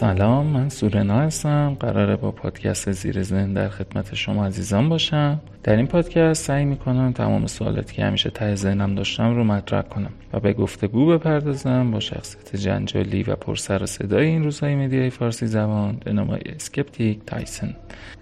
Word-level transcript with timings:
سلام 0.00 0.46
من 0.46 0.68
سورنا 0.68 1.20
هستم. 1.20 1.76
قراره 1.80 2.16
با 2.16 2.30
پادکست 2.30 2.92
زیر 2.92 3.22
ذهن 3.22 3.52
در 3.52 3.68
خدمت 3.68 4.14
شما 4.14 4.46
عزیزان 4.46 4.88
باشم. 4.88 5.40
در 5.62 5.76
این 5.76 5.86
پادکست 5.86 6.44
سعی 6.44 6.64
می‌کنم 6.64 7.12
تمام 7.12 7.46
سوالاتی 7.46 7.94
که 7.94 8.04
همیشه 8.04 8.30
ته 8.30 8.54
ذهنم 8.54 8.94
داشتم 8.94 9.34
رو 9.34 9.44
مطرح 9.44 9.82
کنم 9.82 10.10
و 10.32 10.40
به 10.40 10.52
گفتگو 10.52 11.06
بپردازم 11.06 11.90
با 11.90 12.00
شخصیت 12.00 12.56
جنجالی 12.56 13.22
و 13.22 13.36
پرسر 13.36 13.82
و 13.82 13.86
صدای 13.86 14.26
این 14.26 14.44
روزهای 14.44 14.74
media 14.74 15.04
ی 15.04 15.10
فارسی 15.10 15.46
زبان 15.46 16.00
به 16.04 16.12
نام 16.12 16.38
Skeptic 16.46 17.18
Tyson. 17.26 17.74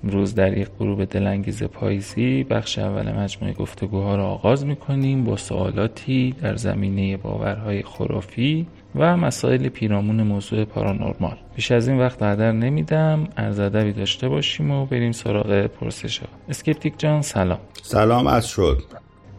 امروز 0.04 0.34
در 0.34 0.58
یک 0.58 0.68
غروب 0.78 1.04
دلانگیز 1.04 1.62
پاییزی 1.62 2.44
بخش 2.44 2.78
اول 2.78 3.12
مجموعه 3.12 3.54
گفتگوها 3.54 4.16
را 4.16 4.26
آغاز 4.26 4.66
می‌کنیم 4.66 5.24
با 5.24 5.36
سوالاتی 5.36 6.34
در 6.42 6.56
زمینه 6.56 7.16
باورهای 7.16 7.82
خرافی 7.82 8.66
و 8.94 9.16
مسائل 9.16 9.68
پیرامون 9.68 10.22
موضوع 10.22 10.64
پارانورمال. 10.64 11.36
بیش 11.56 11.72
از 11.72 11.88
این 11.88 11.98
وقت 11.98 12.22
هدر 12.22 12.52
نمیدم 12.52 13.28
از 13.36 13.60
ادبی 13.60 13.92
داشته 13.92 14.28
باشیم 14.28 14.70
و 14.70 14.86
بریم 14.86 15.12
سراغ 15.12 15.66
پرسش 15.66 16.18
ها 16.18 16.26
اسکپتیک 16.48 16.94
جان 16.98 17.22
سلام. 17.22 17.58
سلام 17.82 18.26
از 18.26 18.48
شد. 18.48 18.82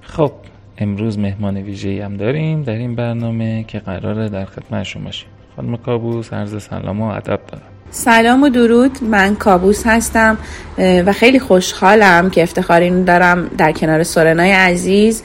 خب 0.02 0.32
امروز 0.78 1.20
مهمان 1.20 1.58
ویژه 1.58 2.06
هم 2.06 2.18
داریم 2.18 2.64
در 2.64 2.74
این 2.74 2.96
برنامه 2.96 3.64
که 3.64 3.80
قراره 3.80 4.30
در 4.30 4.46
خدمت 4.46 4.84
شما 4.84 5.04
باشیم. 5.04 5.30
خانم 5.56 5.78
کابوس 5.78 6.34
عرض 6.34 6.64
سلام 6.64 7.02
و 7.02 7.06
ادب 7.06 7.40
دارم. 7.48 7.69
سلام 7.92 8.44
و 8.44 8.50
درود. 8.50 9.04
من 9.04 9.36
کابوس 9.36 9.88
هستم 9.88 10.38
و 10.78 11.14
خیلی 11.14 11.40
خوشحالم 11.40 12.30
که 12.30 12.44
افتخار 12.44 12.82
اینو 12.82 13.04
دارم 13.04 13.48
در 13.58 13.72
کنار 13.72 14.04
سورنای 14.04 14.52
عزیز 14.52 15.24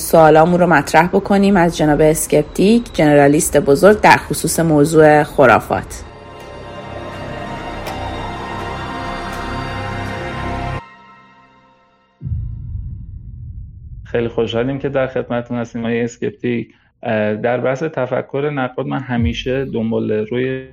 سوالامون 0.00 0.60
رو 0.60 0.66
مطرح 0.66 1.06
بکنیم 1.06 1.56
از 1.56 1.76
جناب 1.76 2.00
اسکپتیک 2.00 2.94
جنرالیست 2.94 3.56
بزرگ 3.56 4.00
در 4.00 4.16
خصوص 4.16 4.60
موضوع 4.60 5.22
خرافات. 5.22 6.04
خیلی 14.04 14.28
خوشحالیم 14.28 14.78
که 14.78 14.88
در 14.88 15.06
خدمتتون 15.06 15.58
هستیم. 15.58 15.84
آقای 15.84 16.02
اسکپتیک 16.02 16.68
در 17.02 17.60
بحث 17.60 17.82
تفکر 17.82 18.50
نقاد 18.54 18.86
من 18.86 19.00
همیشه 19.00 19.64
دنبال 19.64 20.12
روی 20.12 20.64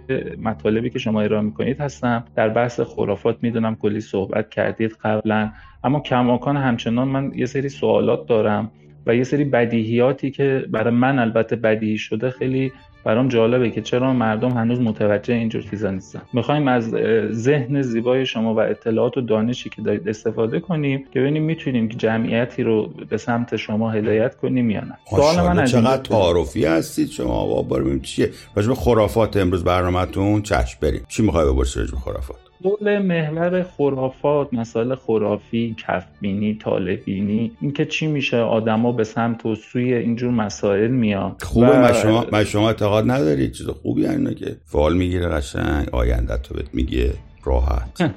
مطالبی 0.41 0.89
که 0.89 0.99
شما 0.99 1.21
ارائه 1.21 1.41
می‌کنید 1.41 1.79
هستم. 1.79 2.23
در 2.35 2.49
بحث 2.49 2.79
خرافات 2.79 3.37
می‌دونم 3.41 3.75
کلی 3.75 4.01
صحبت 4.01 4.49
کردید 4.49 4.91
قبلا. 5.03 5.51
اما 5.83 5.99
کماکان 5.99 6.57
همچنان 6.57 7.07
من 7.07 7.31
یه 7.35 7.45
سری 7.45 7.69
سوالات 7.69 8.27
دارم 8.27 8.71
و 9.05 9.15
یه 9.15 9.23
سری 9.23 9.43
بدیهیاتی 9.43 10.31
که 10.31 10.65
برای 10.69 10.93
من 10.93 11.19
البته 11.19 11.55
بدیهی 11.55 11.97
شده 11.97 12.29
خیلی 12.29 12.71
برام 13.05 13.27
جالبه 13.27 13.71
که 13.71 13.81
چرا 13.81 14.13
مردم 14.13 14.49
هنوز 14.49 14.79
متوجه 14.79 15.33
اینجور 15.33 15.61
چیزا 15.61 15.91
نیستن. 15.91 16.21
می‌خوایم 16.33 16.67
از 16.67 16.95
ذهن 17.31 17.81
زیبای 17.81 18.25
شما 18.25 18.55
و 18.55 18.59
اطلاعات 18.59 19.17
و 19.17 19.21
دانشی 19.21 19.69
که 19.69 19.81
دارید 19.81 20.09
استفاده 20.09 20.59
کنیم 20.59 21.05
که 21.13 21.19
ببینیم 21.19 21.43
می‌تونیم 21.43 21.87
که 21.87 21.97
جمعیتی 21.97 22.63
رو 22.63 22.89
به 23.09 23.17
سمت 23.17 23.55
شما 23.55 23.91
هدایت 23.91 24.35
کنیم 24.35 24.69
یا 24.69 24.81
نه. 24.81 24.97
سوال 25.09 25.55
من 25.55 25.65
چقدر 25.65 26.01
تعارفی 26.01 26.65
هستید 26.65 27.09
شما 27.09 27.45
با 27.45 27.77
ببینیم 27.77 27.99
چیه. 27.99 28.31
راجع 28.55 28.73
خرافات 28.73 29.37
امروز 29.37 29.63
برنامهتون 29.63 30.41
چشم 30.41 30.77
بریم. 30.81 31.01
چی 31.07 31.23
می‌خوای 31.23 31.53
بپرسی 31.53 31.79
راجع 31.79 31.95
خرافات؟ 31.95 32.44
حول 32.63 32.99
محور 32.99 33.63
خرافات 33.63 34.53
مسائل 34.53 34.95
خرافی 34.95 35.75
کفبینی 35.87 36.57
طالبینی 36.61 37.51
اینکه 37.61 37.85
چی 37.85 38.07
میشه 38.07 38.37
آدما 38.37 38.91
به 38.91 39.03
سمت 39.03 39.45
و 39.45 39.55
سوی 39.55 39.93
اینجور 39.93 40.31
مسائل 40.31 40.91
میاد 40.91 41.41
خوبه 41.41 41.89
و... 41.89 41.93
شما 41.93 42.25
ما 42.31 42.43
شما 42.43 42.67
اعتقاد 42.67 43.11
ندارید 43.11 43.51
چیز 43.51 43.67
خوبی 43.67 44.07
اینه 44.07 44.33
که 44.33 44.55
فعال 44.65 44.97
می‌گیره 44.97 45.27
قشنگ 45.27 45.89
آینده 45.91 46.37
تو 46.37 46.53
بهت 46.53 46.73
میگه. 46.73 47.13
راحت. 47.45 48.01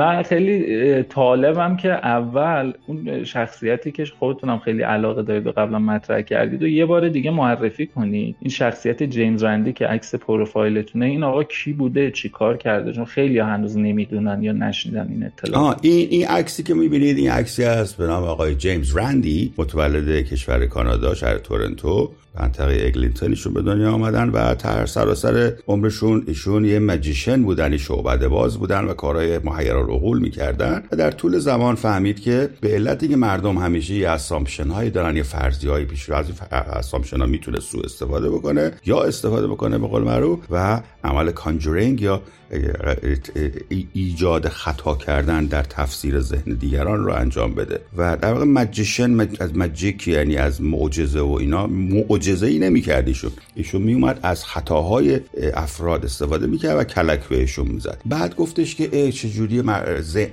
من 0.00 0.22
خیلی 0.22 1.02
طالبم 1.02 1.76
که 1.76 1.88
اول 1.92 2.72
اون 2.86 3.24
شخصیتی 3.24 3.92
که 3.92 4.04
خودتونم 4.18 4.58
خیلی 4.58 4.82
علاقه 4.82 5.22
دارید 5.22 5.46
و 5.46 5.52
قبلا 5.52 5.78
مطرح 5.78 6.20
کردید 6.20 6.62
و 6.62 6.66
یه 6.66 6.86
بار 6.86 7.08
دیگه 7.08 7.30
معرفی 7.30 7.86
کنید. 7.86 8.36
این 8.40 8.50
شخصیت 8.50 9.02
جیمز 9.02 9.42
رندی 9.42 9.72
که 9.72 9.86
عکس 9.86 10.14
پروفایلتونه 10.14 11.06
این 11.06 11.22
آقا 11.22 11.44
کی 11.44 11.72
بوده 11.72 12.10
چی 12.10 12.28
کار 12.28 12.56
کرده؟ 12.56 12.92
چون 12.92 13.04
خیلی 13.04 13.38
هنوز 13.38 13.76
نمی‌دونن 13.76 14.42
یا 14.42 14.52
نشنیدن 14.52 15.08
این 15.08 15.24
اطلاعات 15.24 15.78
این 15.82 16.08
این 16.10 16.26
عکسی 16.26 16.62
که 16.62 16.74
می‌بینید 16.74 17.18
این 17.18 17.30
عکسی 17.30 17.62
هست 17.62 17.96
به 17.96 18.06
نام 18.06 18.24
آقای 18.24 18.54
جیمز 18.54 18.96
رندی 18.96 19.52
متولد 19.58 20.24
کشور 20.24 20.66
کانادا 20.66 21.14
شهر 21.14 21.38
تورنتو. 21.38 22.10
منطقه 22.40 22.84
اگلینتون 22.86 23.30
ایشون 23.30 23.54
به 23.54 23.62
دنیا 23.62 23.92
آمدن 23.92 24.28
و 24.28 24.54
در 24.54 24.86
سراسر 24.86 25.52
عمرشون 25.68 26.24
ایشون 26.26 26.64
یه 26.64 26.78
magician 26.78 27.42
بودن 27.42 27.76
شعبده 27.76 28.28
باز 28.28 28.58
بودن 28.58 28.84
و 28.84 28.94
کارهای 28.94 29.38
محیر 29.38 29.76
العقول 29.76 30.18
می‌کردن. 30.18 30.82
و 30.92 30.96
در 30.96 31.10
طول 31.10 31.38
زمان 31.38 31.74
فهمید 31.74 32.20
که 32.20 32.50
به 32.60 32.68
علتی 32.68 33.08
که 33.08 33.16
مردم 33.16 33.58
همیشه 33.58 33.94
یه 33.94 34.08
assumption 34.08 34.68
هایی 34.68 34.90
دارن 34.90 35.16
یه 35.16 35.22
فرضی 35.22 35.68
هایی 35.68 35.84
پیش 35.84 36.10
از 36.10 36.26
این 36.26 36.36
assumption 36.50 37.20
ها 37.20 37.26
می‌تونه 37.26 37.60
سو 37.60 37.80
استفاده 37.84 38.30
بکنه 38.30 38.72
یا 38.86 39.02
استفاده 39.02 39.46
بکنه 39.46 39.78
به 39.78 39.86
قول 39.86 40.02
معروف 40.02 40.38
و 40.50 40.80
عمل 41.04 41.30
conjuring 41.30 42.00
یا 42.00 42.22
ایجاد 43.92 44.48
خطا 44.48 44.94
کردن 44.94 45.44
در 45.44 45.62
تفسیر 45.62 46.20
ذهن 46.20 46.54
دیگران 46.54 47.04
رو 47.04 47.12
انجام 47.12 47.54
بده. 47.54 47.80
و 47.96 48.16
در 48.16 48.32
واقع 48.32 48.44
مجیشن 48.44 49.20
از 49.40 49.56
مجیک 49.56 50.08
یعنی 50.08 50.36
از 50.36 50.62
معجزه 50.62 51.20
و 51.20 51.36
اینا 51.40 51.66
معجزه 51.66 52.23
ای 52.28 52.58
نمی‌کرد 52.58 53.08
ایشون 53.08 53.30
ایشون 53.54 53.82
میومد 53.82 54.20
از 54.22 54.44
خطاهای 54.44 55.20
افراد 55.54 56.04
استفاده 56.04 56.46
می‌کرد 56.46 56.78
و 56.78 56.84
کلک 56.84 57.28
بهشون 57.28 57.68
می‌زد. 57.68 58.00
بعد 58.06 58.36
گفتش 58.36 58.74
که 58.74 59.12
چجوری 59.12 59.62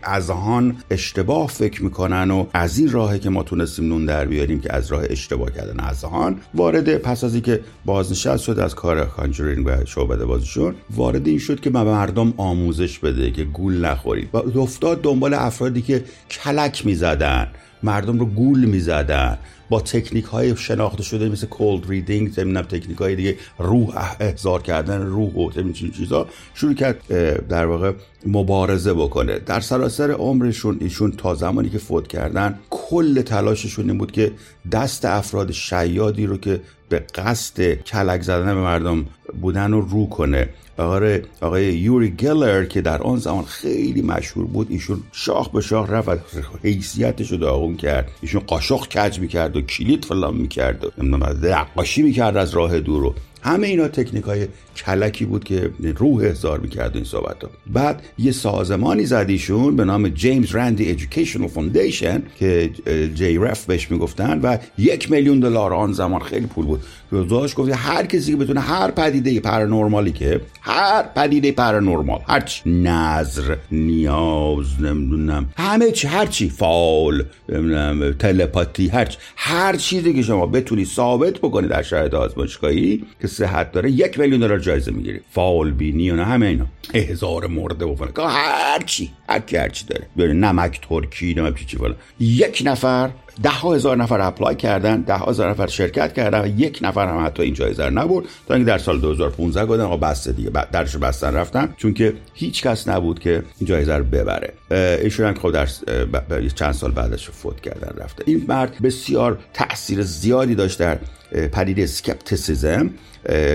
اذهان 0.04 0.76
اشتباه 0.92 1.48
فکر 1.48 1.84
می‌کنن 1.84 2.32
و 2.32 2.46
از 2.54 2.80
این 2.80 2.92
راهه 2.92 3.20
که 3.20 3.30
ما 3.30 3.44
تونستیم 3.44 3.88
نون 3.88 4.06
در 4.06 4.26
بیاریم 4.26 4.60
که 4.60 4.74
از 4.74 4.92
راه 4.92 5.04
اشتباه 5.10 5.52
کردن. 5.52 5.80
اذهان 5.80 6.40
وارد 6.54 6.98
پس 6.98 7.24
از 7.24 7.34
اینکه 7.34 7.60
بازنشست 7.86 8.44
شد 8.44 8.60
از 8.60 8.76
کار 8.76 9.06
کانجورینگ 9.06 9.68
و 9.68 9.86
شعبده 9.86 10.26
بازیشون 10.26 10.76
وارد 10.90 11.28
این 11.28 11.40
شد 11.40 11.60
که 11.60 11.70
به 11.70 11.84
مردم 11.84 12.34
آموزش 12.38 13.00
بده 13.00 13.32
که 13.32 13.44
گول 13.44 13.86
نخورید. 13.86 14.30
و 14.34 14.60
افتاد 14.60 15.02
دنبال 15.02 15.34
افرادی 15.34 15.82
که 15.82 16.04
کلک 16.30 16.86
می‌زدن. 16.86 17.48
مردم 17.84 18.20
رو 18.20 18.26
گول 18.26 18.66
می‌زدن. 18.66 19.38
با 19.72 19.82
تکنیک 19.82 20.26
های 20.26 20.58
شناخته 20.58 21.04
شده 21.04 21.30
مثل 21.30 21.48
کولد 21.48 21.90
ریدینگ 21.90 22.40
نمی‌دونم 22.40 22.66
تکنیک 22.66 22.98
های 22.98 23.16
دیگه 23.16 23.38
روح 23.60 24.16
احضار 24.20 24.62
کردن 24.62 25.02
روح 25.02 25.34
و 25.34 25.72
چیز 25.72 25.92
چیزا 25.98 26.28
شروع 26.54 26.74
کرد 26.74 27.08
در 27.48 27.66
واقع 27.66 27.94
مبارزه 28.26 28.94
بکنه. 28.94 29.40
در 29.40 29.60
سراسر 29.60 30.12
عمرشون 30.12 30.78
ایشون 30.82 31.12
تا 31.12 31.36
زمانی 31.36 31.70
که 31.70 31.78
فوت 31.78 32.08
کردن 32.08 32.60
کل 32.70 33.22
تلاششون 33.22 33.90
این 33.90 33.98
بود 33.98 34.12
که 34.12 34.32
دست 34.72 35.06
افراد 35.06 35.52
شیادی 35.52 36.26
رو 36.26 36.38
که 36.38 36.62
به 36.90 37.00
قصد 37.16 37.74
کلک 37.74 38.22
زدن 38.22 38.56
به 38.56 38.62
مردم 38.62 39.06
بودن 39.42 39.72
رو 39.72 39.82
رو 39.82 40.10
کنه. 40.10 40.50
آقای 40.82 41.22
آقای 41.42 41.74
یوری 41.74 42.10
گلر 42.10 42.66
که 42.66 42.82
در 42.82 43.02
آن 43.02 43.18
زمان 43.18 43.44
خیلی 43.44 44.02
مشهور 44.02 44.46
بود 44.46 44.68
ایشون 44.70 45.04
شاخ 45.12 45.50
به 45.50 45.62
شاخ 45.62 45.90
رفت 45.90 46.10
و 46.10 46.18
حیثیتش 46.64 47.32
رو 47.32 47.38
داغون 47.38 47.78
کرد. 47.78 48.12
ایشون 48.22 48.42
قاشق 48.48 48.88
کج 48.88 49.20
می‌کرد 49.20 49.58
و 49.58 49.62
کلید 49.62 50.06
فلان 50.06 50.36
می‌کرد 50.36 50.86
و 50.86 50.90
نقاشی 51.44 52.02
می‌کرد 52.02 52.38
از 52.38 52.54
راه 52.54 52.80
دور 52.80 53.02
رو 53.02 53.16
همه 53.42 53.68
اینا 53.68 53.88
تکنیک 53.88 54.24
های 54.24 54.48
کلکی 54.76 55.26
بود 55.26 55.44
که 55.44 55.72
روح 55.98 56.24
احضار 56.24 56.60
می‌کرد 56.60 56.96
این 56.96 57.04
صحبت 57.04 57.44
ها 57.44 57.50
بعد 57.68 58.04
یه 58.18 58.32
سازمانی 58.32 59.06
زد 59.06 59.26
ایشون 59.26 59.76
به 59.76 59.86
نام 59.86 60.10
جیمز 60.10 60.56
رندی 60.56 60.86
Educational 60.86 61.48
Foundation 61.48 62.24
که 62.40 62.70
JREF 63.16 63.66
بهش 63.66 63.92
می‌گفتن 63.92 64.40
و 64.44 64.58
یک 64.78 65.12
میلیون 65.12 65.40
دلار 65.40 65.74
آن 65.74 65.94
زمان 65.94 66.22
خیلی 66.22 66.46
پول 66.46 66.66
بود. 66.66 66.82
داشت 67.30 67.56
گفت 67.56 67.72
هر 67.74 68.06
کسی 68.06 68.32
که 68.32 68.38
بتونه 68.38 68.60
هر 68.60 68.92
پدیده 68.92 69.40
paranormal 69.40 70.05
ی 70.05 70.12
که 70.12 70.42
هر 70.62 71.04
پدیده 71.16 71.52
paranormal 71.52 72.20
هر 72.28 72.40
چی 72.40 72.70
نظر 72.70 73.56
نیاز 73.72 74.82
نمی‌دونم 74.82 75.50
همه 75.58 75.92
چی 75.92 76.08
هر 76.08 76.26
چی 76.26 76.50
فال 76.50 77.24
نمی‌دونم 77.50 78.14
تلپاتی 78.14 78.88
هر 78.88 79.06
چی 79.06 79.18
هر 79.36 79.76
چیزی 79.76 80.14
که 80.14 80.22
شما 80.22 80.46
بتونی 80.46 80.86
ثابت 80.86 81.38
بکنی 81.38 81.68
در 81.68 81.82
شرایط 81.82 82.14
آزمایشگاهی 82.14 83.04
که 83.22 83.28
صحت 83.28 83.72
داره 83.72 83.92
یک 83.92 84.20
میلیون 84.20 84.40
دلار 84.40 84.60
جایزه 84.62 84.92
می‌گیری 84.92 85.20
فال 85.32 85.72
بینی 85.72 86.12
و 86.12 86.16
نه 86.16 86.26
همه 86.26 86.46
اینا. 86.46 86.66
احزار 86.94 87.48
مرده 87.48 87.86
و 87.86 87.96
هر 88.28 88.80
چی. 88.86 89.12
هر 89.32 89.40
کی 89.40 89.58
هر 89.58 89.72
داره 89.88 90.08
بیاره 90.16 90.34
نمک 90.34 90.82
ترکی 90.90 91.34
نمک 91.34 91.66
چی 91.66 91.78
فلان 91.78 91.96
یک 92.20 92.62
نفر 92.66 93.10
ده 93.44 93.50
ها 93.50 93.76
هزار 93.76 93.98
نفر 93.98 94.22
اپلای 94.22 94.56
کردن 94.56 95.02
ده 95.02 95.18
هزار 95.18 95.50
نفر 95.50 95.68
شرکت 95.68 96.14
کردن 96.14 96.54
یک 96.58 96.80
نفر 96.82 97.08
هم 97.08 97.26
حتی 97.26 97.44
این 97.44 97.54
جایزه 97.54 97.86
رو 97.86 97.94
نبرد 97.94 98.26
تا 98.48 98.54
اینکه 98.54 98.68
در 98.68 98.78
سال 98.78 99.00
2015 99.00 99.66
گفتن 99.66 99.82
آقا 99.82 99.98
بسته 99.98 100.32
دیگه 100.32 100.50
درش 100.50 100.96
بستن 100.96 101.34
رفتن 101.34 101.74
چون 101.78 101.94
که 101.94 102.14
هیچ 102.34 102.64
کس 102.64 102.88
نبود 102.88 103.20
که 103.20 103.44
این 103.60 103.68
جایزه 103.68 103.96
رو 103.96 104.04
ببره. 104.04 104.54
ایشون 105.02 105.26
هم 105.26 105.34
خب 105.34 105.52
در 105.52 105.68
چند 106.56 106.72
سال 106.72 106.92
بعدش 106.92 107.30
فوت 107.30 107.62
کردن 107.62 108.04
رفته. 108.04 108.24
این 108.28 108.46
مرد 108.48 108.82
بسیار 108.84 109.40
تاثیر 109.54 110.02
زیادی 110.02 110.56
داشت 110.56 110.80
در 110.80 111.00
پدیده 111.52 111.86
skepticism 111.86 112.90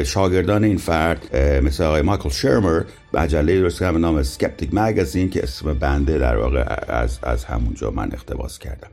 شاگردان 0.05 0.64
این 0.64 0.76
فرد 0.76 1.37
مثل 1.37 1.84
آقای 1.84 2.02
مایکل 2.02 2.28
شرمر 2.28 2.82
مجله 3.16 3.60
درست 3.60 3.82
به 3.82 3.98
نام 3.98 4.22
Skeptic 4.22 4.70
Magazine 4.72 5.30
که 5.30 5.42
اسم 5.42 5.74
بنده 5.74 6.18
در 6.18 6.36
واقع 6.36 6.64
از, 6.88 7.18
از 7.22 7.44
همونجا 7.44 7.90
من 7.90 8.10
اقتباس 8.12 8.58
کردم. 8.58 8.90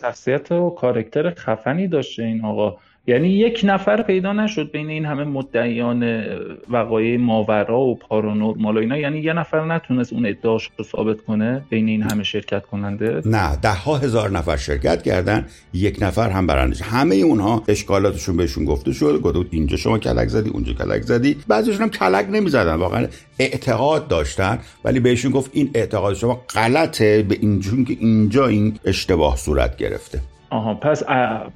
شخصیت 0.00 0.52
و 0.52 0.70
کاراکتر 0.70 1.34
خفنی 1.34 1.88
داشته 1.88 2.22
این 2.22 2.44
آقا. 2.44 2.78
یعنی 3.08 3.28
یک 3.28 3.60
نفر 3.64 4.02
پیدا 4.02 4.32
نشد 4.32 4.70
بین 4.70 4.88
این 4.88 5.04
همه 5.04 5.24
مدعیان 5.24 6.24
وقایع 6.70 7.16
ماورا 7.16 7.80
و 7.80 7.98
پارانورمال 7.98 8.76
و 8.76 8.80
اینا. 8.80 8.96
یعنی 8.96 9.20
یه 9.20 9.32
نفر 9.32 9.64
نتونست 9.64 10.12
اون 10.12 10.26
ادعاش 10.26 10.70
رو 10.76 10.84
ثابت 10.84 11.20
کنه 11.20 11.62
بین 11.70 11.88
این 11.88 12.02
همه 12.02 12.22
شرکت 12.22 12.62
کننده؟ 12.66 13.22
نه 13.24 13.56
ده 13.56 13.72
ها 13.72 13.96
هزار 13.96 14.30
نفر 14.30 14.56
شرکت 14.56 15.02
کردن 15.02 15.46
یک 15.72 15.98
نفر 16.02 16.30
هم 16.30 16.46
برندش. 16.46 16.82
همه 16.82 17.14
اونها 17.14 17.62
اشکالاتشون 17.68 18.36
بهشون 18.36 18.64
گفته 18.64 18.92
شد 18.92 19.20
گفت 19.20 19.48
اینجا 19.50 19.76
شما 19.76 19.98
کلک 19.98 20.28
زدی 20.28 20.50
اونجا 20.50 20.72
کلک 20.72 21.02
زدی. 21.02 21.36
بعضیشون 21.48 21.82
هم 21.82 21.90
کلک 21.90 22.26
نمی‌زدن 22.30 22.74
واقعا 22.74 23.06
اعتقاد 23.38 24.08
داشتن 24.08 24.58
ولی 24.84 25.00
بهشون 25.00 25.32
گفت 25.32 25.50
این 25.54 25.70
اعتقاد 25.74 26.14
شما 26.14 26.40
غلطه 26.54 27.22
به 27.22 27.38
اینجون 27.40 27.84
که 27.84 27.96
اینجا 28.00 28.46
این 28.46 28.78
اشتباه 28.84 29.36
صورت 29.36 29.76
گرفته. 29.76 30.20
آها 30.50 30.74
پس 30.74 31.02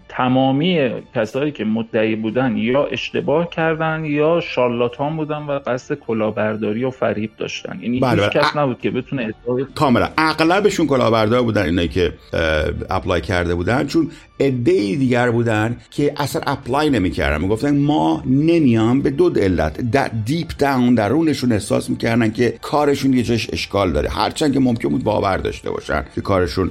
تمامی 0.08 0.90
کسایی 1.14 1.52
که 1.52 1.64
مدعی 1.64 2.16
بودن 2.16 2.56
یا 2.56 2.84
اشتباه 2.84 3.50
کردن 3.50 4.04
یا 4.04 4.40
شارلاتان 4.40 5.16
بودن 5.16 5.42
و 5.42 5.58
قصد 5.66 5.94
کلاهبرداری 5.94 6.84
و 6.84 6.90
فریب 6.90 7.30
داشتن. 7.38 7.78
یعنی 7.82 8.00
بله 8.00 8.22
هیچ 8.22 8.32
بله. 8.32 8.42
کس 8.42 8.56
نبود 8.56 8.80
که 8.80 8.90
بتونه 8.90 9.22
ادعای 9.22 9.66
کاملا. 9.74 10.08
اغلبشون 10.18 10.86
کلاهبردار 10.86 11.42
بودن 11.42 11.64
اینایی 11.64 11.88
که 11.88 12.12
apply 12.90 13.20
کرده 13.20 13.54
بودن. 13.54 13.86
چون 13.86 14.10
عده 14.40 14.72
دیگر 14.72 15.30
بودن 15.30 15.76
که 15.90 16.12
اصلا 16.16 16.42
apply 16.46 16.90
نمی‌کردن. 16.90 17.40
می‌گفتن 17.40 17.78
ما 17.78 18.22
نمیام 18.26 19.02
به 19.02 19.10
دو 19.10 19.30
علت. 19.30 19.80
در 19.80 20.10
deep 20.24 20.48
down 20.58 20.94
درونشون 20.94 21.52
احساس 21.52 21.90
می‌کردن 21.90 22.30
که 22.30 22.54
کارشون 22.62 23.12
یه 23.12 23.22
جاش 23.22 23.50
اشکال 23.52 23.92
داره. 23.92 24.08
هرچند 24.08 24.52
که 24.52 24.60
ممکن 24.60 24.88
بود 24.88 25.04
باور 25.04 25.36
داشته 25.36 25.70
باشن 25.70 26.04
که 26.14 26.20
کارشون 26.20 26.70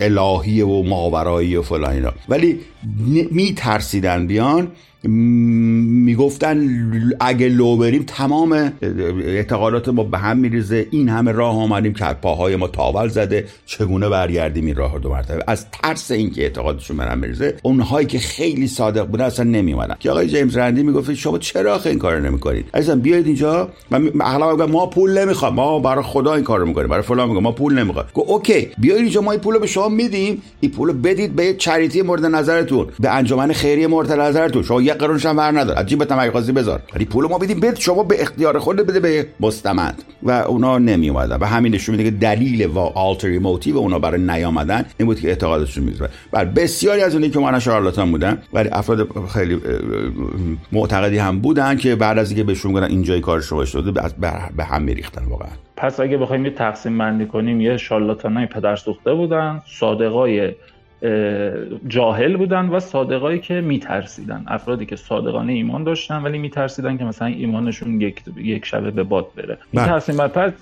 الهیه 0.00 0.66
و 0.66 0.82
ماورایی 1.02 1.56
و 1.56 1.62
فلان 1.62 1.92
اینا. 1.92 2.12
ولی 2.28 2.60
میترسیدن 3.30 4.26
بیان 4.26 4.68
می‌گفتن 5.08 6.68
اگه 7.20 7.48
لو 7.48 7.76
بریم 7.76 8.04
تمام 8.06 8.72
اعتقادات 9.22 9.88
ما 9.88 10.04
به 10.04 10.18
هم 10.18 10.38
میریزه. 10.38 10.86
این 10.90 11.08
همه 11.08 11.32
راه 11.32 11.56
آمدیم 11.56 11.94
که 11.94 12.04
پاهای 12.04 12.56
ما 12.56 12.68
تاول 12.68 13.08
زده. 13.08 13.44
چگونه 13.66 14.08
برگردیم 14.08 14.66
این 14.66 14.74
راه 14.74 14.98
دو 14.98 15.08
مرتبه؟ 15.08 15.44
از 15.46 15.66
ترس 15.70 16.10
اینکه 16.10 16.42
اعتقادشون 16.42 16.96
به 16.96 17.04
هم 17.04 17.18
میریزه 17.18 17.56
اونهایی 17.62 18.06
که 18.06 18.18
خیلی 18.18 18.66
صادق 18.66 19.06
بودن 19.06 19.24
اصلا 19.24 19.44
نمیومدن 19.44 19.96
که 20.00 20.10
آقای 20.10 20.28
جیمز 20.28 20.56
رندی 20.56 20.82
می‌گفت 20.82 21.14
شما 21.14 21.38
چرا 21.38 21.80
این 21.84 21.98
کارو 21.98 22.24
نمی‌کنید؟ 22.24 22.64
عزیزم 22.74 23.00
بیاید 23.00 23.26
اینجا. 23.26 23.68
من 23.90 24.10
اغلب 24.20 24.62
ما 24.62 24.86
پول 24.86 25.18
نمی‌خوام. 25.18 25.54
ما 25.54 25.78
برای 25.78 26.04
خدا 26.04 26.34
این 26.34 26.44
کارو 26.44 26.66
می‌کنیم. 26.66 26.88
برای 26.88 27.02
فلان 27.02 27.28
میگم 27.28 27.42
ما 27.42 27.52
پول 27.52 27.78
نمی‌خوام. 27.78 28.06
گفت 28.14 28.30
OK 28.30 28.68
بیاید 28.78 29.00
اینجا 29.00 29.20
ما 29.20 29.32
این 29.32 29.40
پولو 29.40 29.58
به 29.58 29.66
شما 29.66 29.88
میدیم. 29.88 30.42
این 30.60 30.70
پولو 30.70 30.92
بدید 30.92 31.36
به 31.36 31.54
charity 31.54 32.02
مورد 32.02 32.26
نظرتون 32.26 32.86
به 33.00 33.10
انجمن 33.16 33.52
خیریه 33.52 33.86
مورد 33.86 34.12
نظرتون. 34.12 34.62
شما 34.62 34.82
یه 34.92 34.98
قرونش 34.98 35.26
هم 35.26 35.36
ور 35.36 35.60
نداره 35.60 35.86
هم 36.10 36.30
خاصی 36.30 36.52
بذار. 36.52 36.80
ولی 36.94 37.04
پول 37.04 37.28
ما 37.28 37.38
بدیم. 37.38 37.60
بده 37.60 37.80
شما 37.80 38.02
به 38.02 38.22
اختیار 38.22 38.58
خود 38.58 38.76
بده 38.76 39.00
به 39.00 39.26
مستمند. 39.40 40.02
و 40.22 40.30
اونا 40.30 40.78
نمی 40.78 41.08
اومدن. 41.08 41.36
و 41.36 41.44
همین 41.44 41.74
نشون 41.74 41.94
میده 41.94 42.10
که 42.10 42.16
دلیل 42.16 42.66
و 42.66 42.78
ulterior 42.78 43.38
motive 43.38 43.76
اونا 43.76 43.98
برای 43.98 44.20
نیامدن 44.20 44.84
این 44.98 45.06
بود 45.06 45.20
که 45.20 45.28
اعتقادشون 45.28 45.84
می‌ذاره 45.84 46.10
بر 46.32 46.44
بسیاری 46.44 47.02
از 47.02 47.14
اونایی 47.14 47.32
که 47.32 47.38
ما 47.38 47.58
شارلاتان 47.58 48.10
بودن 48.10 48.42
ولی 48.52 48.68
افراد 48.72 49.08
خیلی 49.34 49.60
معتقدی 50.72 51.18
هم 51.18 51.40
بودن 51.40 51.76
که 51.76 51.96
بعد 51.96 52.18
از 52.18 52.30
اینکه 52.30 52.44
بهشون 52.44 52.72
گفتن 52.72 52.84
اینجای 52.84 53.20
کار 53.20 53.40
شما 53.40 53.64
شده 53.64 53.92
به 54.56 54.64
هم 54.64 54.82
میریختن 54.82 55.24
واقعا. 55.24 55.48
پس 55.76 56.00
اگه 56.00 56.16
بخوایم 56.16 56.44
یه 56.44 56.50
تقسیم 56.50 56.98
بندی 56.98 57.26
کنیم 57.26 57.60
یه 57.60 57.76
شارلاتانای 57.76 58.46
پدر 58.46 58.76
سوخته 58.76 59.14
بودن 59.14 59.62
صادقای 59.78 60.52
جاهل 61.88 62.36
بودن 62.36 62.68
و 62.68 62.80
صادقایی 62.80 63.38
که 63.38 63.54
میترسیدن. 63.54 64.44
افرادی 64.48 64.86
که 64.86 64.96
صادقانه 64.96 65.52
ایمان 65.52 65.84
داشتن 65.84 66.22
ولی 66.22 66.38
میترسیدن 66.38 66.98
که 66.98 67.04
مثلا 67.04 67.28
ایمانشون 67.28 68.00
یک 68.00 68.22
یک 68.36 68.64
شبه 68.64 68.90
به 68.90 69.02
باد 69.02 69.26
بره. 69.36 69.46
بله. 69.46 69.58
میترسیم 69.72 70.16
بعد 70.16 70.54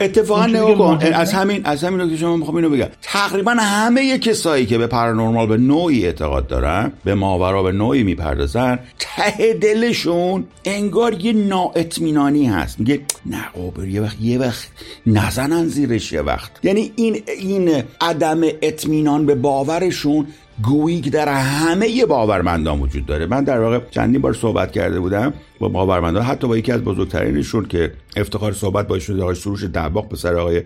اتفاقا 0.00 0.46
نگاه 0.46 1.04
از 1.04 1.32
همین 1.32 1.60
از 1.64 1.84
همین 1.84 2.10
که 2.10 2.16
شما 2.16 2.36
می‌خوام 2.36 2.56
اینو 2.56 2.70
بگم. 2.70 2.88
تقریبا 3.02 3.56
همه 3.60 4.18
کسایی 4.18 4.66
که 4.66 4.78
به 4.78 4.86
پارانورمال 4.86 5.46
به 5.46 5.56
نوعی 5.56 6.06
اعتقاد 6.06 6.46
دارن 6.46 6.92
به 7.04 7.14
ماورا 7.14 7.62
به 7.62 7.72
نوعی 7.72 8.02
می‌پردازن 8.02 8.78
ته 8.98 9.54
دلشون 9.54 10.44
انگار 10.64 11.14
یه 11.14 11.32
نااطمینانی 11.32 12.46
هست. 12.46 12.80
میگه 12.80 13.00
نه 13.26 13.48
قابر 13.54 13.88
یه 13.88 14.00
وقت 14.00 14.20
یه 14.20 14.38
وقت 14.38 14.68
نزنن 15.06 15.66
زیرش 15.66 16.12
یه 16.12 16.20
وقت. 16.20 16.50
یعنی 16.62 16.92
این 16.96 17.22
این 17.38 17.82
عدم 18.00 18.40
اطمینان 18.62 19.26
به 19.26 19.34
باور 19.34 19.87
باورشون 19.88 20.26
گویی 20.62 21.00
در 21.00 21.28
همه 21.28 22.06
باورمندان 22.06 22.80
وجود 22.80 23.06
داره. 23.06 23.26
من 23.26 23.44
در 23.44 23.60
واقع 23.60 23.80
چندین 23.90 24.20
بار 24.20 24.34
صحبت 24.34 24.72
کرده 24.72 25.00
بودم 25.00 25.32
با 25.58 25.68
باورمندان 25.68 26.22
حتی 26.22 26.48
با 26.48 26.56
یکی 26.56 26.72
از 26.72 26.80
بزرگترینشون 26.80 27.66
که 27.66 27.92
افتخار 28.16 28.52
صحبت 28.52 28.88
با 28.88 28.94
ایشون 28.94 29.20
آقای 29.20 29.34
سروش 29.34 29.64
دباغ 29.64 30.08
پسر 30.08 30.36
آقای 30.36 30.62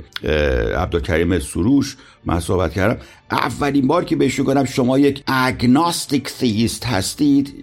عبدالکریم 0.76 1.38
سروش 1.38 1.96
من 2.24 2.40
صحبت 2.40 2.72
کردم. 2.72 3.00
اولین 3.30 3.86
بار 3.86 4.04
که 4.04 4.16
بهشون 4.16 4.46
گفتم 4.46 4.64
شما 4.64 4.98
یک 4.98 5.22
اگناستیک 5.26 6.24
تیست 6.24 6.86
هستید 6.86 7.54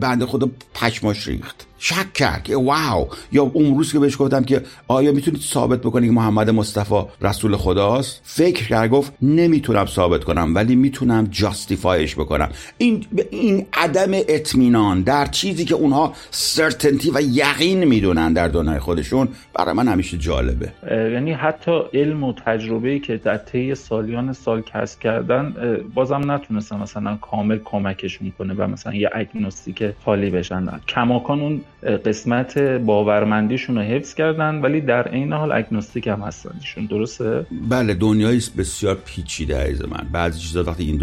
بنده 0.00 0.26
خدا 0.26 0.50
پشماش 0.74 1.28
ریخت. 1.28 1.67
شک 1.78 2.12
کرد 2.12 2.42
که 2.42 2.56
واو 2.56 3.08
یا 3.32 3.42
اون 3.42 3.76
روز 3.76 3.92
که 3.92 3.98
بهش 3.98 4.16
گفتم 4.18 4.44
که 4.44 4.62
آیا 4.88 5.12
می‌تونید 5.12 5.40
ثابت 5.40 5.80
بکنید 5.80 6.10
که 6.10 6.16
محمد 6.16 6.50
مصطفی 6.50 7.02
رسول 7.22 7.56
خداست؟ 7.56 8.20
فکر 8.24 8.68
کرد 8.68 8.90
گفت 8.90 9.12
نمی‌تونم 9.22 9.86
ثابت 9.86 10.24
کنم 10.24 10.54
ولی 10.54 10.76
می‌تونم 10.76 11.28
جاستیفایش 11.30 12.14
بکنم. 12.14 12.48
این 12.78 13.04
این 13.30 13.66
عدم 13.72 14.10
اطمینان 14.12 15.02
در 15.02 15.26
چیزی 15.26 15.64
که 15.64 15.74
اونها 15.74 16.12
سرتنتی 16.30 17.10
و 17.10 17.20
یقین 17.20 17.84
می‌دونن 17.84 18.32
در 18.32 18.48
دنیای 18.48 18.78
خودشون 18.78 19.28
برای 19.54 19.74
من 19.74 19.88
همیشه 19.88 20.18
جالبه. 20.18 20.72
یعنی 20.90 21.32
حتی 21.32 21.80
علم 21.94 22.24
و 22.24 22.32
تجربه 22.46 22.98
که 22.98 23.16
در 23.16 23.36
طی 23.36 23.74
سالیان 23.74 24.32
سال 24.32 24.62
کسب 24.62 25.00
کردن 25.00 25.54
بازم 25.94 26.30
نتونستن 26.30 26.76
مثلا 26.76 27.16
کامل 27.16 27.58
کمکشون 27.64 28.32
کنه 28.38 28.54
و 28.54 28.66
مثلا 28.66 28.94
یه 28.94 29.10
agnostic 29.14 29.84
خالی 30.04 30.30
بشن. 30.30 30.80
کماکان 30.88 31.40
اون 31.40 31.60
قسمت 31.82 32.58
باورمندیشون 32.58 33.76
رو 33.76 33.82
حفظ 33.82 34.14
کردن 34.14 34.60
ولی 34.60 34.80
در 34.80 35.08
عین 35.08 35.32
حال 35.32 35.52
agnostic 35.52 36.06
هم 36.06 36.20
هستن. 36.20 36.50
درسته؟ 36.90 37.46
بله 37.68 37.94
دنیای 37.94 38.42
بسیار 38.58 38.98
پیچیده 39.04 39.60
عزیز 39.60 39.82
من 39.82 40.06
بعضی 40.12 40.40
چیزا 40.40 40.64
وقتی 40.64 40.84
عجین 40.84 40.96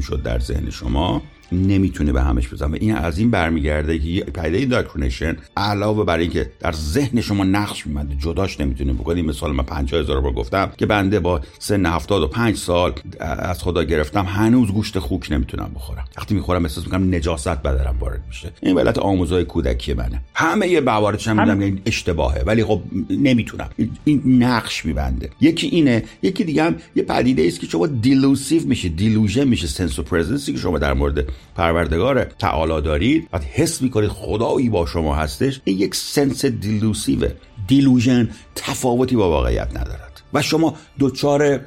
شد 0.00 0.22
در 0.22 0.38
ذهن 0.38 0.70
شما 0.70 1.22
نمی‌تونه 1.52 2.12
به 2.12 2.22
همش 2.22 2.48
بزنه. 2.48 2.68
و 2.68 2.76
این 2.80 2.94
از 2.94 3.18
این 3.18 3.30
برمیگرده 3.30 3.98
که 3.98 4.24
پدیده 4.24 4.58
indoctrination 4.58 5.36
علاوه 5.56 6.04
بر 6.04 6.18
اینکه 6.18 6.50
در 6.60 6.72
ذهن 6.72 7.20
شما 7.20 7.44
نقش 7.44 7.86
می‌بنده 7.86 8.14
جداش 8.14 8.60
نمی‌تونی 8.60 8.92
بکنی 8.92 9.22
مثال 9.22 9.52
من 9.52 9.64
50000 9.64 10.20
بار 10.20 10.32
گفتم 10.32 10.72
که 10.76 10.86
بنده 10.86 11.20
با 11.20 11.40
سن 11.58 11.86
75 11.86 12.56
سال 12.56 12.92
از 13.20 13.62
خدا 13.62 13.84
گرفتم 13.84 14.24
هنوز 14.24 14.70
گوشت 14.70 14.98
خوک 14.98 15.32
نمی‌تونم 15.32 15.70
بخورم. 15.74 16.04
وقتی 16.18 16.34
می‌خورم 16.34 16.64
احساس 16.64 16.84
می‌کنم 16.84 17.14
نجاست 17.14 17.48
بدرم 17.48 17.96
وارد 18.00 18.22
میشه. 18.28 18.52
این 18.62 18.76
به 18.76 18.85
علت 18.85 18.98
آموزه‌های 18.98 19.44
کودکی 19.44 19.94
منه. 19.94 20.22
همه 20.34 20.68
یه 20.68 20.80
بوارش 20.80 21.28
هم 21.28 21.40
میدم 21.40 21.60
این 21.60 21.80
اشتباهه 21.86 22.42
ولی 22.46 22.64
خب 22.64 22.82
نمی‌تونم. 23.10 23.68
این 24.04 24.42
نقش 24.42 24.84
میبنده. 24.84 25.30
یکی 25.40 25.66
اینه 25.66 26.04
یکی 26.22 26.44
دیگه 26.44 26.64
هم 26.64 26.76
یه 26.96 27.02
پدیده 27.02 27.46
است 27.46 27.60
که 27.60 27.66
شما 27.66 27.86
delusive 27.86 28.66
میشه 28.66 28.88
delusion 28.88 29.48
میشه 29.48 29.66
sense 29.66 30.00
of 30.00 30.09
presence 30.09 30.47
ی 30.47 30.52
که 30.52 30.58
شما 30.58 30.78
در 30.78 30.92
مورد 30.92 31.28
پروردگار 31.56 32.24
تعالی 32.24 32.82
دارید 32.82 33.28
و 33.32 33.38
حس 33.38 33.82
می‌کنید 33.82 34.10
خدایی 34.10 34.68
با 34.68 34.86
شما 34.86 35.14
هستش 35.14 35.60
این 35.64 35.78
یک 35.78 35.94
sense 35.94 36.44
delusive 36.44 37.32
ه. 37.66 37.79
delusion 37.79 38.30
تفاوتی 38.54 39.16
با 39.16 39.30
واقعیت 39.30 39.68
ندارد. 39.70 40.22
و 40.34 40.42
شما 40.42 40.74
دوچار 40.98 41.60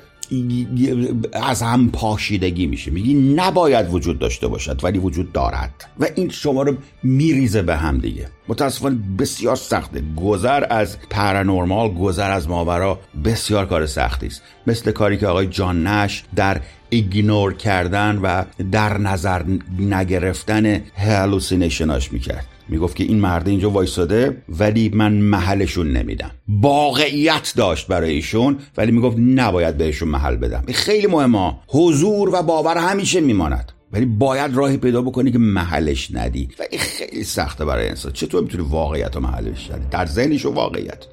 از 1.34 1.62
هم 1.62 1.90
پاشیدگی 1.92 2.68
میشه. 2.68 2.92
میگی 2.92 3.14
نباید 3.14 3.94
وجود 3.94 4.20
داشته 4.20 4.48
باشد 4.48 4.84
ولی 4.84 5.00
وجود 5.00 5.32
دارد. 5.32 5.86
و 6.00 6.08
این 6.16 6.30
شما 6.30 6.62
رو 6.64 6.76
میریزه 7.04 7.62
به 7.62 7.76
هم 7.76 7.98
دیگه. 7.98 8.30
متاسفانه 8.48 9.00
بسیار 9.20 9.56
سخته. 9.56 10.04
گذر 10.16 10.64
از 10.70 10.98
پرانورمال 11.10 11.94
گذر 11.94 12.32
از 12.32 12.50
ماورا 12.50 13.00
بسیار 13.26 13.66
کار 13.66 13.86
سختی 13.86 14.28
است. 14.28 14.42
مثل 14.68 14.92
کاری 14.92 15.18
که 15.18 15.28
آقای 15.28 15.48
جان 15.48 15.88
نش 15.88 16.24
در 16.36 16.62
ایگنور 16.90 17.54
کردن 17.54 18.20
و 18.24 18.44
در 18.72 18.98
نظر 18.98 19.44
نگرفتن 19.80 20.82
هلوسینیشناش 20.96 22.14
می‌کرد. 22.14 22.46
می‌گفت 22.70 22.96
که 22.96 23.04
این 23.04 23.20
مرد 23.20 23.48
اینجا 23.48 23.70
وایساده 23.70 24.38
ولی 24.60 24.92
من 24.94 25.14
محلشون 25.14 25.92
نمیدم. 25.92 26.32
واقعیت 26.62 27.54
داشت 27.58 27.88
برای 27.88 28.12
ایشون 28.12 28.58
ولی 28.78 28.92
می‌گفت 28.92 29.18
نباید 29.20 29.78
بهشون 29.78 30.10
محل 30.10 30.36
بدم. 30.36 30.64
خیلی 30.74 31.08
مهمه. 31.08 31.54
حضور 31.68 32.30
و 32.34 32.44
باور 32.44 32.78
همیشه 32.78 33.22
میماند. 33.22 33.72
ولی 33.92 34.06
باید 34.06 34.56
راهی 34.56 34.78
پیدا 34.78 35.02
بکنی 35.02 35.32
که 35.32 35.40
محلش 35.40 36.12
ندی. 36.14 36.50
و 36.60 36.64
این 36.72 36.80
خیلی 36.80 37.24
سخته 37.24 37.66
برای 37.66 37.90
انسان. 37.90 38.12
چطور 38.12 38.42
می‌تونی 38.44 38.64
واقعیت 38.70 39.18
و 39.18 39.20
محلش 39.20 39.72
ندی؟ 39.72 39.86
در 39.92 40.06
ذهنش 40.06 40.46
و 40.46 40.54
واقعیت. 40.54 41.06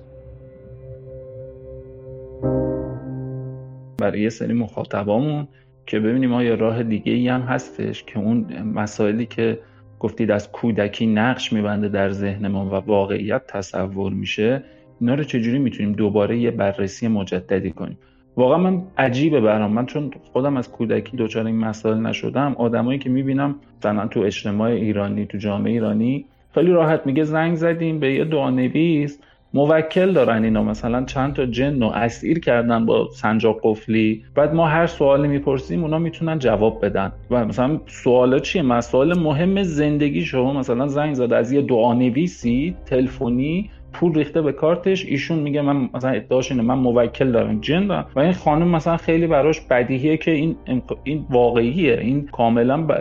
برای 3.98 4.20
یه 4.20 4.28
سری 4.28 4.52
مخاطبامون 4.52 5.48
که 5.86 6.00
ببینیم 6.00 6.32
آیا 6.32 6.54
راه 6.54 6.82
دیگه 6.82 7.12
ای 7.12 7.28
هم 7.28 7.40
هستش 7.40 8.04
که 8.04 8.18
اون 8.18 8.62
مسائلی 8.74 9.26
که 9.26 9.58
گفتید 10.00 10.30
از 10.30 10.52
کودکی 10.52 11.06
نقش 11.06 11.52
میبنده 11.52 11.88
در 11.88 12.10
ذهن 12.10 12.48
ما 12.48 12.66
و 12.66 12.74
واقعیت 12.74 13.46
تصور 13.46 14.12
میشه 14.12 14.62
اینا 15.00 15.14
رو 15.14 15.24
چجوری 15.24 15.58
می‌تونیم 15.58 15.92
دوباره 15.92 16.38
یه 16.38 16.50
بررسی 16.50 17.08
مجددی 17.08 17.70
کنیم؟ 17.70 17.98
واقعا 18.36 18.58
من 18.58 18.82
عجیبه 18.98 19.40
برام. 19.40 19.72
من 19.72 19.86
چون 19.86 20.10
خودم 20.32 20.56
از 20.56 20.70
کودکی 20.70 21.16
دچار 21.16 21.46
این 21.46 21.58
مسائل 21.58 21.98
نشدم 21.98 22.54
آدمایی 22.58 22.98
که 22.98 23.10
می‌بینم 23.10 23.54
مثلا 23.78 24.06
تو 24.06 24.20
اجتماع 24.20 24.70
ایرانی 24.70 25.26
تو 25.26 25.38
جامعه 25.38 25.72
ایرانی 25.72 26.24
خیلی 26.54 26.70
راحت 26.70 27.06
میگه 27.06 27.24
زنگ 27.24 27.54
زدیم 27.54 28.00
به 28.00 28.14
یه 28.14 28.24
دعانویس. 28.24 29.20
موکل 29.56 30.12
دارن 30.12 30.44
اینا. 30.44 30.62
مثلا 30.62 31.04
چند 31.04 31.34
تا 31.34 31.46
جن 31.46 31.80
رو 31.82 31.88
اسیر 31.88 32.38
کردن 32.38 32.86
با 32.86 33.08
سنجاق 33.12 33.60
قفلی. 33.62 34.24
بعد 34.34 34.54
ما 34.54 34.66
هر 34.66 34.86
سوالی 34.86 35.28
می‌پرسیم 35.28 35.82
اونا 35.82 35.98
می‌تونن 35.98 36.38
جواب 36.38 36.84
بدن. 36.84 37.12
و 37.30 37.44
مثلا 37.44 37.80
سوالا 37.86 38.38
چیه؟ 38.38 38.62
مسائل 38.62 39.18
مهم 39.18 39.62
زندگی 39.62 40.24
شما. 40.24 40.52
مثلا 40.52 40.86
زنگ 40.86 41.14
زده 41.14 41.36
از 41.36 41.52
یه 41.52 41.62
دعانویسی 41.62 42.74
تلفنی 42.86 43.70
پول 43.96 44.14
ریخته 44.14 44.42
به 44.42 44.52
کارتش 44.52 45.06
ایشون 45.06 45.38
میگه 45.38 45.62
من 45.62 45.88
مثلا 45.94 46.10
ادعاش 46.10 46.50
اینه 46.50 46.62
من 46.62 46.74
موکل 46.74 47.32
دارم 47.32 47.60
جن 47.60 47.86
دارم. 47.86 48.06
و 48.16 48.20
این 48.20 48.32
خانم 48.32 48.68
مثلا 48.68 48.96
خیلی 48.96 49.26
براش 49.26 49.60
بدیهیه 49.60 50.16
که 50.16 50.30
این 50.30 50.56
این 51.04 51.26
واقعیه. 51.30 51.98
این 51.98 52.26
کاملا 52.32 52.82
ب... 52.82 52.92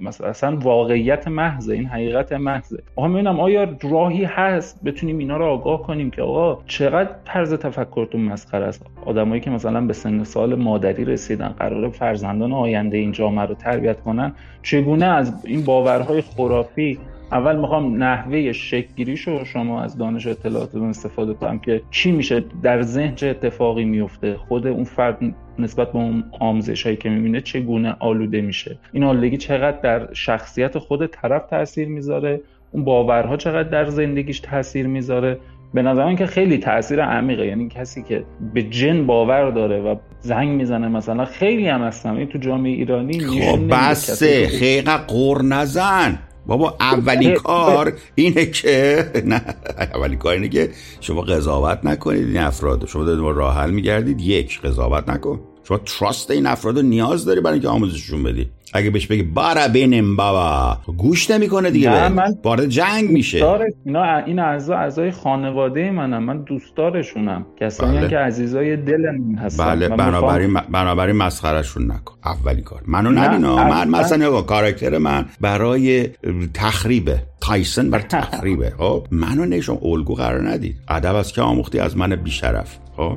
مثلا 0.00 0.56
واقعیت 0.56 1.28
محضه 1.28 1.74
این 1.74 1.86
حقیقت 1.86 2.32
محضه. 2.32 2.82
آها 2.96 3.08
می‌بینم 3.08 3.40
آیا 3.40 3.76
راهی 3.82 4.24
هست؟ 4.24 4.84
بتونیم 4.84 5.18
اینا 5.18 5.36
رو 5.36 5.44
آگاه 5.44 5.82
کنیم 5.82 6.10
که 6.10 6.22
آقا 6.22 6.62
چقدر 6.66 7.10
طرز 7.24 7.54
تفکرتون 7.54 8.20
مسخره 8.20 8.64
است؟ 8.64 8.86
آدمایی 9.06 9.40
که 9.40 9.50
مثلا 9.50 9.80
به 9.80 9.92
سن 9.92 10.24
سال 10.24 10.54
مادری 10.54 11.04
رسیدن 11.04 11.48
قرار 11.48 11.90
فرزندان 11.90 12.52
آینده 12.52 12.96
این 12.96 13.12
جامعه 13.12 13.46
رو 13.46 13.54
تربیت 13.54 14.00
کنن 14.00 14.32
چگونه 14.62 15.06
از 15.06 15.46
این 15.46 15.64
باورهای 15.64 16.20
خرافی 16.20 16.98
اول 17.32 17.56
می‌خوام 17.56 18.02
نحوه 18.02 18.52
شکلگیریش 18.52 19.20
رو 19.20 19.44
شما 19.44 19.82
از 19.82 19.98
دانش 19.98 20.26
اطلاعاتتون 20.26 20.88
استفاده 20.88 21.34
کنم 21.34 21.58
که 21.58 21.82
چی 21.90 22.12
میشه 22.12 22.44
در 22.62 22.82
ذهن 22.82 23.14
چه 23.14 23.26
اتفاقی 23.26 23.84
میفته 23.84 24.36
خود 24.36 24.66
اون 24.66 24.84
فرد 24.84 25.18
نسبت 25.58 25.92
به 25.92 25.98
اون 25.98 26.24
آموزش 26.40 26.82
هایی 26.82 26.96
که 26.96 27.08
می‌بینه 27.08 27.40
چگونه 27.40 27.96
آلوده 27.98 28.40
میشه. 28.40 28.78
این 28.92 29.04
آلودگی 29.04 29.36
چقدر 29.36 29.80
در 29.80 30.14
شخصیت 30.14 30.78
خود 30.78 31.06
طرف 31.06 31.46
تاثیر 31.50 31.88
می‌ذاره؟ 31.88 32.40
اون 32.72 32.84
باورها 32.84 33.36
چقدر 33.36 33.68
در 33.68 33.84
زندگیش 33.84 34.40
تاثیر 34.40 34.86
می‌ذاره؟ 34.86 35.38
به 35.74 35.82
نظر 35.82 36.04
من 36.04 36.16
که 36.16 36.26
خیلی 36.26 36.58
تاثیر 36.58 37.02
عمیقه. 37.02 37.46
یعنی 37.46 37.68
کسی 37.68 38.02
که 38.02 38.24
به 38.54 38.62
جن 38.62 39.06
باور 39.06 39.50
داره 39.50 39.80
و 39.80 39.96
زنگ 40.20 40.48
می‌زنه 40.48 40.88
مثلا 40.88 41.24
خیلی 41.24 41.68
هم 41.68 41.82
هستم. 41.82 42.16
این 42.16 42.26
تو 42.26 42.38
جامعه 42.38 42.72
ایرانی 42.72 43.20
خب 43.20 43.58
بسه. 43.70 44.46
خیلی 44.46 44.90
قور 45.08 45.42
نزن. 45.42 46.18
بابا 46.50 46.76
اولین 46.80 47.34
کار 47.34 47.92
اینه 48.14 48.46
که 48.46 49.06
نه 49.24 49.42
اولین 49.78 50.18
کار 50.18 50.32
اینه 50.32 50.48
که 50.48 50.70
شما 51.00 51.22
قضاوت 51.22 51.78
نکنید 51.84 52.26
این 52.26 52.38
افراد. 52.38 52.86
شما 52.86 53.04
دارید 53.04 53.36
راه 53.36 53.56
حل 53.56 53.70
میگردید 53.70 54.20
یک 54.20 54.60
قضاوت 54.60 55.08
نکن. 55.08 55.40
شما 55.70 55.78
تراست 55.78 56.30
این 56.30 56.46
افراد 56.46 56.76
رو 56.76 56.82
نیاز 56.82 57.24
داری 57.24 57.40
برای 57.40 57.52
اینکه 57.52 57.68
آموزششون 57.68 58.22
بدی. 58.22 58.48
اگه 58.72 58.90
بهش 58.90 59.06
بگی 59.06 59.22
بارا 59.22 59.68
بینم 59.68 60.16
بابا. 60.16 60.76
گوش 60.96 61.30
نمی‌کنه 61.30 61.70
دیگه 61.70 61.90
نه 61.90 62.08
من 62.08 62.34
وارد 62.44 62.66
جنگ 62.66 63.10
میشه. 63.10 63.44
اینا 63.84 64.16
این 64.16 64.38
اعضا 64.38 64.76
اعضای 64.76 65.10
خانواده 65.10 65.90
منم 65.90 66.24
من 66.24 66.42
دوستدارشونم 66.42 67.46
کسانی 67.60 67.98
بله. 67.98 68.08
که 68.08 68.18
عزیزای 68.18 68.76
دل 68.76 69.10
من 69.10 69.38
هستن. 69.38 69.64
بله 69.64 69.88
بنابراین 69.88 70.54
بنابراین 70.54 71.16
مسخرهشون 71.16 71.90
نکن. 71.92 72.14
اولی 72.24 72.62
کار. 72.62 72.82
منو 72.86 73.10
نبینا 73.10 73.56
من 73.68 73.88
مثلا 73.88 74.42
کاراکتر 74.42 74.98
من 74.98 75.24
برای 75.40 76.08
تخریبه. 76.54 77.22
تایسن 77.40 77.90
بر 77.90 78.00
تخریبه. 78.18 78.72
خب 78.78 79.06
منو 79.10 79.44
نشون 79.44 79.78
الگو 79.82 80.14
قرار 80.14 80.48
ندید 80.48 80.76
ادب 80.88 81.14
از 81.14 81.32
که 81.32 81.42
آموختی 81.42 81.78
از 81.78 81.96
من 81.96 82.16
بیشرف. 82.16 82.78
خب؟ 82.96 83.16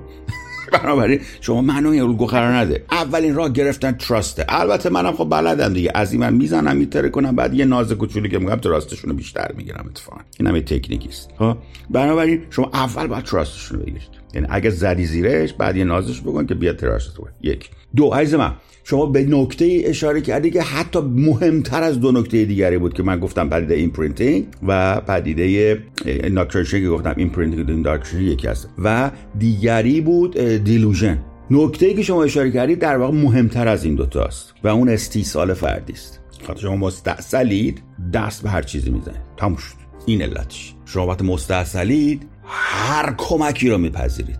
بنابراین 0.74 1.20
شما 1.42 1.62
منو 1.62 1.90
این 1.90 2.02
الگو 2.02 2.26
قرار 2.26 2.54
نده. 2.56 2.86
اولین 2.92 3.36
راه 3.36 3.50
گرفتن 3.50 3.92
تراسته 3.92 4.46
البته 4.50 4.90
منم 4.90 5.12
خب 5.12 5.30
بلدم 5.30 5.74
دیگه. 5.74 5.92
از 5.96 6.12
این 6.12 6.22
من 6.22 6.34
می‌زنم 6.34 6.78
میتره 6.78 7.10
کنم. 7.10 7.36
بعد 7.36 7.54
یه 7.54 7.66
ناز 7.66 7.92
کوچولی 7.92 8.30
که 8.30 8.40
میگم 8.40 8.56
تراستشون 8.56 9.10
رو 9.10 9.16
بیشتر 9.16 9.52
می‌گیرم 9.58 9.86
اتفاقا. 9.90 10.22
این 10.40 10.48
هم 10.48 10.56
یه 10.56 10.62
تکنیکی 10.62 11.10
است. 11.10 11.30
ها 11.40 11.54
خب؟ 11.54 11.60
بنابراین 11.90 12.42
شما 12.50 12.70
اول 12.74 13.08
باید 13.08 13.24
تراستشون 13.24 13.80
رو 13.80 13.86
بگیرید. 13.86 14.23
یعنی 14.34 14.48
اگه 14.50 14.70
زدی 14.70 15.06
زیرش 15.06 15.54
بعد 15.54 15.78
یه 15.78 15.84
نازش 15.84 16.22
بکن 16.22 16.46
که 16.46 16.54
بیاد 16.54 16.76
تراست 16.76 17.20
یک. 17.42 17.70
دو. 17.96 18.06
عزیز 18.06 18.34
من 18.34 18.54
شما 18.84 19.06
به 19.06 19.26
نکته 19.30 19.82
اشاره 19.86 20.22
کردی 20.22 20.52
که 20.52 20.62
حتی 20.62 21.00
مهمتر 21.00 21.84
از 21.84 22.00
دو 22.00 22.12
نکته 22.12 22.46
دیگری 22.46 22.78
بود 22.78 22.94
که 22.94 23.04
من 23.04 23.20
گفتم 23.20 23.50
پدیده 23.50 23.74
imprinting 23.74 24.46
و 24.68 25.02
پدیده 25.02 25.84
ناکرشن 26.32 26.80
که 26.80 26.90
گفتم. 26.90 27.14
imprinting 27.18 27.88
یکی 28.20 28.48
هست 28.48 28.70
و 28.84 29.12
دیگری 29.40 30.02
بود 30.02 30.38
delusion. 30.40 31.20
نکته 31.52 31.86
ای 31.86 31.94
که 31.94 32.04
شما 32.04 32.24
اشاره 32.24 32.52
کردید 32.52 32.80
در 32.80 32.98
واقع 32.98 33.14
مهمتر 33.14 33.68
از 33.68 33.84
این 33.84 33.96
دوتاست 33.96 34.54
و 34.64 34.68
اون 34.68 34.90
استیصال 34.90 35.54
فردی 35.54 35.94
است. 35.94 36.20
خاطر 36.48 36.62
شما 36.62 36.76
مستاصلید 36.76 37.82
دست 38.14 38.44
به 38.44 38.50
هر 38.50 38.62
چیزی 38.62 38.90
می‌زنید 38.90 39.22
تموم 39.38 39.56
شد. 39.56 39.76
این 40.06 40.22
علتش. 40.22 40.74
شما 40.86 41.08
وقتی 41.08 41.26
مستاصلید 41.26 42.28
هر 42.54 43.14
کمکی 43.18 43.70
رو 43.70 43.78
میپذیرید. 43.78 44.40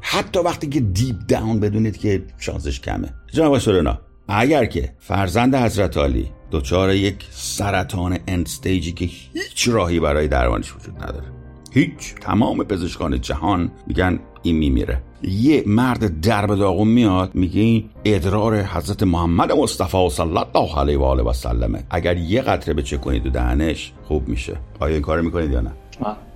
حتی 0.00 0.38
وقتی 0.38 0.66
که 0.66 0.80
deep 0.80 1.16
down 1.28 1.60
بدونید 1.60 1.96
که 1.96 2.24
شانسش 2.38 2.80
کمه. 2.80 3.14
جناب 3.32 3.58
سورنا 3.58 3.98
اگر 4.28 4.64
که 4.64 4.92
فرزند 4.98 5.54
حضرت 5.54 5.96
علی 5.96 6.30
دچار 6.50 6.94
یک 6.94 7.26
سرطان 7.30 8.18
end 8.26 8.46
stage 8.46 8.84
ی 8.84 8.92
که 8.92 9.04
هیچ 9.04 9.68
راهی 9.68 10.00
برای 10.00 10.28
درمانش 10.28 10.76
وجود 10.76 10.96
نداره. 11.02 11.24
هیچ. 11.72 12.14
تمام 12.20 12.64
پزشکان 12.64 13.20
جهان 13.20 13.70
میگن 13.86 14.18
این 14.42 14.56
میمیره. 14.56 15.02
یه 15.22 15.62
مرد 15.66 16.20
درب 16.20 16.54
داغون 16.54 16.88
میاد 16.88 17.34
میگه 17.34 17.60
این 17.60 17.90
ادرار 18.04 18.62
حضرت 18.62 19.02
محمد 19.02 19.52
مصطفی 19.52 20.08
صلی 20.10 20.38
الله 20.38 20.78
علیه 20.78 20.98
و 20.98 21.02
آله 21.02 21.22
و 21.22 21.32
سلمه. 21.32 21.84
اگر 21.90 22.16
یه 22.16 22.42
قطره 22.42 22.74
به 22.74 22.82
چه 22.82 22.96
کنید 22.96 23.32
دهنش 23.32 23.92
خوب 24.04 24.28
میشه. 24.28 24.56
آیا 24.80 24.94
این 24.94 25.02
کار 25.02 25.20
می‌کنید 25.20 25.50
یا 25.50 25.60
نه؟ 25.60 25.72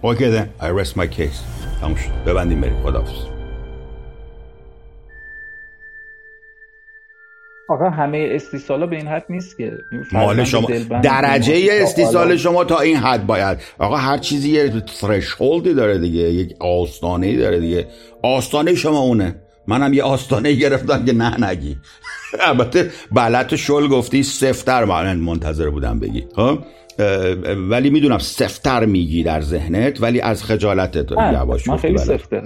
اوکی 0.03 0.31
then 0.39 0.63
I 0.63 0.69
rest 0.69 0.97
my 0.97 1.07
case. 1.07 1.39
تموم 1.81 1.95
شد. 1.95 2.11
ببندیم 2.27 2.61
بریم. 2.61 2.83
خداحافظ. 2.83 3.25
آقا 7.69 7.91
همه 7.91 8.29
استیصالا 8.33 8.87
به 8.87 8.97
این 8.97 9.07
حد 9.07 9.25
نیست 9.29 9.57
که. 9.59 9.73
مال 10.13 10.45
شما. 10.45 10.69
درجه 11.03 11.69
استیصال 11.71 12.37
شما 12.37 12.65
تا 12.65 12.81
این 12.81 12.97
حد 12.97 13.27
باید. 13.27 13.59
آقا 13.79 13.97
هر 13.97 14.19
چیزی 14.19 14.51
یه 14.51 14.81
ترشولدی 15.01 15.75
داره 15.75 15.99
دیگه. 15.99 16.21
یک 16.21 16.57
آستانه 16.61 17.37
داره 17.37 17.61
دیگه. 17.61 17.87
آستانه 18.23 18.75
شما 18.75 18.99
اونه. 18.99 19.35
منم 19.67 19.93
یه 19.93 20.03
آستانه 20.03 20.53
گرفتم 20.53 21.05
که 21.05 21.13
نه 21.13 21.49
نگی. 21.51 21.79
البته 22.49 22.91
بلت 23.13 23.57
شل 23.57 23.89
گفتی 23.89 24.23
سفتر. 24.23 24.85
من 24.85 25.17
منتظر 25.17 25.71
بودم 25.71 25.99
بگی. 26.01 26.27
خب؟ 26.37 26.59
ولی 27.71 27.91
می‌دونم 27.91 28.19
سفتر 28.19 28.85
میگی 28.85 29.23
در 29.23 29.41
ذهنت 29.41 30.03
ولی 30.03 30.21
از 30.21 30.45
خجالتت 30.45 31.13
یواش 31.13 31.69
من 31.69 31.77
خیلی 31.77 31.99
سفته. 31.99 32.43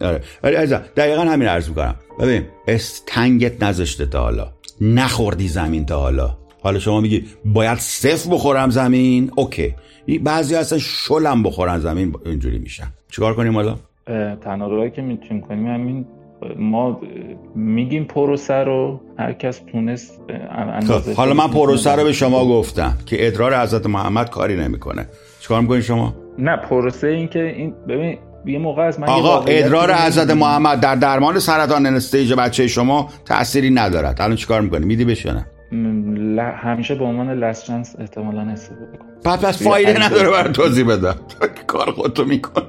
آره. 0.00 0.20
ولی 0.42 0.54
عزیزم 0.54 0.82
دقیقا 0.96 1.22
همین 1.22 1.48
عرض 1.48 1.68
می‌کنم. 1.68 1.94
ببین 2.20 2.42
استنگت 2.68 3.62
نذاشته 3.62 4.06
تا 4.06 4.20
حالا. 4.20 4.52
نخوردی 4.80 5.48
زمین 5.48 5.86
تا 5.86 5.98
حالا. 6.00 6.36
حالا 6.62 6.78
شما 6.78 7.00
میگی 7.00 7.24
باید 7.44 7.78
صفر 7.78 8.30
بخورم 8.30 8.70
زمین؟ 8.70 9.30
اوکی. 9.36 9.74
بعضی 10.22 10.54
هستن 10.54 10.78
شلم 10.78 11.42
بخورن 11.42 11.78
زمین 11.78 12.14
اینجوری 12.26 12.58
میشن. 12.58 12.86
چیکار 13.10 13.34
کنیم 13.34 13.54
حالا؟ 13.54 13.76
تنها 14.44 14.68
راهی 14.68 14.90
که 14.90 15.02
می‌تونیم 15.02 15.42
کنیم 15.42 15.66
همین 15.66 16.06
ما 16.58 17.00
میگیم 17.54 18.04
پروسه 18.04 18.54
رو 18.54 19.00
هر 19.18 19.32
کس 19.32 19.60
تونست 19.72 20.20
خب، 20.88 21.12
حالا 21.12 21.34
من 21.34 21.48
پروسه 21.48 21.92
رو 21.92 22.04
به 22.04 22.12
شما 22.12 22.44
گفتم 22.44 22.92
که 23.06 23.26
ادرار 23.26 23.62
حضرت 23.62 23.86
محمد 23.86 24.30
کاری 24.30 24.56
نمی‌کنه. 24.56 25.08
چیکار 25.40 25.60
می‌کنین 25.60 25.80
شما؟ 25.80 26.14
نه 26.38 26.56
پروسه 26.56 27.06
این 27.06 27.28
که 27.28 27.42
این 27.42 27.74
ببین 27.88 28.18
یه 28.46 28.58
موقع 28.58 28.82
از 28.82 29.00
من 29.00 29.08
آقا 29.08 29.40
ادرار 29.40 29.92
حضرت 29.92 30.30
محمد 30.30 30.80
در 30.80 30.94
درمان 30.94 31.38
سرطان 31.38 31.86
استیج 31.86 32.32
بچه 32.34 32.68
شما 32.68 33.10
تأثیری 33.24 33.70
ندارد. 33.70 34.20
الان 34.20 34.36
چیکار 34.36 34.60
می‌کنی؟ 34.60 34.86
میدی 34.86 35.04
بشنه 35.04 35.46
همیشه 36.62 36.94
به 36.94 37.04
عنوان 37.04 37.30
لست 37.30 37.66
چانس 37.66 37.96
احتمالا 37.98 38.40
استفاده 38.40 38.98
کنم 38.98 39.06
پس 39.24 39.44
پس 39.44 39.62
فایده 39.62 40.06
نداره 40.06 40.30
برای 40.30 40.52
توضیح 40.52 40.86
بدم. 40.86 41.16
کار 41.66 41.90
خودتو 41.90 42.24
می‌کنی. 42.24 42.66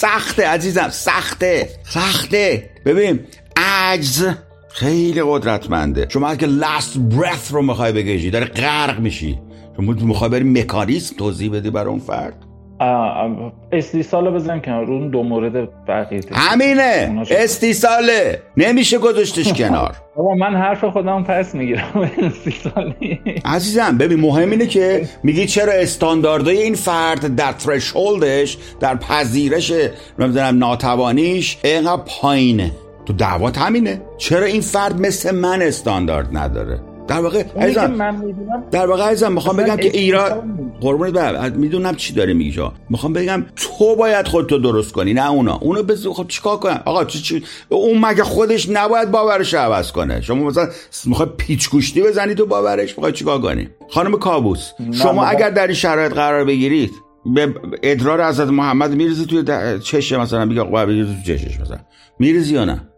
سخته 0.00 0.46
عزیزم 0.46 0.88
سخته 0.88 1.68
سخته. 1.84 2.70
ببین 2.84 3.20
عجز 3.56 4.28
خیلی 4.68 5.22
قدرتمنده. 5.26 6.06
شما 6.08 6.28
اگه 6.28 6.46
لاست 6.46 6.98
برث 6.98 7.52
رو 7.52 7.62
می‌خوای 7.62 7.92
بکشی 7.92 8.30
داره 8.30 8.46
غرق 8.46 9.00
میشی. 9.00 9.38
شما 9.76 9.92
می‌خوای 9.92 10.30
بری 10.30 10.44
مکانیسم 10.44 11.16
توضیح 11.16 11.50
بدی 11.52 11.70
برای 11.70 11.88
اون 11.88 12.00
فرد؟ 12.00 12.47
استیصال 13.72 14.26
رو 14.26 14.32
بزن 14.32 14.60
کنار 14.60 14.84
اون 14.84 15.08
دو 15.08 15.22
مورد 15.22 15.84
بقیه 15.86 16.20
همینه. 16.32 17.24
استیصاله 17.30 18.42
نمیشه 18.56 18.98
گذاشتش 18.98 19.52
کنار. 19.62 19.96
بابا 20.16 20.34
من 20.34 20.56
حرف 20.56 20.84
خودم 20.84 21.24
پس 21.24 21.54
می‌گیرم. 21.54 21.88
استیصالی 22.22 23.20
عزیزم 23.44 23.98
ببین 23.98 24.20
مهم 24.20 24.50
اینه 24.50 24.66
که 24.66 25.08
میگی 25.22 25.46
چرا 25.46 25.72
استانداردهای 25.72 26.62
این 26.62 26.74
فرد 26.74 27.34
در 27.36 27.52
ترشولدش 27.52 28.58
در 28.80 28.96
پذیرش 28.96 29.72
نمی‌دونم 30.18 30.58
ناتوانیش 30.58 31.58
اینقدر 31.64 32.02
پایینه. 32.20 32.70
تو 33.06 33.12
دعوات 33.12 33.58
همینه. 33.58 34.00
چرا 34.18 34.46
این 34.46 34.60
فرد 34.60 35.00
مثل 35.00 35.34
من 35.34 35.62
استاندارد 35.62 36.36
نداره؟ 36.36 36.80
در 37.08 37.20
واقع 37.20 37.44
عزیزم 37.60 38.14
در 38.70 38.86
واقع 38.86 39.02
عزیزم 39.02 39.32
می‌خوام 39.32 39.56
بگم 39.56 39.76
که 39.76 39.88
ایران 39.88 40.58
قربونت 40.80 41.12
برم 41.12 41.52
می‌دونم 41.52 41.94
چی 41.94 42.14
داره 42.14 42.32
میگی 42.32 42.52
شما 42.52 42.72
می‌خوام 42.90 43.12
بگم 43.12 43.46
تو 43.56 43.96
باید 43.96 44.28
خودتو 44.28 44.58
درست 44.58 44.92
کنی 44.92 45.14
نه 45.14 45.30
اونا. 45.30 45.56
اونو 45.56 45.82
بز 45.82 46.06
خب 46.06 46.28
چیکار 46.28 46.56
کنم؟ 46.56 46.82
آقا 46.84 47.04
چی 47.04 47.18
چی 47.18 47.44
اون 47.68 48.06
مگه 48.06 48.24
خودش 48.24 48.68
نباید 48.68 49.10
باورش 49.10 49.54
عوض 49.54 49.92
کنه؟ 49.92 50.20
شما 50.20 50.44
مثلا 50.44 50.68
می‌خوای 51.04 51.28
پیچ 51.36 51.70
گوشتی 51.70 52.02
بزنی 52.02 52.34
تو 52.34 52.46
باورش؟ 52.46 52.90
می‌خوای 52.90 53.12
چیکار 53.12 53.40
کنی؟ 53.40 53.68
خانم 53.90 54.12
کابوس 54.12 54.70
شما 54.92 55.24
اگر 55.24 55.50
در 55.50 55.66
این 55.66 55.76
شرایط 55.76 56.12
قرار 56.12 56.44
بگیرید 56.44 56.90
به 57.34 57.54
ادرار 57.82 58.28
حضرت 58.28 58.48
محمد 58.48 58.90
میریزی 58.90 59.26
توی 59.26 59.44
چشه 59.80 60.20
مثلا 60.20 60.44
میگه 60.44 60.60
آقا 60.60 60.86
تو 60.86 61.14
چشش 61.26 61.60
مثلا. 61.60 61.78
میریزی 62.18 62.54
یا 62.54 62.64
نه؟ 62.64 62.88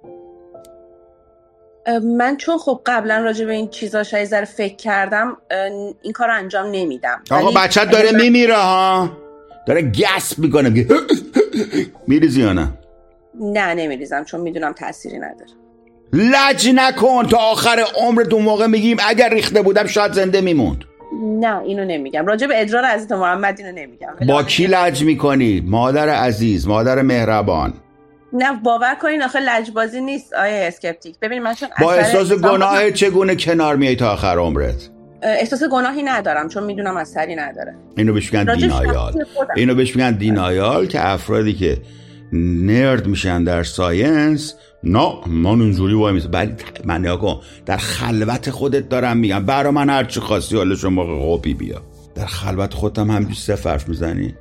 من 1.99 2.37
چون 2.37 2.59
خب 2.59 2.81
قبلا 2.87 3.19
راجع 3.19 3.45
به 3.45 3.53
این 3.53 3.69
چیزا 3.69 4.03
شاید 4.03 4.29
ذره 4.29 4.45
فکر 4.45 4.77
کردم 4.77 5.37
این 6.03 6.13
کار 6.13 6.31
انجام 6.31 6.67
نمیدم. 6.67 7.23
آقا 7.31 7.51
بچه 7.51 7.85
داره 7.85 8.13
میمیره 8.13 8.57
ها. 8.57 9.11
داره 9.67 9.83
گسپ 9.83 10.39
می‌کنه 10.39 10.87
میریزی 12.09 12.41
یا 12.41 12.53
نه؟ 12.53 12.69
نه 13.41 13.75
نمیریزم 13.75 14.25
چون 14.25 14.41
می‌دونم 14.41 14.73
تأثیری 14.73 15.19
نداره. 15.19 15.51
لج 16.13 16.71
نکن 16.75 17.27
تا 17.27 17.37
آخر 17.37 17.85
عمر 17.97 18.23
دو 18.23 18.39
موقع 18.39 18.67
میگیم 18.67 18.97
اگر 19.09 19.35
ریخته 19.35 19.63
بودم 19.63 19.87
شاید 19.87 20.13
زنده 20.13 20.41
میموند. 20.41 20.85
نه 21.23 21.63
اینو 21.63 21.85
نمیگم. 21.85 22.27
راجع 22.27 22.47
به 22.47 22.61
ادرار 22.61 22.85
عزیز 22.85 23.13
محمد 23.13 23.61
اینو 23.61 23.73
نمیگم. 23.73 24.15
با 24.29 24.43
کی 24.43 24.67
لج 24.67 25.05
می‌کنی؟ 25.05 25.61
مادر 25.67 26.09
عزیز 26.09 26.69
مادر 26.69 27.03
مهربان. 27.03 27.75
نه 28.33 28.61
باور 28.65 28.95
کنین 29.03 29.23
آخه 29.23 29.41
لجبازی 29.41 30.01
نیست 30.01 30.35
آقای 30.35 30.65
skeptic. 30.69 31.19
ببین 31.23 31.43
من 31.43 31.55
چون 31.55 31.69
با 31.81 31.93
احساس 31.93 32.33
گناه 32.33 32.91
چگونه 32.91 33.37
کنار 33.37 33.77
میای 33.77 33.97
تا 33.97 34.13
آخر 34.13 34.39
عمرت؟ 34.39 34.91
احساس 35.23 35.63
گناهی 35.65 36.03
ندارم 36.03 36.49
چون 36.49 36.65
می‌دونم 36.65 36.97
اثری 36.97 37.37
نداره. 37.37 37.75
اینو 37.97 38.13
بهش 38.13 38.33
میگن 38.33 38.55
denial. 38.55 39.25
اینو 39.57 39.75
بهش 39.75 39.97
میگن 39.97 40.13
denial 40.13 40.87
که 40.87 41.09
افرادی 41.09 41.53
که 41.53 41.79
nerd 42.33 43.07
میشن 43.07 43.45
در 43.45 43.63
science 43.63 44.55
نه 44.85 45.13
من 45.27 45.47
اونجوری 45.47 45.95
وایمیسه 45.95 46.29
ولی 46.29 46.53
من 46.85 47.17
کن 47.17 47.41
در 47.67 47.77
خلوت 47.77 48.51
خودت 48.51 48.89
دارم 48.89 49.17
میگم. 49.17 49.47
برا 49.47 49.71
من 49.71 49.91
هرچی 49.91 50.21
خواستی 50.21 50.57
حالا 50.57 50.75
شما 50.75 51.05
قوپی 51.05 51.55
بیا. 51.55 51.83
در 52.15 52.27
خلوت 52.27 52.75
خودم 52.75 53.11
همجوری 53.11 53.35
سه 53.35 53.71
حرف 53.71 53.89
می‌زنی. 53.89 54.35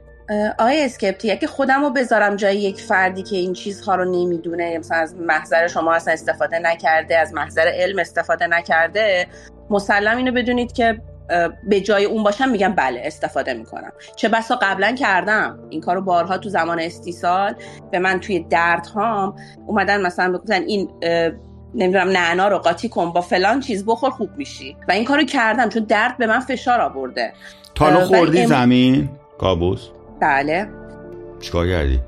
آیا 0.58 0.86
اسکپتی 0.86 1.32
اگه 1.32 1.48
خودم 1.48 1.82
رو 1.82 1.90
بذارم 1.90 2.36
جای 2.36 2.58
یک 2.58 2.82
فردی 2.82 3.24
که 3.24 3.36
این 3.36 3.54
چیزها 3.54 3.96
رو 3.96 4.06
نمی‌دونه 4.06 4.78
مثلا 4.78 4.98
از 4.98 5.16
محضر 5.16 5.68
شما 5.68 5.94
اصلا 5.94 6.14
استفاده 6.14 6.60
نکرده 6.60 7.18
از 7.18 7.34
محضر 7.34 7.72
علم 7.74 8.00
استفاده 8.00 8.48
نکرده 8.48 9.28
مسلم 9.70 10.18
اینو 10.18 10.32
بدونید 10.32 10.72
که 10.72 11.02
به 11.64 11.82
جای 11.82 12.06
اون 12.06 12.24
باشم 12.24 12.50
میگم 12.50 12.74
بله 12.74 13.02
استفاده 13.04 13.54
می‌کنم. 13.54 13.92
چه 14.16 14.30
بسا 14.30 14.56
قبلا 14.62 14.92
کردم. 14.92 15.60
این 15.70 15.82
کارو 15.82 16.02
بارها 16.02 16.38
تو 16.38 16.50
زمان 16.50 16.80
استیصال 16.80 17.56
به 17.92 18.00
من 18.00 18.20
توی 18.20 18.40
درد 18.40 18.88
هام 18.88 19.36
اومدن 19.68 20.02
مثلا 20.02 20.32
بگفتن 20.32 20.62
این 20.62 20.90
نمی‌دونم 21.76 22.10
نعنا 22.10 22.48
رو 22.48 22.58
قاطی 22.58 22.90
کن 22.90 23.14
با 23.14 23.22
فلان 23.22 23.60
چیز 23.60 23.86
بخور 23.86 24.10
خوب 24.10 24.30
میشی. 24.38 24.78
و 24.88 24.92
این 24.92 25.06
کارو 25.06 25.24
کردم 25.24 25.70
چون 25.70 25.84
درد 25.84 26.18
به 26.18 26.28
من 26.28 26.40
فشار 26.40 26.82
آورده. 26.82 27.34
تا 27.76 28.06
خوردی 28.06 28.46
زمین 28.46 29.10
کابوس؟ 29.38 29.90
بله 30.22 30.70
چیکار 31.40 31.68
کردی 31.68 32.00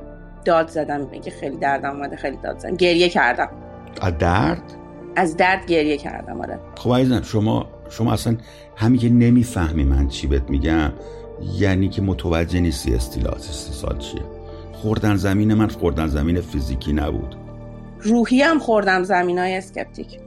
داد 0.45 0.69
زدم 0.69 1.09
میگه 1.11 1.31
خیلی 1.31 1.57
دردم 1.57 1.89
اومده 1.89 2.15
خیلی 2.15 2.37
داد 2.43 2.59
زدم 2.59 2.75
گریه 2.75 3.09
کردم 3.09 3.49
از 4.01 4.17
درد 4.17 4.61
از 5.15 5.37
درد 5.37 5.65
گریه 5.65 5.97
کردم 5.97 6.41
آره 6.41 6.59
خب 6.75 6.93
عزیزم 6.93 7.21
شما 7.21 7.69
شما 7.89 8.13
اصلا 8.13 8.37
همین 8.75 8.99
که 8.99 9.09
نمی‌فهمی 9.09 9.83
من 9.83 10.07
چی 10.07 10.27
بهت 10.27 10.49
میگم 10.49 10.93
یعنی 11.59 11.89
که 11.89 12.01
متوجه 12.01 12.59
نیستی 12.59 12.95
استیلات 12.95 13.35
استیصال 13.35 13.97
چیه 13.97 14.21
خوردن 14.71 15.15
زمین 15.15 15.53
من 15.53 15.67
خوردن 15.67 16.07
زمین 16.07 16.41
فیزیکی 16.41 16.93
نبود 16.93 17.35
روحی 17.99 18.41
هم 18.41 18.59
خوردم 18.59 19.03
زمین 19.03 19.39
های 19.39 19.55
اسکپتیک 19.55 20.19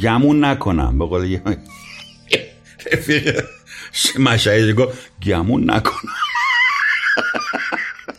گمون 0.00 0.44
نکنم 0.44 0.98
به 0.98 1.06
قول 1.06 1.24
یه 1.24 1.42
رفیق 2.92 4.74
گفت 4.74 5.10
گمون 5.22 5.70
نکنم 5.70 6.12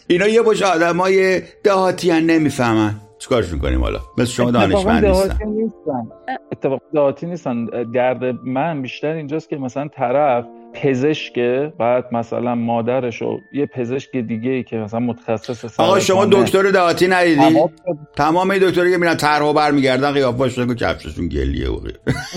اینا 0.09 0.27
یه 0.27 0.41
باشه 0.41 0.65
آدم 0.65 0.97
های 0.97 1.41
دهاتی 1.63 2.11
هم 2.11 2.25
نمی‌فهمن. 2.25 2.95
چیکارش 3.19 3.53
می‌کنیم 3.53 3.81
حالا؟ 3.81 3.99
مثل 4.17 4.31
شما 4.31 4.51
دانشمند 4.51 5.05
نیستن. 5.05 6.07
اتفاق 6.51 6.81
دهاتی 6.93 7.25
نیستن. 7.25 7.65
درد 7.93 8.23
من 8.45 8.81
بیشتر 8.81 9.13
اینجاست 9.13 9.49
که 9.49 9.57
مثلا 9.57 9.87
طرف 9.87 10.45
پزشکه 10.83 11.73
بعد 11.79 12.05
مثلا 12.11 12.55
مادرش 12.55 13.21
و 13.21 13.39
یه 13.53 13.65
پزشک 13.65 14.17
دیگه 14.17 14.49
ای 14.49 14.63
که 14.63 14.77
مثلا 14.77 14.99
متخصص 14.99 15.79
آقا 15.79 15.99
شما 15.99 16.25
دکتر 16.25 16.63
دهاتی 16.63 17.07
ندیدی؟ 17.07 17.59
تمام 18.15 18.51
این 18.51 18.61
دکتری 18.69 18.91
که 18.91 18.97
میرن 18.97 19.15
طرح 19.15 19.43
و 19.43 19.53
برمیگردن 19.53 20.11
قیافاشون 20.11 20.67
که 20.67 20.75
کفششون 20.75 21.27
گلیه 21.27 21.69
و 21.69 21.79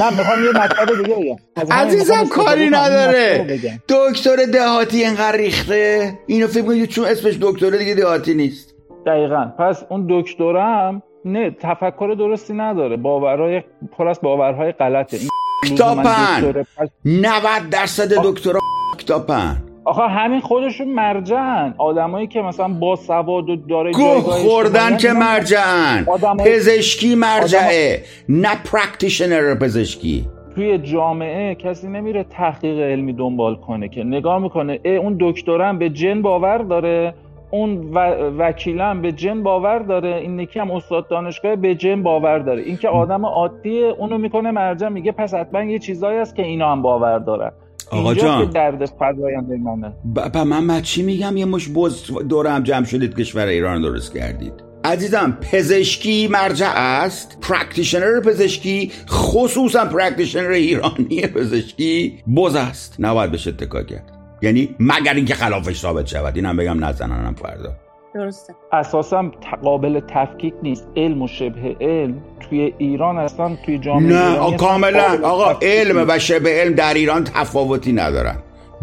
نه 0.00 0.18
می‌خوام 0.18 0.44
یه 0.44 0.50
مطلب 0.50 1.02
دیگه 1.02 1.14
بگم. 1.14 1.36
عزیزم 1.80 2.26
کاری 2.26 2.70
نداره. 2.70 3.46
دکتر 3.88 4.36
دهاتی 4.52 5.04
اینقدر 5.04 5.36
ریخته؟ 5.36 6.12
اینو 6.26 6.46
فکر 6.46 6.62
کنید 6.62 6.88
چون 6.88 7.04
اسمش 7.04 7.38
دکتر 7.40 7.70
دیگه 7.70 7.94
دهاتی 7.94 8.34
نیست. 8.34 8.74
دقیقا. 9.06 9.52
پس 9.58 9.84
اون 9.88 10.06
دکترم 10.10 11.02
نه 11.24 11.50
تفکر 11.50 12.14
درستی 12.18 12.52
نداره. 12.52 12.96
باورهای 12.96 13.62
پر 13.92 14.08
از 14.08 14.20
باورهای 14.20 14.72
غلطه. 14.72 15.16
این 15.16 15.29
کذابن. 15.64 16.64
90 17.04 17.70
درصد 17.70 18.12
دکترا 18.24 18.60
کذابن. 18.98 19.62
آخه 19.84 20.02
همین 20.02 20.40
خودشون 20.40 20.88
مرجعن. 20.88 21.74
آدمایی 21.78 22.26
که 22.26 22.42
مثلا 22.42 22.68
با 22.68 22.96
سواد 22.96 23.50
و 23.50 23.56
داره 23.56 23.92
گوه 23.92 24.20
خوردن 24.20 24.96
که 24.96 25.12
مرجعن. 25.12 26.06
پزشکی 26.44 27.14
مرجعه 27.14 28.02
نه 28.28 28.50
practitioner 28.72 29.54
پزشکی. 29.54 30.26
توی 30.54 30.78
جامعه 30.78 31.54
کسی 31.54 31.88
نمیره 31.88 32.24
تحقیق 32.24 32.78
علمی 32.78 33.12
دنبال 33.12 33.56
کنه 33.56 33.88
که 33.88 34.04
نگاه 34.04 34.38
می‌کنه 34.38 34.80
اون 34.84 35.16
دکترم 35.20 35.78
به 35.78 35.90
جن 35.90 36.22
باور 36.22 36.58
داره؟ 36.58 37.14
اون 37.50 37.90
وکیلم 38.38 39.02
به 39.02 39.12
جن 39.12 39.42
باور 39.42 39.78
داره 39.78 40.14
این 40.14 40.40
نکی 40.40 40.58
هم 40.58 40.70
استاد 40.70 41.08
دانشگاه 41.08 41.56
به 41.56 41.74
جن 41.74 42.02
باور 42.02 42.38
داره. 42.38 42.62
اینکه 42.62 42.88
آدم 42.88 43.26
عادیه 43.26 43.94
اونو 43.98 44.18
می‌کنه 44.18 44.50
مرجع 44.50 44.88
میگه 44.88 45.12
پس 45.12 45.34
حتما 45.34 45.62
یه 45.62 45.78
چیزایی 45.78 46.18
هست 46.18 46.36
که 46.36 46.42
اینا 46.42 46.72
هم 46.72 46.82
باور 46.82 47.18
داره 47.18 47.52
آقا 47.90 48.14
جان 48.14 48.46
که 48.46 48.52
درد 48.52 48.86
فزاینده 48.86 49.56
منه. 49.56 49.92
با 50.34 50.44
من 50.44 50.82
چی 50.82 51.02
میگم؟ 51.02 51.36
یه 51.36 51.44
مشت 51.44 51.68
بز 51.68 52.10
دور 52.28 52.46
هم 52.46 52.62
جمع 52.62 52.84
شدید 52.84 53.16
کشور 53.16 53.46
ایران 53.46 53.82
درست 53.82 54.14
کردید. 54.14 54.52
عزیزم 54.84 55.38
پزشکی 55.52 56.28
مرجع 56.28 56.72
است. 56.74 57.38
practitioner 57.48 58.20
پزشکی 58.20 58.92
خصوصا 59.08 59.84
practitioner 59.84 60.50
ایرانی 60.50 61.26
پزشکی 61.34 62.18
بز 62.36 62.56
است. 62.56 62.96
نباید 62.98 63.32
بشه 63.32 63.50
اتکا 63.50 63.82
کرد. 63.82 64.19
یعنی 64.42 64.76
مگر 64.80 65.14
اینکه 65.14 65.34
خلافش 65.34 65.80
ثابت 65.80 66.06
شود. 66.06 66.36
اینم 66.36 66.56
بگم 66.56 66.84
نزننم 66.84 67.34
فردا. 67.34 67.72
درسته. 68.14 68.54
اساسا 68.72 69.30
قابل 69.62 70.00
تفکیک 70.08 70.54
نیست. 70.62 70.88
علم 70.96 71.22
و 71.22 71.28
شبه 71.28 71.76
علم 71.80 72.22
توی 72.40 72.74
ایران 72.78 73.18
اصلا 73.18 73.56
توی 73.66 73.78
جامعه 73.78 74.12
نه 74.12 74.56
کاملا. 74.56 75.18
آقا 75.22 75.58
علم 75.62 76.04
و 76.08 76.18
شبه 76.18 76.50
علم 76.50 76.74
در 76.74 76.94
ایران 76.94 77.24
تفاوتی 77.24 77.92
ندارن. 77.92 78.36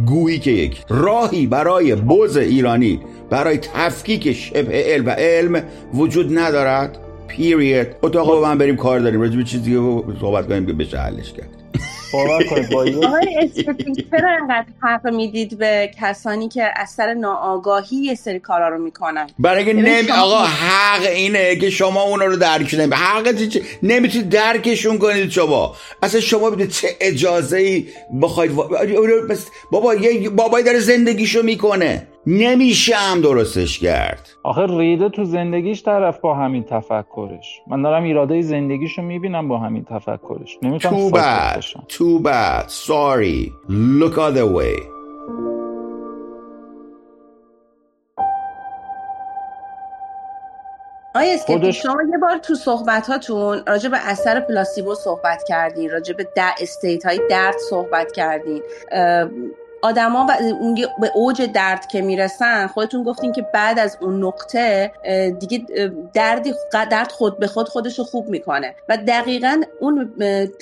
گویی 0.06 0.40
که 0.40 0.52
یک 0.52 0.84
راهی 0.90 1.48
برای 1.48 1.96
بوز 1.96 2.38
ایرانی 2.38 3.00
برای 3.30 3.58
تفکیک 3.58 4.34
شبه 4.34 4.84
علم 4.84 5.06
و 5.06 5.10
علم 5.10 5.64
وجود 5.94 6.38
ندارد. 6.38 6.98
پیریت 7.28 7.88
اتاق 8.02 8.28
با 8.28 8.42
من 8.42 8.58
بریم 8.58 8.76
کار 8.76 9.00
داریم. 9.00 9.22
راجع 9.22 9.38
به 9.38 9.44
چیزی 9.44 10.02
صحبت 10.22 10.48
کنیم 10.48 10.66
که 10.66 10.74
بشه 10.74 10.98
حلش 10.98 11.34
کرد. 11.34 11.57
باور 12.18 12.44
کنید 12.44 12.70
با 12.70 12.86
چرا 14.12 14.30
اینقدر 14.40 14.66
حق 14.82 15.08
می‌دید 15.08 15.58
به 15.58 15.92
کسانی 16.02 16.50
که 16.50 16.64
اثر 16.76 17.14
ناآگاهی 17.14 17.98
یه 17.98 18.16
سری 18.16 18.40
کارا 18.40 18.70
رو 18.70 18.78
می‌کنن؟ 18.84 19.28
برای 19.40 19.64
اینکه 19.64 19.90
نمی... 19.92 20.12
آقا 20.12 20.44
حق 20.46 21.06
اینه 21.06 21.56
که 21.56 21.70
شما 21.70 22.02
اونا 22.02 22.26
رو 22.26 22.36
درک 22.36 22.76
نمی 22.80 22.96
حق 22.96 23.48
چه... 23.48 23.62
نمی‌تونید 23.84 24.30
درکشون 24.30 24.98
کنید 24.98 25.30
شما. 25.32 25.76
اصلا 26.04 26.22
شما 26.22 26.50
بدید 26.50 26.70
چه 26.70 26.88
اجازه 27.02 27.58
ای 27.58 27.86
بخواید 28.22 28.52
بابا 29.72 29.96
یه 29.96 30.30
بابایی 30.30 30.66
داره 30.66 30.80
زندگیشو 30.80 31.44
می‌کنه. 31.44 32.08
نمیشه 32.30 32.96
هم 32.96 33.22
درستش 33.22 33.80
کرد. 33.80 34.30
آخه 34.44 34.66
ریده 34.70 35.10
تو 35.10 35.24
زندگیش 35.24 35.84
طرف 35.84 36.20
با 36.20 36.36
همین 36.36 36.64
تفکرش. 36.64 37.62
من 37.68 37.82
دارم 37.82 38.04
ایراده 38.04 38.42
زندگیشو 38.42 39.02
می‌بینم 39.02 39.48
با 39.48 39.58
همین 39.58 39.84
تفکرش. 39.84 40.58
نمی‌تونم 40.62 41.10
too 41.10 41.14
bad 41.14 41.64
too 41.88 42.24
bad 42.24 42.70
sorry. 42.70 43.52
Look 44.00 44.18
other 44.18 44.48
way. 44.58 44.98
آیا 51.16 51.34
اسکیپی 51.34 51.74
شما 51.74 52.02
یه 52.12 52.18
بار 52.18 52.38
تو 52.38 52.56
صحبت 52.56 53.08
هاتون 53.08 53.62
راجع 53.68 53.90
به 53.90 53.98
اثر 54.10 54.40
placebo 54.40 54.96
صحبت 54.96 55.44
کردین 55.48 55.90
راجع 55.90 56.14
به 56.14 56.28
در 56.36 56.52
state 56.62 57.06
های 57.06 57.20
درد 57.30 57.58
صحبت 57.70 58.12
کردین. 58.12 58.62
آدما 59.82 60.28
به 61.02 61.12
اوج 61.16 61.42
درد 61.42 61.88
که 61.88 62.02
می‌رسن 62.02 62.68
خودتون 62.68 63.04
گفتین 63.04 63.32
که 63.32 63.46
بعد 63.54 63.80
از 63.80 63.98
اون 64.02 64.24
نقطه 64.24 64.92
دیگه 65.40 65.66
دردی 66.14 66.54
درد 66.72 67.12
خود 67.12 67.40
به 67.40 67.48
خود 67.48 67.70
خودش 67.70 68.00
رو 68.00 68.06
خوب 68.06 68.30
می‌کنه. 68.30 68.76
و 68.90 68.98
دقیقا 68.98 69.62
اون 69.80 70.12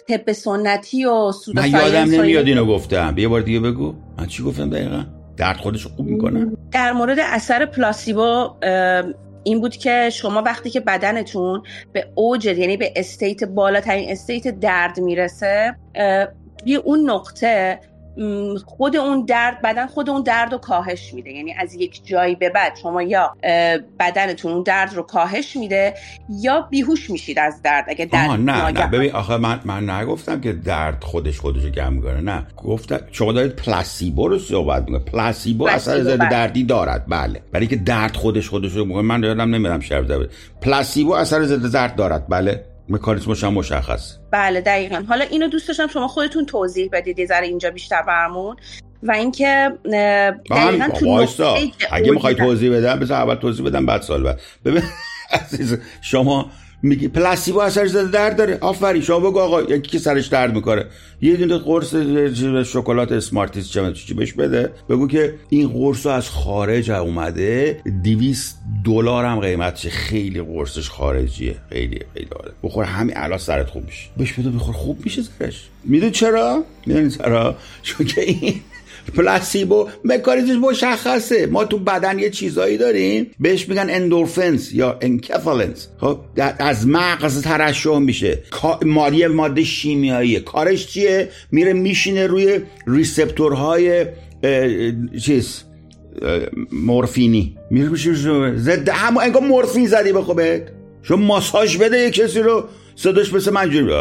طب 0.08 0.32
سنتی 0.32 1.06
و 1.06 1.32
سودا 1.32 1.62
من 1.62 1.70
یادم 1.70 2.12
نمیاد 2.12 2.48
اینو 2.48 2.66
گفتم. 2.66 3.16
یه 3.18 3.28
بار 3.28 3.42
دیگه 3.42 3.60
بگو. 3.60 3.94
من 4.18 4.28
چی 4.28 4.44
گفتم 4.44 4.70
دقیقا؟ 4.70 5.06
درد 5.38 5.58
خودش 5.58 5.82
رو 5.82 5.92
خوب 5.96 6.06
می‌کنه. 6.06 6.48
در 6.72 6.94
مورد 6.94 7.18
اثر 7.20 7.66
placebo 7.66 8.50
این 9.44 9.62
بود 9.62 9.76
که 9.76 10.10
شما 10.14 10.42
وقتی 10.42 10.70
که 10.70 10.80
بدنتون 10.80 11.64
به 11.94 12.08
اوج 12.16 12.46
یعنی 12.46 12.78
به 12.78 12.94
state 12.96 13.44
بالاترین 13.44 14.12
state 14.12 14.60
درد 14.60 15.00
می‌رسه 15.00 15.76
توی 16.58 16.76
اون 16.76 17.10
نقطه 17.10 17.80
خود 18.66 18.96
اون 18.96 19.26
درد 19.26 19.62
بدن 19.62 19.88
خود 19.88 20.10
اون 20.10 20.24
درد 20.24 20.52
رو 20.52 20.58
کاهش 20.58 21.14
میده. 21.14 21.32
یعنی 21.32 21.54
از 21.54 21.74
یک 21.74 22.06
جایی 22.06 22.36
به 22.36 22.50
بعد 22.50 22.76
شما 22.82 23.02
یا 23.02 23.36
بدنتون 24.00 24.52
اون 24.52 24.64
درد 24.64 24.94
رو 24.94 25.02
کاهش 25.02 25.56
میده 25.56 25.94
یا 26.30 26.62
بیهوش 26.62 27.10
میشید 27.10 27.40
از 27.40 27.62
درد. 27.62 27.86
اگه 27.88 28.06
درد 28.06 28.32
نه 28.32 28.72
نه. 28.72 28.88
ببین 28.88 29.12
آخه 29.12 29.38
من 29.38 29.60
من 29.66 29.90
نگفتم 29.90 30.42
که 30.42 30.54
درد 30.54 31.04
خودش 31.04 31.40
خودش 31.40 31.64
رو 31.64 31.70
کم 31.70 31.94
می‌کنه. 31.94 32.22
نه. 32.22 32.44
گفتم 32.58 33.00
شما 33.12 33.32
دارید 33.32 33.56
placebo 33.56 34.28
رو 34.28 34.40
صحبت 34.40 34.82
می‌کنید. 34.82 35.06
placebo 35.06 35.68
اثر 35.68 36.04
ضد 36.04 36.20
بله. 36.20 36.30
دردی 36.30 36.64
دارد. 36.64 37.06
بله. 37.08 37.42
برای 37.52 37.68
که 37.68 37.76
درد 37.76 38.16
خودش 38.16 38.50
خودش 38.50 38.72
رو 38.72 38.86
من 38.86 39.24
یادم 39.24 39.56
نمیدم 39.56 39.80
شب 39.80 40.06
پلاسیبو 40.62 41.12
اثر 41.12 41.44
ضد 41.44 41.72
درد 41.72 41.96
دارد. 41.96 42.26
بله. 42.30 42.66
مکانیزمش 42.90 43.44
هم 43.44 43.54
مشخص. 43.54 44.18
بله 44.32 44.62
دقیقا. 44.62 45.04
حالا 45.10 45.26
اینو 45.26 45.48
دوست 45.48 45.68
داشتم 45.68 45.88
شما 45.88 46.08
خودتون 46.08 46.46
توضیح 46.46 46.90
بدید 46.92 47.20
یه 47.20 47.26
ذره 47.26 47.48
اینجا 47.48 47.70
بیشتر 47.72 48.02
برمون 48.02 48.56
و 49.04 49.12
اینکه 49.12 49.72
دقیقا 50.52 50.88
تو 51.00 51.28
اگه 51.92 52.12
می‌خوای 52.12 52.36
توضیح 52.36 52.78
بدم 52.78 53.00
بذار 53.00 53.22
اول 53.22 53.36
توضیح 53.36 53.66
بدم 53.66 53.86
بعد 53.86 54.02
سال 54.02 54.24
بعد. 54.24 54.42
ببین 54.66 54.84
عزیز 55.32 55.78
شما 56.02 56.52
میگی 56.82 57.08
پلاسیبو 57.08 57.60
اثر 57.60 57.86
زده 57.86 58.12
درد 58.12 58.38
داره. 58.38 58.58
آفرین 58.62 59.02
شما 59.02 59.20
بگو 59.20 59.40
آقا 59.40 59.62
یکی 59.62 59.90
که 59.92 60.00
سرش 60.00 60.28
درد 60.28 60.56
می‌کنه. 60.56 60.86
یه 61.22 61.36
دونه 61.36 61.58
قرص 61.58 61.96
شکلات 62.66 63.12
اسمارتیز 63.12 63.70
چه 63.70 63.94
چی 63.94 64.14
بهش 64.14 64.34
بده. 64.34 64.72
بگو 64.90 65.08
که 65.08 65.34
این 65.50 65.68
قرص 65.68 66.06
از 66.06 66.30
خارج 66.30 66.92
اومده 66.92 67.82
200 68.04 68.58
دلار 68.86 69.26
هم 69.26 69.40
قیمتش 69.40 69.88
خیلی 69.88 70.42
قرصش 70.42 70.90
خارجیه. 70.90 71.56
خیلی 71.70 72.00
خیلی 72.14 72.28
داره 72.32 72.52
بخور 72.64 72.86
همین 72.86 73.18
الان 73.18 73.38
سرت 73.38 73.70
خوب 73.70 73.86
میشه. 73.86 74.10
بهش 74.18 74.34
بده 74.34 74.50
بخور 74.50 74.74
خوب 74.74 75.00
میشه 75.04 75.22
سرش. 75.40 75.70
می‌دونی 75.84 76.12
چرا؟ 76.12 76.64
می‌دونی 76.86 77.10
چرا؟ 77.10 77.56
چون 77.82 78.08
که 78.08 78.22
این 78.22 78.54
placebo 79.16 79.88
مکانیزمش 80.04 80.58
مشخصه. 80.58 81.46
ما 81.46 81.66
تو 81.66 81.78
بدن 81.80 82.20
یه 82.20 82.30
چیزایی 82.30 82.78
داریم. 82.78 83.32
بهش 83.40 83.70
میگن 83.70 83.88
endorphins 83.90 84.74
یا 84.74 84.98
enkephalins 85.02 85.88
خب 85.98 86.20
از 86.60 86.88
مغز 86.88 87.42
ترشح 87.42 87.98
میشه. 87.98 88.40
مالی 88.82 89.28
ماده 89.28 89.64
شیمیایی 89.64 90.40
کارش 90.40 90.88
چیه؟ 90.88 91.30
میره 91.52 91.74
میشینه 91.74 92.28
روی 92.28 92.60
receptor 92.88 93.82
های 93.82 94.06
چیز 95.22 95.64
مورفینی. 96.72 97.58
میره 97.72 97.90
میشه 97.90 98.14
ضد 98.56 98.90
همون 98.90 99.24
انگار 99.24 99.42
مورفین 99.42 99.88
زدی 99.88 100.12
به 100.12 100.22
خوبت 100.22 100.62
شما 101.04 101.18
ماساژ 101.18 101.78
بده 101.78 101.98
یه 101.98 102.12
کسی 102.12 102.40
رو. 102.40 102.64
صداش 102.96 103.34
مثل 103.34 103.52
منجوری. 103.52 103.94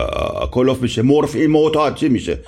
کلوف 0.53 0.83
میشه. 0.83 1.03
مورفین 1.03 1.47
معتاد 1.47 1.95
چی 1.95 2.09
میشه؟ 2.09 2.39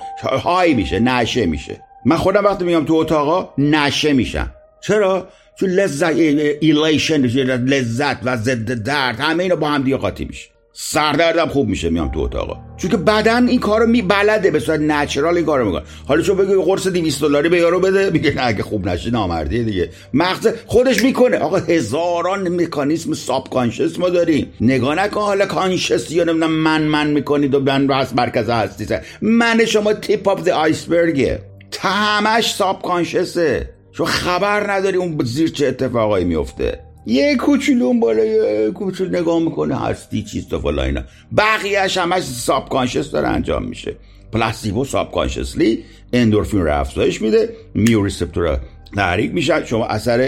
های 0.43 0.73
میشه. 0.73 0.99
نشه 0.99 1.45
میشه. 1.45 1.81
من 2.07 2.15
خودم 2.17 2.45
وقتی 2.45 2.65
میام 2.65 2.85
تو 2.85 2.93
اتاقا 2.93 3.49
نشه 3.57 4.13
میشم. 4.13 4.51
چرا؟ 4.81 5.27
چون 5.59 5.69
لذت 5.69 6.15
ایلیشن 6.59 7.21
لذت 7.45 8.17
و 8.23 8.37
ضد 8.37 8.71
درد 8.71 9.19
همه 9.19 9.43
اینا 9.43 9.55
با 9.55 9.69
هم 9.69 9.83
دیگه 9.83 9.97
قاطی 9.97 10.25
میشه. 10.25 10.49
سردردم 10.73 11.45
خوب 11.47 11.67
میشه 11.67 11.89
میام 11.89 12.11
تو 12.11 12.19
اتاقا. 12.19 12.57
چون 12.77 12.91
که 12.91 12.97
بدن 12.97 13.47
این 13.47 13.59
کارو 13.59 13.87
می 13.87 14.01
بلده 14.01 14.51
به 14.51 14.59
صورت 14.59 14.79
نچرال 14.79 15.35
این 15.37 15.45
کارو 15.45 15.65
می‌کنه. 15.65 15.83
حالا 16.07 16.21
چون 16.21 16.37
بگی 16.37 16.55
قرص 16.55 16.87
200 16.87 17.21
دلاری 17.21 17.49
به 17.49 17.57
یارو 17.57 17.79
بده 17.79 18.09
میگه 18.09 18.33
نه 18.35 18.41
اگه 18.45 18.63
خوب 18.63 18.87
نشه 18.87 19.11
نامردیه 19.11 19.63
دیگه. 19.63 19.89
مغز 20.13 20.47
خودش 20.65 21.03
می‌کنه. 21.03 21.37
آقا 21.37 21.57
هزاران 21.57 22.61
مکانیزم 22.61 23.13
ساب 23.13 23.49
کانشس 23.49 23.99
ما 23.99 24.09
داریم. 24.09 24.53
نگاه 24.61 24.95
نکن 24.95 25.21
حالا 25.21 25.45
کانشس 25.45 26.11
یا 26.11 26.23
نمی‌دونم 26.23 26.51
من 26.51 26.83
من 26.83 27.07
می‌کنید 27.07 27.55
و 27.55 27.59
من 27.59 27.87
راست 27.87 28.15
مرکز 28.15 28.49
هستی 28.49 28.95
من 29.21 29.65
شما 29.65 29.93
tip 29.93 30.27
of 30.27 30.43
the 30.43 30.51
iceberg 30.51 31.28
ه 31.28 31.39
تا 31.71 31.89
همش 31.89 32.53
subconscious 32.53 32.81
ه 32.81 33.69
چون 33.91 34.05
خبر 34.05 34.71
نداری 34.71 34.97
اون 34.97 35.17
زیر 35.25 35.49
چه 35.49 35.67
اتفاقایی 35.67 36.25
میفته. 36.25 36.79
یه 37.05 37.35
کوچولو 37.35 37.93
بالا 37.93 38.71
کوچولو 38.71 39.19
نگاه 39.19 39.39
می‌کنه 39.39 39.79
هستی 39.79 40.23
چیز 40.23 40.47
تو 40.47 40.59
فلا 40.59 40.83
اینا. 40.83 41.01
بقیهش 41.37 41.97
همش 41.97 42.23
subconscious 42.23 43.11
داره 43.11 43.27
انجام 43.27 43.63
میشه. 43.63 43.95
placebo 44.31 44.85
subconsciously 44.85 45.83
اندورفین 46.13 46.61
رو 46.61 46.79
افزایش 46.79 47.21
میده 47.21 47.49
mu 47.73 48.03
receptor 48.03 48.59
تحریک 48.95 49.33
میشه. 49.33 49.65
شما 49.65 49.85
اثر 49.85 50.19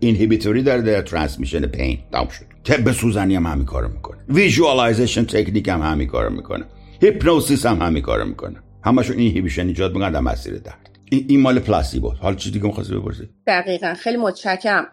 inhibitory 0.00 0.62
داره 0.62 0.82
در 0.82 1.02
transmission 1.02 1.66
pain. 1.66 1.98
تمام 2.12 2.28
شد. 2.28 2.44
طب 2.64 2.92
سوزنی 2.92 3.36
هم 3.36 3.46
همین 3.46 3.64
کارو 3.64 3.88
می‌کنه. 3.88 4.18
visualization 4.28 5.24
technique 5.24 5.68
هم 5.68 5.82
همین 5.82 6.08
کارو 6.08 6.30
می‌کنه. 6.30 6.64
hypnosis 7.02 7.66
هم 7.66 7.82
همین 7.82 8.02
کارو 8.02 8.24
می‌کنه. 8.24 8.56
همشون 8.86 9.18
inhibition 9.18 9.66
ایجاد 9.66 9.92
می‌کنن 9.94 10.12
در 10.12 10.20
مسیر 10.20 10.58
درد 10.58 10.90
این 11.10 11.40
مال 11.40 11.58
placebo 11.58 12.10
حالا 12.10 12.36
چی 12.36 12.50
دیگه 12.50 12.66
می‌خواستی 12.66 12.94
بپرسی؟ 12.94 13.28
دقیقا. 13.46 13.94
خیلی 13.94 14.16
متشکرم. 14.16 14.86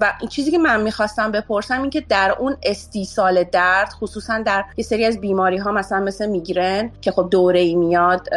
و 0.00 0.12
این 0.20 0.28
چیزی 0.28 0.50
که 0.50 0.58
من 0.58 0.82
می‌خواستم 0.82 1.32
بپرسم 1.32 1.80
این 1.80 1.90
که 1.90 2.00
در 2.00 2.34
اون 2.38 2.56
استیصال 2.62 3.44
درد 3.44 3.88
خصوصا 3.88 4.38
در 4.38 4.64
یه 4.76 4.84
سری 4.84 5.04
از 5.04 5.20
بیماری 5.20 5.56
ها 5.56 5.72
مثلا 5.72 6.00
مثل 6.00 6.26
میگرن 6.26 6.90
که 7.00 7.10
خب 7.10 7.28
دوره 7.30 7.60
ای 7.60 7.74
میاد 7.74 8.28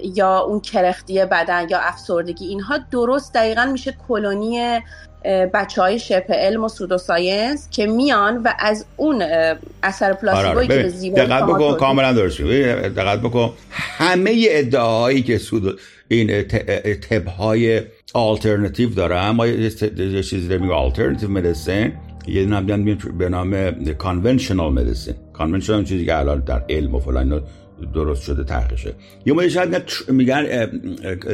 یا 0.00 0.38
اون 0.38 0.60
کرختی 0.60 1.24
بدن 1.24 1.68
یا 1.68 1.78
افسردگی 1.78 2.46
اینها 2.46 2.78
درست 2.90 3.34
دقیقا 3.34 3.64
میشه 3.64 3.96
کلونی 4.08 4.80
بچه 5.24 5.82
های 5.82 5.98
شبه 5.98 6.34
علم 6.34 6.64
و 6.64 6.68
pseudo 6.68 6.98
science 6.98 7.68
که 7.70 7.86
میان 7.86 8.42
و 8.42 8.52
از 8.58 8.86
اون 8.96 9.22
اثر 9.82 10.12
placebo 10.12 10.56
یی 10.56 10.68
آره، 10.68 10.82
آره. 10.82 10.92
که 10.92 11.10
به 11.10 11.26
دقت 11.26 11.42
بکن 11.42 11.76
کاملا 11.76 12.12
درست 12.12 12.40
دقت 12.40 13.20
بکن. 13.20 13.52
همه 13.70 14.46
ادعاهایی 14.48 15.22
که 15.22 15.38
pseudo 15.38 15.72
این 16.08 16.42
طب 17.10 17.26
های 17.26 17.82
آلترناتیو 18.14 18.90
داره 18.90 19.16
اما 19.16 19.46
یه 19.46 19.70
چیزی 20.22 20.48
رو 20.48 20.62
میگه 20.62 20.74
alternative 20.74 21.30
medicine 21.30 21.92
یه 22.28 22.44
نام 22.44 22.66
به 23.18 23.28
نام 23.28 23.70
conventional 23.94 24.72
medicine 24.72 25.14
conventional 25.32 25.84
چیزی 25.84 26.06
که 26.06 26.18
الان 26.18 26.40
در 26.40 26.62
علم 26.68 26.94
و 26.94 27.00
فلان 27.00 27.42
درست 27.94 28.22
شده 28.22 28.44
تحقیقشه. 28.44 28.94
یه 29.26 29.32
مورد 29.32 29.48
شاید 29.48 29.82
میگن 30.08 30.66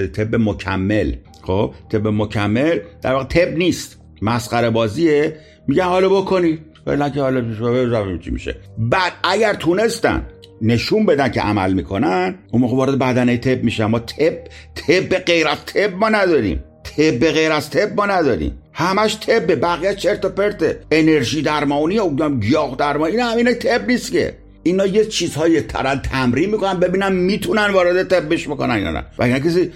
طب 0.06 0.34
مکمل. 0.34 1.12
خب 1.42 1.74
طب 1.88 2.06
مکمل 2.06 2.78
در 3.02 3.12
واقع 3.12 3.24
طب 3.24 3.56
نیست 3.56 4.00
مسخره 4.22 4.70
بازیه. 4.70 5.36
میگن 5.68 5.84
حالا 5.84 6.08
بکنید 6.08 6.60
ولی 6.86 7.10
که 7.10 7.20
حالا 7.20 8.18
چی 8.18 8.30
میشه. 8.30 8.56
بعد 8.78 9.12
اگر 9.24 9.54
تونستن 9.54 10.26
نشون 10.62 11.06
بدن 11.06 11.28
که 11.28 11.40
عمل 11.40 11.72
می‌کنن 11.72 12.34
اون 12.52 12.62
موقع 12.62 12.76
وارد 12.76 12.98
بدنه 12.98 13.36
تب 13.36 13.64
میشن. 13.64 13.84
ما 13.84 13.98
تب 13.98 14.38
تب 14.74 15.18
غیر 15.18 15.48
از 15.48 15.64
تب 15.66 15.94
ما 15.96 16.08
نداریم. 16.08 16.64
تب 16.84 17.30
غیر 17.30 17.52
از 17.52 17.70
تب 17.70 17.96
ما 17.96 18.06
نداریم. 18.06 18.58
همش 18.72 19.14
تب 19.14 19.60
بقیه 19.60 19.94
چرت 19.94 20.24
و 20.24 20.28
پرته. 20.28 20.80
انرژی 20.90 21.42
درمانی 21.42 21.98
و 21.98 22.30
گیاه 22.30 22.76
درمانی 22.76 23.12
این 23.12 23.20
همینه 23.20 23.54
تب 23.54 23.88
نیست 23.88 24.12
که. 24.12 24.34
اینا 24.64 24.86
یه 24.86 25.04
چیزهای 25.04 25.60
ترن 25.60 25.98
تمرین 25.98 26.50
می‌کنن 26.50 26.80
ببینن 26.80 27.12
می‌تونن 27.12 27.70
وارد 27.70 28.08
تبش 28.08 28.48
بکنن 28.48 28.82
یا 28.82 28.92
نه. 28.92 29.04
و 29.18 29.38
کسی 29.38 29.70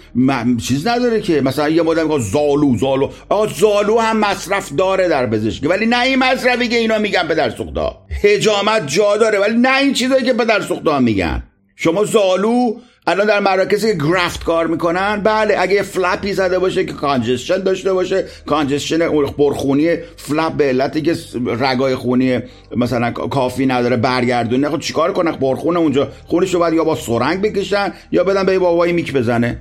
چیز 0.56 0.86
نداره 0.86 1.20
که 1.20 1.40
مثلا 1.40 1.68
یه 1.68 1.82
مدل 1.82 2.02
میگه 2.02 2.18
زالو 2.18 2.76
زالو. 2.76 3.10
آقا 3.28 3.46
زالو 3.46 3.98
هم 3.98 4.16
مصرف 4.16 4.72
داره 4.76 5.08
در 5.08 5.26
پزشکی 5.26 5.66
ولی 5.66 5.86
نه 5.86 6.02
این 6.02 6.18
مصرفی 6.18 6.68
که 6.68 6.76
اینا 6.76 6.98
میگن 6.98 7.22
پدر 7.28 7.50
سوخته 7.50 7.90
حجامت 8.22 8.86
جا 8.86 9.16
داره 9.16 9.38
ولی 9.38 9.56
نه 9.56 9.78
این 9.78 9.92
چیزایی 9.92 10.24
که 10.24 10.32
پدر 10.32 10.60
سوخته 10.60 10.98
میگن. 10.98 11.42
شما 11.76 12.04
زالو 12.04 12.74
الان 13.08 13.26
در 13.26 13.40
مراکزی 13.40 13.92
که 13.92 13.98
graft 13.98 14.44
کار 14.44 14.66
می‌کنن 14.66 15.20
بله 15.20 15.56
اگه 15.58 15.82
flap 15.82 16.22
ی 16.22 16.32
زده 16.32 16.58
باشه 16.58 16.84
که 16.84 16.92
congestion 16.92 17.62
داشته 17.62 17.92
باشه 17.92 18.24
congestion 18.46 18.98
پرخونی 19.38 19.96
flap 20.16 20.52
به 20.52 20.64
علتی 20.64 21.02
که 21.02 21.16
رگای 21.46 21.94
خونی 21.94 22.38
مثلا 22.76 23.10
کافی 23.10 23.66
نداره 23.66 23.96
برگردونه 23.96 24.70
خب 24.70 24.80
چیکار 24.80 25.12
کنه؟ 25.12 25.32
پرخون 25.32 25.76
اونجا 25.76 26.08
خونش 26.26 26.54
رو 26.54 26.60
باید 26.60 26.74
یا 26.74 26.84
با 26.84 26.94
سرنگ 26.94 27.42
بکشن 27.42 27.92
یا 28.12 28.24
بدن 28.24 28.46
به 28.46 28.58
بابایی 28.58 28.92
میک 28.92 29.12
بزنه. 29.12 29.58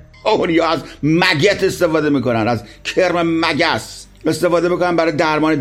یا 0.49 0.67
از 0.67 0.79
maggot 1.03 1.63
استفاده 1.63 2.09
می‌کنن 2.09 2.47
از 2.47 2.63
کرم 2.83 3.45
مگس 3.45 4.05
استفاده 4.25 4.69
می‌کنن 4.69 4.95
برای 4.95 5.11
درمان 5.11 5.55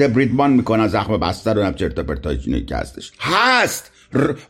دبریدمان 0.00 0.50
می‌کنن 0.50 0.88
زخم 0.88 1.16
بستر 1.16 1.58
و 1.58 1.62
نبچرتا 1.62 2.02
پرتاجینه 2.02 2.64
که 2.64 2.76
هستش 2.76 3.12
هست. 3.20 3.90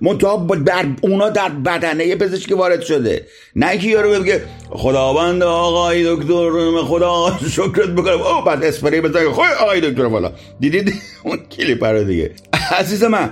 منتها 0.00 0.36
بر 0.36 0.86
اونا 1.02 1.28
در 1.28 1.48
بدنه 1.48 2.16
پزشکی 2.16 2.54
وارد 2.54 2.82
شده. 2.82 3.26
نه 3.56 3.68
اینکه 3.68 3.88
یارو 3.88 4.22
بگه 4.22 4.42
خداوند 4.70 5.42
آقای 5.42 6.16
دکتر 6.16 6.82
خدا 6.82 7.38
شکرت 7.50 7.88
بکنم 7.88 8.20
او 8.20 8.44
بعد 8.44 8.64
اسپری 8.64 9.00
بزنه. 9.00 9.30
خود 9.30 9.44
آقای 9.60 9.80
دکتر 9.80 10.04
والا 10.04 10.32
دیدید؟ 10.60 10.94
اون 11.24 11.38
کلیپ 11.50 11.84
رو 11.84 12.04
دیگه. 12.04 12.30
عزیز 12.78 13.04
من 13.04 13.30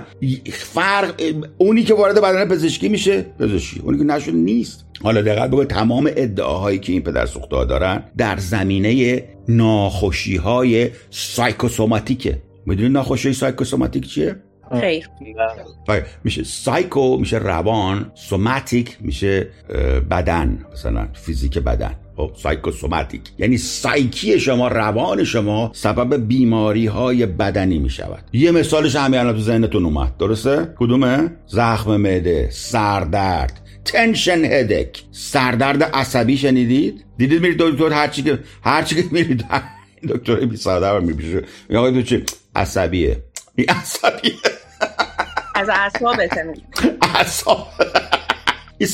فرق 0.53 1.21
اونی 1.57 1.83
که 1.83 1.93
وارد 1.93 2.21
بدنه 2.21 2.45
پزشکی 2.45 2.89
میشه 2.89 3.25
پزشکی. 3.39 3.79
اونی 3.79 3.97
که 3.97 4.03
نشده 4.03 4.31
نیست. 4.31 4.85
حالا 5.03 5.21
دقیق 5.21 5.47
بگو 5.47 5.63
تمام 5.63 6.11
ادعاهایی 6.15 6.79
که 6.79 6.91
این 6.91 7.01
پدر 7.01 7.25
سوخته 7.25 7.65
دارن 7.65 8.03
در 8.17 8.37
زمینه 8.37 9.23
ناخوشی 9.47 10.35
های 10.35 10.89
سایکوسوماتیکه. 11.09 12.41
می‌دونی 12.65 12.89
ناخوشی 12.89 13.33
سایکوسوماتیک 13.33 14.07
چیه؟ 14.07 14.35
خیر. 14.71 15.09
میشه 16.23 16.43
سایکو 16.43 17.17
میشه 17.17 17.37
روان 17.37 18.11
سوماتیک 18.15 18.97
میشه 19.01 19.47
بدن 20.11 20.65
مثلا 20.73 21.07
فیزیک 21.13 21.57
بدن. 21.57 21.95
خب 22.17 22.31
سوماتیک. 22.71 23.21
یعنی 23.37 23.57
سایکی 23.57 24.39
شما 24.39 24.67
روان 24.67 25.23
شما 25.23 25.71
سبب 25.73 26.27
بیماری 26.27 26.85
های 26.85 27.25
بدنی 27.25 27.79
می 27.79 27.89
شود 27.89 28.23
یه 28.33 28.51
مثالش 28.51 28.95
همین 28.95 29.19
الان 29.19 29.33
تو 29.33 29.41
ذهنتون 29.41 29.85
اومد. 29.85 30.17
درسته؟ 30.17 30.73
کدومه؟ 30.77 31.31
زخم 31.47 31.97
معده 31.97 32.49
سردرد 32.51 33.61
تنشن 33.85 34.45
هدک 34.45 35.03
سردرد 35.11 35.83
عصبی 35.83 36.37
شنیدید؟ 36.37 37.05
دیدید 37.17 37.41
میرید 37.41 37.57
دکتر 37.57 37.93
هرچی 37.93 38.23
که 38.23 38.39
هرچی 38.63 38.95
که 38.95 39.03
میرید 39.11 39.45
دکتر 40.09 40.35
بی 40.45 40.57
سواده 40.57 40.99
میپیشه. 40.99 41.43
آقای 41.75 42.01
دکتر 42.01 42.21
عصبیه. 42.55 43.23
این 43.55 43.69
عصبیه. 43.69 44.33
از 45.69 45.75
اعصابت 45.79 46.37
اعصاب. 47.15 47.67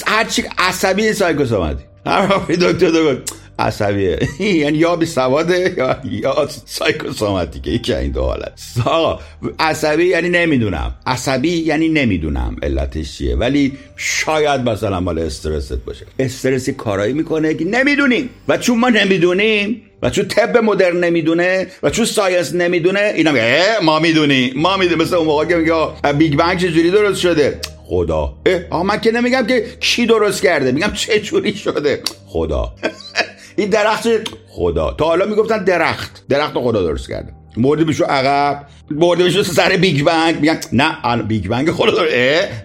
هر 0.07 0.23
چی 0.23 0.43
عصبی 0.57 1.13
psychosomatic 1.13 1.85
هر 2.05 2.27
وقتی 2.31 2.55
دکتر 2.55 2.89
دکتر 2.89 3.33
عصبیه. 3.59 4.19
یعنی 4.39 4.77
یا 4.77 4.95
بی 4.95 5.05
سواده 5.05 5.73
یا 5.77 5.97
یا 6.03 6.47
psychosomatic 6.65 7.64
ه 7.64 7.71
یکی 7.71 7.93
این 7.93 8.11
دو 8.11 8.21
حالت 8.21 8.61
آقا 8.85 9.19
عصبی 9.59 10.05
یعنی 10.05 10.29
نمی‌دونم. 10.29 10.95
عصبی 11.05 11.49
یعنی 11.49 11.89
نمی‌دونم 11.89 12.55
علتش 12.63 13.17
چیه. 13.17 13.35
ولی 13.35 13.77
شاید 13.95 14.69
مثلا 14.69 14.99
مال 14.99 15.19
استرست 15.19 15.73
باشه. 15.73 16.05
استرسی 16.19 16.73
کارایی 16.73 17.13
می‌کنه 17.13 17.53
که 17.53 17.65
نمی‌دونیم. 17.65 18.29
و 18.47 18.57
چون 18.57 18.79
ما 18.79 18.89
نمی‌دونیم 18.89 19.81
و 20.03 20.09
چون 20.09 20.27
طب 20.27 20.57
مدرن 20.57 21.03
نمی‌دونه 21.03 21.67
و 21.83 21.89
چون 21.89 22.05
science 22.05 22.53
نمی‌دونه 22.53 23.13
اینا 23.15 23.31
میگه 23.31 23.63
ما 23.83 23.99
می‌دونیم 23.99 24.53
ما 24.55 24.77
می‌دونیم 24.77 25.03
مثل 25.03 25.15
اون 25.15 25.27
موقع 25.27 25.45
که 25.45 25.55
میگه 25.55 26.13
Big 26.13 26.35
Bang 26.35 26.59
چجوری 26.59 26.91
درست 26.91 27.19
شده؟ 27.19 27.59
خدا. 27.85 28.33
اه 28.71 28.83
من 28.83 29.01
که 29.01 29.11
نمیگم 29.11 29.47
که 29.47 29.65
کی 29.79 30.05
درست 30.05 30.41
کرده 30.41 30.71
میگم 30.71 30.91
چه 30.93 31.19
جوری 31.19 31.55
شده؟ 31.55 32.01
خدا. 32.27 32.73
این 33.57 33.69
درخت 33.69 34.07
خدا. 34.49 34.91
تا 34.91 35.05
حالا 35.05 35.25
می‌گفتن 35.25 35.63
درخت. 35.63 36.23
درخت 36.29 36.53
خدا 36.53 36.81
درست 36.81 37.09
کرده. 37.09 37.33
مورد 37.57 37.85
بشو 37.85 38.03
عقب 38.03 38.65
مورد 38.91 39.21
بشو 39.21 39.43
سر 39.43 39.69
Big 39.69 40.03
Bang. 40.05 40.39
میگن 40.39 40.59
نه 40.71 41.23
Big 41.23 41.47
Bang 41.47 41.71
خدا 41.71 41.91
درست 41.91 42.13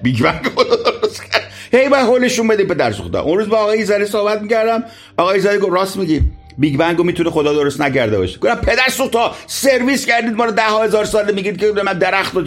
Big 0.02 0.22
Bang 0.22 0.46
خدا 0.56 0.76
درست 0.76 1.24
کرد 1.24 1.52
هی 1.72 1.88
با 1.88 1.96
حالشون 1.96 2.48
بده 2.48 2.64
پدر 2.64 2.92
سوخته 2.92 3.18
اون 3.18 3.38
روز 3.38 3.48
با 3.48 3.56
آقای 3.56 3.78
ایزاری 3.78 4.06
صحبت 4.06 4.42
می‌کردم. 4.42 4.84
آقای 5.16 5.34
ایزاری 5.34 5.58
گفت 5.58 5.72
راست 5.72 5.96
میگی. 5.96 6.20
Big 6.58 6.78
Bang 6.78 6.97
و 6.97 7.02
می‌تونه 7.02 7.30
خدا 7.30 7.52
درست 7.52 7.80
نکرده 7.80 8.18
باشه. 8.18 8.38
گفتم 8.38 8.54
پدر 8.54 8.88
سوختا 8.90 9.34
سرویس 9.46 10.06
کردید 10.06 10.32
ما 10.32 10.44
رو 10.44 10.50
ده 10.50 10.62
هزار 10.62 11.04
سال 11.04 11.34
میگید 11.34 11.60
که 11.60 11.72
من 11.84 11.98
درخت 11.98 12.34
رو 12.34 12.44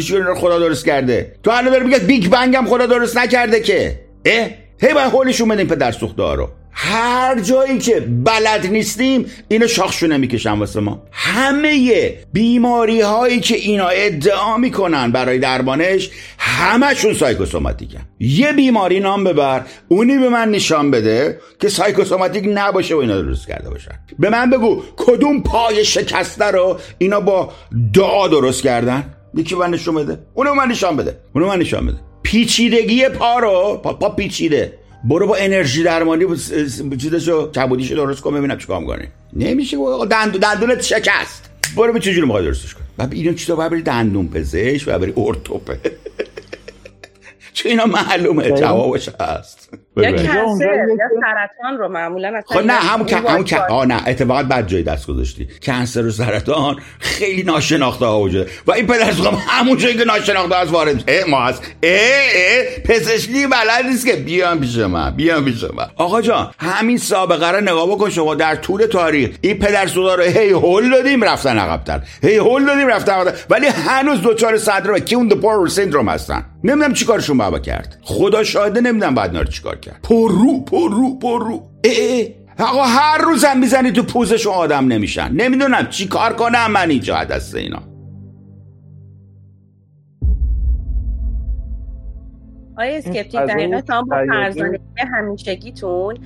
چه 0.00 0.18
رو 0.18 0.34
خدا 0.34 0.58
درست 0.58 0.86
کرده. 0.86 1.32
تو 1.42 1.50
الان 1.50 1.72
داره 1.72 1.84
میگه 1.84 1.98
Big 1.98 2.28
Bang 2.28 2.56
هم 2.56 2.66
خدا 2.66 2.86
درست 2.86 3.18
نکرده 3.18 3.60
که. 3.60 4.00
اه؟ 4.24 4.50
هی 4.80 4.94
باید 4.94 5.12
حالشون 5.12 5.48
بدیم 5.48 5.66
پدر 5.66 5.92
سوخته 5.92 6.34
رو. 6.34 6.48
هر 6.78 7.40
جایی 7.40 7.78
که 7.78 8.00
بلد 8.00 8.66
نیستیم 8.66 9.26
اینو 9.48 9.66
شاخشونه 9.66 10.16
می‌کشن 10.16 10.52
واسه 10.52 10.80
ما. 10.80 11.02
همه 11.12 12.14
بیماری 12.32 13.00
هایی 13.00 13.40
که 13.40 13.56
اینا 13.56 13.86
ادعا 13.88 14.56
می‌کنن 14.56 15.12
برای 15.12 15.38
درمانش 15.38 16.10
همشون 16.38 17.14
psychosomatic 17.14 17.94
ن 17.94 18.00
یه 18.20 18.52
بیماری 18.52 19.00
نام 19.00 19.24
ببر 19.24 19.64
اونی 19.88 20.18
به 20.18 20.28
من 20.28 20.50
نشان 20.50 20.90
بده 20.90 21.40
که 21.60 21.68
psychosomatic 21.68 22.44
نباشه 22.48 22.94
و 22.94 22.98
اینا 22.98 23.22
درست 23.22 23.48
کرده 23.48 23.70
باشن. 23.70 23.92
به 24.18 24.30
من 24.30 24.50
بگو 24.50 24.82
کدوم 24.96 25.42
پای 25.42 25.84
شکسته 25.84 26.44
رو 26.44 26.78
اینا 26.98 27.20
با 27.20 27.52
دعا 27.94 28.28
درست 28.28 28.62
کردن؟ 28.62 29.14
یکی 29.34 29.54
من 29.54 29.70
نشون 29.70 29.94
بده. 29.94 30.18
اونو 30.34 30.54
من 30.54 30.68
نشان 30.68 30.96
بده. 30.96 31.16
اونو 31.34 31.48
من 31.48 31.58
نشان 31.58 31.86
بده. 31.86 31.98
پیچیدگی 32.22 33.08
پا 33.08 33.38
رو 33.38 33.80
پا, 33.84 33.92
پا 33.92 34.08
پیچیده. 34.08 34.78
برو 35.04 35.26
با 35.26 35.36
انرژی 35.36 35.82
درمانی 35.82 36.24
چیزشو 36.98 37.50
کبودیشو 37.50 37.94
درست 37.94 38.20
کن 38.20 38.34
ببینم 38.34 38.58
چیکار 38.58 38.80
می‌کنه 38.80 39.08
نمیشه 39.32 39.76
دندون 40.10 40.40
دندونت 40.40 40.82
شکست. 40.82 41.50
برو 41.76 41.92
به 41.92 42.00
چجوری 42.00 42.20
می‌خوای 42.26 42.44
درستش 42.44 42.74
کن 42.74 42.80
بعد 42.96 43.12
اینو 43.12 43.34
چیزا 43.34 43.56
باید 43.56 43.72
بری 43.72 43.82
دندون 43.82 44.28
پزشک 44.28 44.84
و 44.86 44.98
بری 44.98 45.12
ارتوپه. 45.16 45.80
چون 47.54 47.70
اینا 47.70 47.86
معلومه؟ 47.86 48.50
جوابش 48.50 49.08
هست. 49.20 49.68
یا 49.96 50.12
کنسر 50.12 50.64
یا 50.64 51.08
سرطان 51.20 51.78
رو 51.78 51.88
معمولا 51.88 52.40
خب 52.46 52.58
نه 52.58 52.72
همون 52.72 53.06
که 53.06 53.16
همون 53.16 53.44
که 53.44 53.60
آه 53.60 53.86
نه 53.86 54.08
اتفاقا 54.08 54.42
بد 54.42 54.66
جای 54.66 54.82
دست 54.82 55.06
گذاشتی. 55.06 55.48
کنسر 55.62 56.06
و 56.06 56.10
سرطان 56.10 56.76
خیلی 56.98 57.42
ناشناخته 57.42 58.06
ها 58.06 58.20
وجوده 58.20 58.50
و 58.66 58.72
این 58.72 58.86
پدر 58.86 59.10
هم 59.10 59.42
همون 59.48 59.76
جایی 59.76 59.96
که 59.96 60.04
ناشناخته 60.04 60.56
از 60.56 60.70
وارد 60.70 61.04
اه 61.08 61.30
ما 61.30 61.40
هست 61.40 61.62
اه 61.82 62.00
اه 62.34 62.64
پزشکی 62.84 63.46
بلد 63.46 63.86
نیست 63.86 64.06
که 64.06 64.12
بیام 64.16 64.60
پیش 64.60 64.78
من 64.78 65.10
بیام 65.10 65.44
پیش 65.44 65.64
من 65.64 65.86
آقا 65.96 66.20
جان 66.20 66.50
همین 66.58 66.98
سابقه 66.98 67.50
رو 67.50 67.60
نگاه 67.60 67.86
بکن 67.86 68.10
شما 68.10 68.34
در 68.34 68.56
طول 68.56 68.86
تاریخ. 68.86 69.30
این 69.40 69.58
پدر 69.58 69.86
سودا 69.86 70.14
رو 70.14 70.22
هی 70.22 70.50
هول 70.50 70.90
دادیم 70.90 71.24
رفتن 71.24 71.58
عقب‌تر. 71.58 72.00
هی 72.22 72.36
هول 72.36 72.66
دادیم 72.66 72.88
رفتن 72.88 73.12
عقب‌تر. 73.12 73.38
ولی 73.50 73.66
هنوز 73.66 74.22
دوچار 74.22 74.58
صدر 74.58 74.90
و 74.90 74.98
کیون 74.98 75.28
دو 75.28 75.68
سیندروم 75.68 76.08
هستن. 76.08 76.44
نمی‌دونم 76.64 76.92
چیکارشون 76.92 77.38
بابا 77.38 77.58
کرد. 77.58 77.98
خدا 78.02 78.44
شاهده 78.44 78.80
نمی‌دونم 78.80 79.14
بعد 79.14 79.32
نار 79.32 79.44
چیکار 79.44 79.76
کرد. 79.86 80.00
پر 80.02 80.32
رو 80.32 80.60
پر 80.60 80.90
رو 80.90 81.18
پر 81.18 81.44
رو 81.44 81.62
اه 81.84 82.26
آقا 82.58 82.82
هر 82.82 83.18
روزم 83.18 83.58
می‌زنی 83.58 83.92
تو 83.92 84.02
پوزشون 84.02 84.54
آدم 84.54 84.86
نمیشن. 84.86 85.32
نمی‌دونم 85.32 85.86
چی 85.90 86.08
کار 86.08 86.32
کنم 86.32 86.70
من 86.70 86.90
اینجا 86.90 87.24
دست 87.24 87.54
اینا. 87.54 87.82
آیا 92.76 92.96
اسکپتیک 92.96 93.40
در 93.40 93.56
این 93.56 93.82
شما 93.86 94.02
با 94.02 94.16
فرزانگی 94.28 94.78
همیشگیتون 95.12 96.18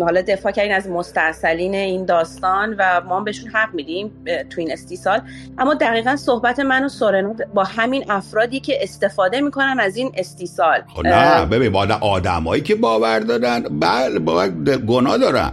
حالا 0.00 0.20
دفاع 0.28 0.52
کردین 0.52 0.72
از 0.72 0.88
مستاصلین 0.88 1.74
این 1.74 2.04
داستان 2.04 2.74
و 2.78 3.00
ما 3.08 3.20
بهشون 3.20 3.50
حق 3.50 3.74
میدیم 3.74 4.10
تو 4.50 4.60
این 4.60 4.72
استیصال 4.72 5.20
اما 5.58 5.74
دقیقا 5.74 6.16
صحبت 6.16 6.60
من 6.60 6.84
و 6.84 6.88
سورنا 6.88 7.34
با 7.54 7.64
همین 7.64 8.10
افرادی 8.10 8.60
که 8.60 8.82
استفاده 8.82 9.40
می‌کنن 9.40 9.76
از 9.80 9.96
این 9.96 10.12
استیصال 10.14 10.82
خب 10.94 11.06
نه 11.06 11.46
ببین 11.46 11.72
با 11.72 11.86
آدمایی 12.00 12.62
که 12.62 12.74
باور 12.74 13.20
دارن 13.20 13.62
بله 13.62 14.18
باور 14.18 14.48
گناه 14.76 15.18
دارن. 15.18 15.52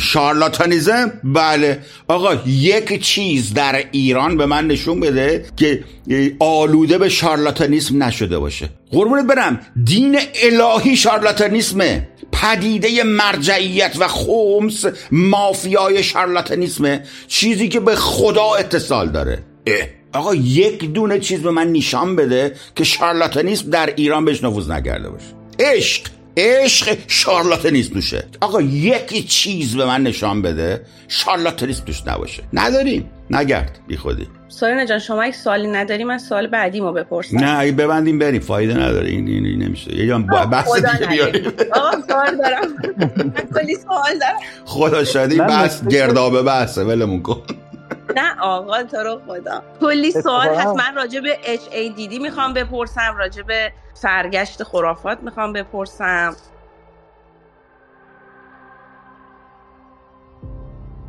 شارلاتانیزم 0.00 1.12
بله 1.24 1.78
آقا 2.08 2.34
یک 2.46 3.02
چیز 3.02 3.54
در 3.54 3.84
ایران 3.92 4.36
به 4.36 4.46
من 4.46 4.66
نشون 4.66 5.00
بده 5.00 5.44
که 5.56 5.84
آلوده 6.38 6.98
به 6.98 7.08
شارلاتانیسم 7.08 8.02
نشده 8.02 8.38
باشه. 8.38 8.68
قربونت 8.90 9.26
برم. 9.26 9.60
دین 9.84 10.18
الهی 10.42 10.96
شارلاتانیسمه. 10.96 12.08
پدیده 12.32 13.02
مرجعیت 13.04 13.96
و 13.98 14.08
خمس 14.08 14.84
مافیای 15.10 16.02
شارلاتانیسمه. 16.02 17.02
چیزی 17.28 17.68
که 17.68 17.80
به 17.80 17.96
خدا 17.96 18.54
اتصال 18.54 19.08
داره. 19.08 19.38
اه. 19.66 19.74
آقا 20.12 20.34
یک 20.34 20.84
دونه 20.84 21.18
چیز 21.18 21.42
به 21.42 21.50
من 21.50 21.72
نشان 21.72 22.16
بده 22.16 22.54
که 22.76 22.84
شارلاتانیسم 22.84 23.70
در 23.70 23.92
ایران 23.96 24.24
بهش 24.24 24.44
نفوذ 24.44 24.70
نکرده 24.70 25.08
باشه. 25.08 25.26
عشق. 25.58 26.17
عشق 26.38 26.98
شارلاتانیسم 27.08 27.94
توشه. 27.94 28.24
آقا 28.40 28.62
یکی 28.62 29.22
چیز 29.22 29.76
به 29.76 29.84
من 29.84 30.02
نشان 30.02 30.42
بده 30.42 30.84
شارلاتانیسم 31.08 31.84
توش 31.84 32.02
نباشه. 32.06 32.42
نداریم. 32.52 33.10
نگرد. 33.30 33.78
بی 33.86 33.96
خودی. 33.96 34.26
سارینا 34.48 34.84
جان 34.84 34.98
شما 34.98 35.26
یک 35.26 35.34
سوالی 35.34 35.66
نداری 35.66 36.04
من 36.04 36.18
سوال 36.18 36.46
بعدی 36.46 36.80
ما 36.80 36.92
بپرسم. 36.92 37.38
نه 37.38 37.58
اگه 37.58 37.72
ببندیم 37.72 38.18
بریم. 38.18 38.40
فایده 38.40 38.74
نداره. 38.74 39.08
این, 39.08 39.28
این, 39.28 39.46
این 39.46 39.62
نمیشه. 39.62 39.96
یه 39.96 40.06
جان 40.06 40.26
بحث 40.26 40.74
دیگه 40.74 41.06
بیاریم. 41.06 41.52
آقا 41.72 41.90
سوال 42.08 42.36
دارم. 42.36 42.76
کلی 43.54 43.74
سوال 43.74 44.18
دارم. 44.20 44.38
خدا 44.64 45.04
شدی 45.04 45.36
بحث 45.36 45.84
گردابه 45.84 46.42
بحثه. 46.42 46.84
ولمون 46.84 47.22
کن. 47.22 47.42
نه 48.16 48.40
آقا 48.40 48.82
تو 48.82 48.96
رو 48.96 49.20
خدا. 49.28 49.62
کلی 49.80 50.10
سوال 50.10 50.48
هست. 50.48 50.76
من 50.76 50.94
راجع 50.96 51.20
به 51.20 51.36
HADD 51.44 52.20
می‌خوام 52.20 52.54
بپرسم 52.54 53.16
راجع 53.18 53.42
به 53.42 53.72
سرگشت 53.94 54.62
خرافات 54.62 55.22
می‌خوام 55.22 55.52
بپرسم. 55.52 56.36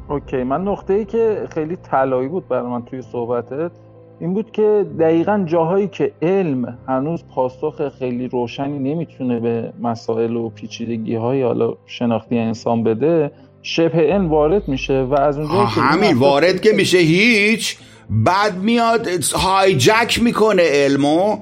اوکی 0.10 0.44
من 0.44 0.62
نقطه 0.62 0.94
ای 0.94 1.06
که 1.06 1.48
خیلی 1.54 1.76
طلایی 1.76 2.28
بود 2.28 2.48
برای 2.48 2.68
من 2.68 2.86
توی 2.86 3.02
صحبتت 3.02 3.72
این 4.20 4.34
بود 4.34 4.52
که 4.52 4.86
دقیقا 5.00 5.44
جاهایی 5.46 5.88
که 5.88 6.12
علم 6.22 6.78
هنوز 6.88 7.24
پاسخ 7.36 7.90
خیلی 7.90 8.28
روشنی 8.28 8.80
نمی‌تونه 8.80 9.40
به 9.40 9.74
مسائل 9.82 10.36
و 10.36 10.50
پیچیدگی 10.50 11.16
های 11.16 11.44
حالا 11.44 11.74
شناختی 11.86 12.40
انسان 12.40 12.84
بده 12.84 13.32
شبه 13.64 14.00
علم 14.00 14.30
وارد 14.30 14.68
میشه 14.68 14.94
و 14.94 15.14
از 15.14 15.38
اونجا 15.38 15.66
همین 15.66 16.18
وارد 16.18 16.62
که 16.62 16.72
میشه. 16.72 16.98
هیچ 16.98 17.78
بعد 18.10 18.58
میاد 18.58 19.08
هایجک 19.34 20.20
می‌کنه 20.22 20.64
علمو 20.64 21.38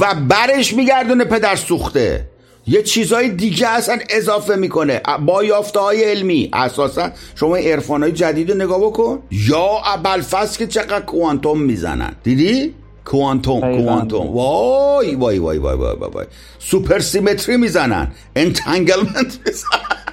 و 0.00 0.14
برش 0.28 0.74
میگردونه 0.74 1.24
پدر 1.24 1.56
سوخته. 1.56 2.28
یه 2.66 2.82
چیزهای 2.82 3.28
دیگه 3.28 3.68
اصلا 3.68 3.98
اضافه 4.10 4.56
می‌کنه. 4.56 5.00
با 5.26 5.44
یافته 5.44 5.80
های 5.80 6.04
علمی. 6.04 6.50
اساسا 6.52 7.10
شما 7.34 7.56
عرفان 7.56 8.02
های 8.02 8.12
جدید 8.12 8.50
رو 8.50 8.56
نگاه 8.56 8.80
بکن. 8.80 9.18
یا 9.30 9.68
ابلفض 9.86 10.58
که 10.58 10.66
چقدر 10.66 11.00
کوانتوم 11.00 11.60
می‌زنن. 11.60 12.12
دیدی؟ 12.22 12.74
کوانتوم 13.04 13.60
کوانتوم. 13.60 14.26
وای 14.26 15.14
وای 15.14 15.38
وای 15.38 15.58
وای 15.58 15.76
وای 15.76 15.96
وای. 16.12 16.26
super 16.58 16.98
symmetry 16.98 17.56
می‌زنن. 17.56 18.12
entanglement 18.36 19.38
می‌زنن. 19.46 20.03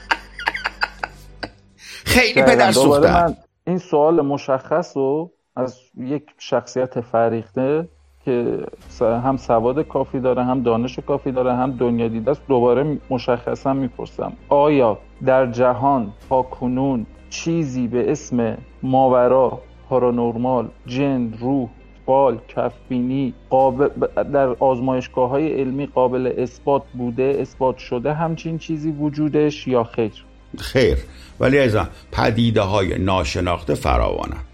خیلی 2.12 2.42
پدر 2.42 2.72
سوختن 2.72 3.38
این 3.68 3.78
سوال 3.78 4.22
مشخص 4.22 4.98
رو 4.98 5.32
از 5.56 5.80
یک 5.98 6.24
شخصیت 6.38 7.02
فرهیخته 7.02 7.88
که 8.26 8.66
هم 9.02 9.38
سواد 9.38 9.88
کافی 9.88 10.20
داره 10.20 10.44
هم 10.44 10.64
دانش 10.64 11.00
کافی 11.00 11.32
داره 11.32 11.54
هم 11.54 11.72
دنیا 11.72 12.08
دیده 12.08 12.32
است 12.32 12.42
دوباره 12.48 12.98
مشخصا 13.10 13.74
می‌پرسم. 13.74 14.34
آیا 14.50 14.98
در 15.26 15.52
جهان 15.52 16.14
تا 16.30 16.42
کنون 16.42 17.06
چیزی 17.30 17.88
به 17.88 18.12
اسم 18.12 18.58
ماورا 18.84 19.62
پارانورمال 19.90 20.68
جن 20.86 21.34
روح 21.40 21.70
بال 22.06 22.38
کفبینی 22.48 23.34
قابل 23.50 23.90
در 24.24 24.48
آزمایشگاه 24.48 25.30
های 25.30 25.62
علمی 25.62 25.86
قابل 25.86 26.34
اثبات 26.38 26.84
بوده 26.98 27.38
اثبات 27.40 27.78
شده 27.78 28.14
همچین 28.14 28.58
چیزی 28.58 28.92
وجودش 28.92 29.68
یا 29.68 29.84
خیر؟ 29.84 30.26
خیر. 30.60 30.98
ولی 31.40 31.60
از 31.60 31.78
پدیده 32.12 32.62
های 32.62 32.98
ناشناخته 32.98 33.76
فراوانند. 33.76 34.46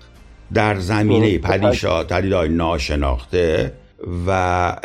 در 0.54 0.80
زمینه 0.80 1.38
پدیشا 1.38 2.04
های 2.04 2.50
ناشناخته 2.50 3.74
و 4.28 4.76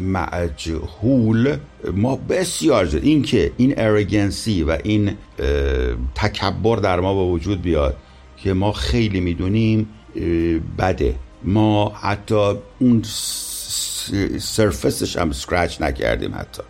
مجهول. 0.00 1.56
ما 1.92 2.16
بسیار 2.16 2.84
زد 2.84 3.04
این 3.04 3.22
که 3.22 3.52
این 3.56 3.74
ارگنسی 3.76 4.62
و 4.62 4.78
این 4.84 5.16
تکبر 6.14 6.76
در 6.76 7.00
ما 7.00 7.14
به 7.14 7.32
وجود 7.32 7.62
بیاد 7.62 7.96
که 8.36 8.52
ما 8.52 8.72
خیلی 8.72 9.20
می‌دونیم 9.20 9.88
بده. 10.78 11.14
ما 11.44 11.88
حتی 11.88 12.54
اون 12.78 13.02
سرفسش 14.38 15.16
هم 15.16 15.32
سکرچ 15.32 15.80
نکردیم 15.80 16.34
حتی. 16.34 16.62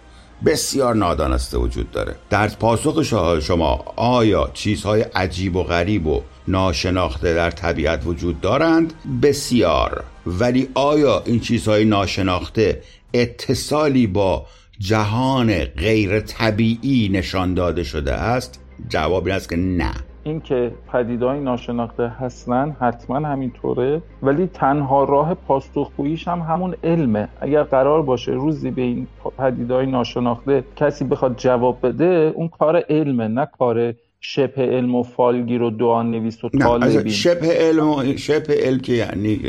بسیار 0.47 0.95
نادانسته 0.95 1.59
وجود 1.59 1.91
داره. 1.91 2.17
در 2.31 2.49
پاسخ 2.49 3.03
شما 3.41 3.85
آیا 3.97 4.51
چیزهای 4.55 5.01
عجیب 5.03 5.57
و 5.57 5.63
غریب 5.63 6.07
و 6.07 6.23
ناشناخته 6.49 7.35
در 7.35 7.51
طبیعت 7.51 8.07
وجود 8.07 8.41
دارند؟ 8.41 8.95
بسیار. 9.23 10.05
ولی 10.27 10.69
آیا 10.75 11.23
این 11.27 11.41
چیزهای 11.41 11.85
ناشناخته 11.85 12.83
اتصالی 13.15 14.07
با 14.07 14.47
جهان 14.79 15.65
غیر 15.65 16.21
طبیعی 16.21 17.09
نشان 17.13 17.55
داده 17.55 17.85
شده 17.85 18.13
است؟ 18.13 18.61
جواب 18.89 19.27
این 19.27 19.35
است 19.37 19.49
که 19.49 19.57
نه. 19.57 19.95
اینکه 20.25 20.73
پدیدهای 20.93 21.41
ناشناخته 21.41 22.09
هستن 22.09 22.77
حتما 22.81 23.29
همینطوره. 23.29 24.03
ولی 24.23 24.47
تنها 24.47 25.05
راه 25.05 25.35
پاسخگوییش 25.35 26.29
هم 26.29 26.41
همون 26.41 26.75
علمه. 26.85 27.29
اگر 27.41 27.63
قرار 27.63 28.03
باشه 28.03 28.33
روزی 28.33 28.71
به 28.71 28.83
این 28.83 29.07
پدیدهای 29.39 29.87
ناشناخته 29.87 30.65
کسی 30.77 31.05
بخواد 31.05 31.37
جواب 31.37 31.87
بده 31.87 32.33
اون 32.35 32.49
کار 32.49 32.85
علمه 32.89 33.29
نه 33.29 33.49
کار 33.59 33.95
شبه 34.21 34.63
علم 34.63 34.95
و 34.95 35.03
فالگیر 35.03 35.63
و 35.63 35.71
دوان 35.71 36.11
نویس 36.11 36.45
و 36.45 36.49
طالبین 36.49 37.13
شبه 37.13 37.47
علم 37.47 38.17
شبه 38.17 38.55
علم 38.55 38.79
که 38.79 38.93
یعنی 38.93 39.41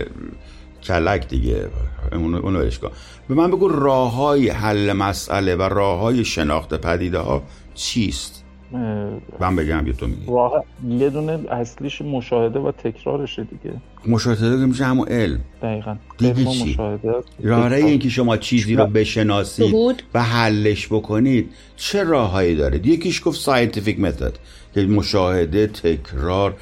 کلک 0.84 1.28
دیگه. 1.28 1.70
اونو 2.12 2.70
کن. 2.70 2.92
به 3.28 3.36
من 3.36 3.52
بگو 3.52 3.68
راه 3.68 4.16
های 4.16 4.50
حل 4.50 4.94
مسئله 4.94 5.56
و 5.56 5.62
راه 5.62 6.00
های 6.00 6.26
شناخت 6.26 6.74
پدیده 6.74 7.20
ها 7.20 7.44
چیست؟ 7.74 8.41
من 9.40 9.56
بگم 9.56 9.88
یه 9.88 9.94
تو 9.94 10.08
میگی. 10.08 10.26
راه 10.28 10.66
یه 10.90 11.10
دونه 11.10 11.40
اصلیش 11.52 12.02
مشاهده 12.02 12.60
و 12.60 12.72
تکرارشه 12.72 13.44
دیگه. 13.44 13.76
مشاهده 14.08 14.60
که 14.60 14.66
میشه 14.66 14.86
همون 14.86 15.08
علم. 15.08 15.40
دقیقا. 15.62 15.96
دیگه 16.18 16.46
چی؟ 16.46 16.78
راه 17.44 17.72
این 17.72 18.00
که 18.00 18.10
شما 18.10 18.38
چیزی 18.38 18.76
رو 18.76 18.86
بشناسید 18.86 20.04
و 20.14 20.24
حلش 20.24 20.88
بکنید 20.88 21.50
چه 21.76 22.04
راههایی 22.04 22.56
داره 22.56 22.88
یکیش 22.88 23.22
گفت 23.26 23.40
scientific 23.40 24.00
method 24.00 24.34
که 24.74 24.82
مشاهده 24.82 25.68
تکرار 25.68 26.56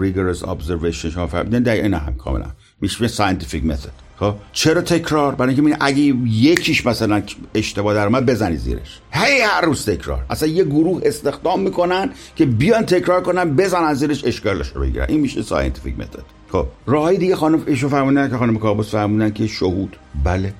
rigorous 0.00 0.42
observation. 0.42 0.92
شما 0.92 1.26
فهمیدین 1.26 1.68
این 1.68 1.94
هم 1.94 2.14
کاملا. 2.14 2.46
میشه 2.80 3.08
scientific 3.08 3.64
method 3.64 4.06
خب؟ 4.16 4.34
چرا 4.52 4.80
تکرار؟ 4.80 5.34
برای 5.34 5.54
اینکه 5.54 5.76
اگه 5.80 6.02
یکیش 6.26 6.86
مثلا 6.86 7.22
اشتباه 7.54 7.94
در 7.94 8.06
اومد 8.06 8.26
بزنی 8.26 8.56
زیرش. 8.56 9.00
هی 9.12 9.40
هر 9.40 9.60
روز 9.60 9.84
تکرار. 9.84 10.24
اصلا 10.30 10.48
یه 10.48 10.64
گروه 10.64 11.00
استخدام 11.04 11.60
می‌کنن 11.60 12.10
که 12.36 12.46
بیان 12.46 12.86
تکرار 12.86 13.22
کنن 13.22 13.56
بزنن 13.56 13.94
زیرش 13.94 14.24
اشکالش 14.24 14.68
رو 14.68 14.80
بگیرن. 14.80 15.06
این 15.08 15.20
میشه 15.20 15.42
scientific 15.42 15.98
method 15.98 16.22
خب 16.52 16.66
راههای 16.86 17.16
دیگه 17.16 17.36
خانم 17.36 17.62
ایشو 17.66 17.88
فهموندن 17.88 18.30
که 18.30 18.36
خانم 18.36 18.58
کابوس 18.58 18.90
فهموندن 18.90 19.30
که 19.30 19.46
شهود. 19.46 19.96
بله 20.24 20.54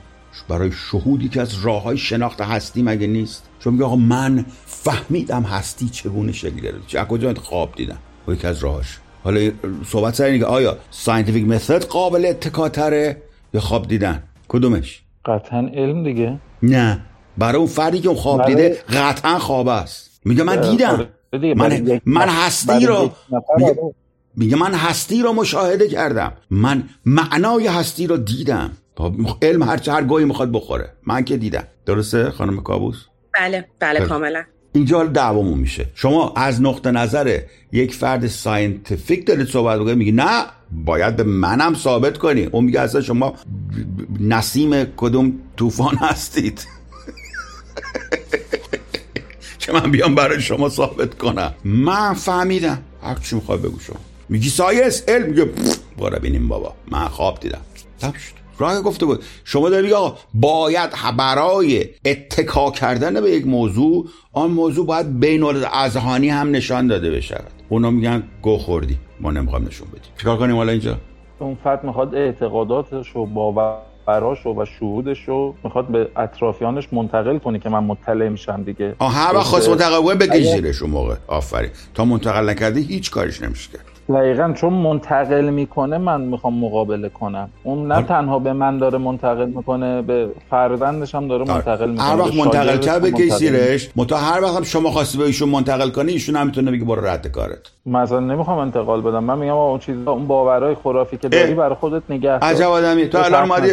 برای 0.48 0.72
شهودی 0.72 1.28
که 1.28 1.40
از 1.40 1.64
راه 1.64 1.82
های 1.82 1.98
شناخت 1.98 2.40
هستی 2.40 2.82
مگه 2.82 3.06
نیست. 3.06 3.42
چون 3.60 3.72
میگه 3.72 3.84
آقا 3.84 3.96
من 3.96 4.44
فهمیدم 4.66 5.42
هستی 5.42 5.88
چگونه 5.88 6.32
شکل 6.32 6.56
گرفته 6.56 6.80
چه 6.86 7.04
کجا 7.04 7.34
خواب 7.34 7.74
دیدم؟ 7.76 7.98
یکی 8.28 8.46
از 8.46 8.58
راهاش. 8.58 8.98
حالا 9.26 9.50
صحبت 9.86 10.14
سر 10.14 10.24
اینه 10.24 10.38
که 10.38 10.44
آیا 10.44 10.78
scientific 10.90 11.48
method 11.48 11.84
قابل 11.84 12.26
اتکاتره؟ 12.26 13.22
یا 13.54 13.60
خواب 13.60 13.88
دیدن؟ 13.88 14.22
کدومش؟ 14.48 15.02
قطعا 15.24 15.58
علم 15.74 16.04
دیگه. 16.04 16.38
نه. 16.62 17.00
برای 17.38 17.56
اون 17.56 17.66
فردی 17.66 18.00
که 18.00 18.08
اون 18.08 18.16
خواب 18.16 18.46
دیده 18.46 18.78
قطعا 18.88 19.38
خواب 19.38 19.68
است. 19.68 20.20
میگه 20.24 20.42
من 20.42 20.60
دیدم. 20.70 21.06
من, 21.56 22.00
من 22.04 22.28
هستی 22.28 22.86
رو 22.86 23.10
میگه, 24.36 24.56
من 24.56 24.74
هستی 24.74 25.22
رو 25.22 25.32
مشاهده 25.32 25.88
کردم. 25.88 26.32
من 26.50 26.82
معنای 27.06 27.66
هستی 27.66 28.06
رو 28.06 28.16
دیدم. 28.16 28.70
علم 29.42 29.62
هر 29.62 29.90
هر 29.90 30.04
گاهی 30.04 30.24
می‌خواد 30.24 30.52
بخوره. 30.52 30.92
من 31.06 31.24
که 31.24 31.36
دیدم. 31.36 31.64
درسته 31.86 32.30
خانم 32.30 32.60
کابوس؟ 32.60 33.06
بله 33.34 33.64
بله 33.78 34.00
کاملا. 34.00 34.44
اینجا 34.76 35.04
دعوامون 35.04 35.58
میشه. 35.58 35.86
شما 35.94 36.32
از 36.36 36.62
نقطه 36.62 36.90
نظر 36.90 37.40
یک 37.72 37.94
فرد 37.94 38.26
scientific 38.26 39.26
دارید 39.26 39.48
صحبت 39.48 39.78
میگه 39.78 39.94
میگی 39.94 40.12
نه 40.12 40.44
باید 40.84 41.16
به 41.16 41.22
منم 41.22 41.74
ثابت 41.74 42.18
کنی 42.18 42.44
اون 42.44 42.64
میگه 42.64 42.80
اصلا 42.80 43.00
شما 43.00 43.34
نسیم 44.20 44.84
کدوم 44.84 45.32
طوفان 45.56 45.96
هستید؟ 45.96 46.60
که 49.58 49.72
من 49.72 49.90
بیام 49.90 50.14
برای 50.14 50.40
شما 50.40 50.68
ثابت 50.68 51.18
کنم. 51.18 51.54
من 51.64 52.14
فهمیدم. 52.14 52.78
هر 53.02 53.14
چی 53.14 53.36
می‌خوای 53.36 53.58
بگو 53.58 53.80
شما. 53.80 53.96
میگی 54.28 54.48
سایس 54.48 55.02
علم. 55.08 55.26
میگه 55.26 55.50
برو 55.96 56.18
بینیم 56.18 56.48
بابا. 56.48 56.74
من 56.90 57.08
خواب 57.08 57.40
دیدم. 57.40 57.60
تب 58.00 58.16
شد. 58.16 58.45
راه 58.58 58.82
گفته 58.82 59.06
بود 59.06 59.24
شما 59.44 59.70
داری 59.70 59.92
آقا 59.92 60.18
باید 60.34 60.90
برای 61.16 61.84
اتکا 62.04 62.70
کردن 62.70 63.20
به 63.20 63.30
یک 63.30 63.46
موضوع 63.46 64.06
آن 64.32 64.50
موضوع 64.50 64.86
باید 64.86 65.20
بین 65.20 65.42
اذهانی 65.72 66.28
هم 66.28 66.50
نشان 66.50 66.86
داده 66.86 67.10
بشود. 67.10 67.50
اونا 67.68 67.90
میگن 67.90 68.22
گو 68.42 68.58
خوردی 68.58 68.98
ما 69.20 69.30
نمی‌خوام 69.30 69.66
نشون 69.66 69.88
بدیم. 69.88 70.12
چیکار 70.18 70.38
کنیم 70.38 70.56
حالا 70.56 70.72
اینجا؟ 70.72 70.96
اون 71.38 71.56
فرد 71.64 71.84
می‌خواد 71.84 72.14
اعتقاداتش 72.14 73.16
و 73.16 73.26
باورش 73.26 74.46
و 74.46 74.64
شهودش 74.64 75.28
رو 75.28 75.54
می‌خواد 75.64 75.86
به 75.88 76.08
اطرافیانش 76.16 76.92
منتقل 76.92 77.38
کنی 77.38 77.58
که 77.58 77.68
من 77.68 77.84
مطلع 77.84 78.28
میشم 78.28 78.62
دیگه. 78.62 78.94
آه 78.98 79.12
هر 79.12 79.34
وقت 79.34 79.46
خواست 79.46 79.68
منتقل 79.68 80.16
کنه 80.16 80.40
زیرش 80.40 80.82
اون 80.82 80.90
موقع. 80.90 81.14
آفرین. 81.26 81.70
تا 81.94 82.04
منتقل 82.04 82.50
نکردی 82.50 82.82
هیچ 82.82 83.10
کارش 83.10 83.42
نمیشه 83.42 83.70
کرد. 83.72 83.95
دقیقا 84.08 84.52
چون 84.52 84.72
منتقل 84.72 85.50
می‌کنه 85.50 85.98
من 85.98 86.20
می‌خوام 86.20 86.58
مقابله 86.58 87.08
کنم. 87.08 87.48
اون 87.62 87.92
نه 87.92 88.02
تنها 88.02 88.38
به 88.38 88.52
من 88.52 88.78
داره 88.78 88.98
منتقل 88.98 89.46
می‌کنه 89.46 90.02
به 90.02 90.28
فرزندش 90.50 91.14
هم 91.14 91.28
داره 91.28 91.44
منتقل 91.44 91.90
می‌کنه 91.90 92.06
هر 92.06 92.20
وقت 92.20 92.34
منتقل 92.34 92.76
کرد 92.78 93.02
به 93.02 93.30
سیرش 93.30 93.90
متا 93.96 94.16
هر 94.16 94.42
وقت 94.42 94.64
شما 94.64 94.90
خواستی 94.90 95.18
به 95.18 95.24
ایشون 95.24 95.48
منتقل 95.48 95.90
کنی 95.90 96.12
ایشون 96.12 96.36
هم 96.36 96.46
می‌تونه 96.46 96.70
بگه 96.70 96.84
برو 96.84 97.06
رد 97.06 97.26
کارت. 97.26 97.58
مثلا 97.86 98.20
نمی‌خوام 98.20 98.58
انتقال 98.58 99.00
بدم. 99.00 99.24
من 99.24 99.38
میگم 99.38 99.52
اون 99.52 99.78
چیزا 99.78 100.12
اون 100.12 100.26
باورهای 100.26 100.74
خرافی 100.74 101.16
که 101.16 101.28
داری 101.28 101.54
برای 101.54 101.74
خودت 101.74 102.02
نگه 102.10 102.32
عجب 102.32 102.68
آدمی 102.68 103.08
تو 103.08 103.18
الان 103.18 103.50
اومدی 103.50 103.70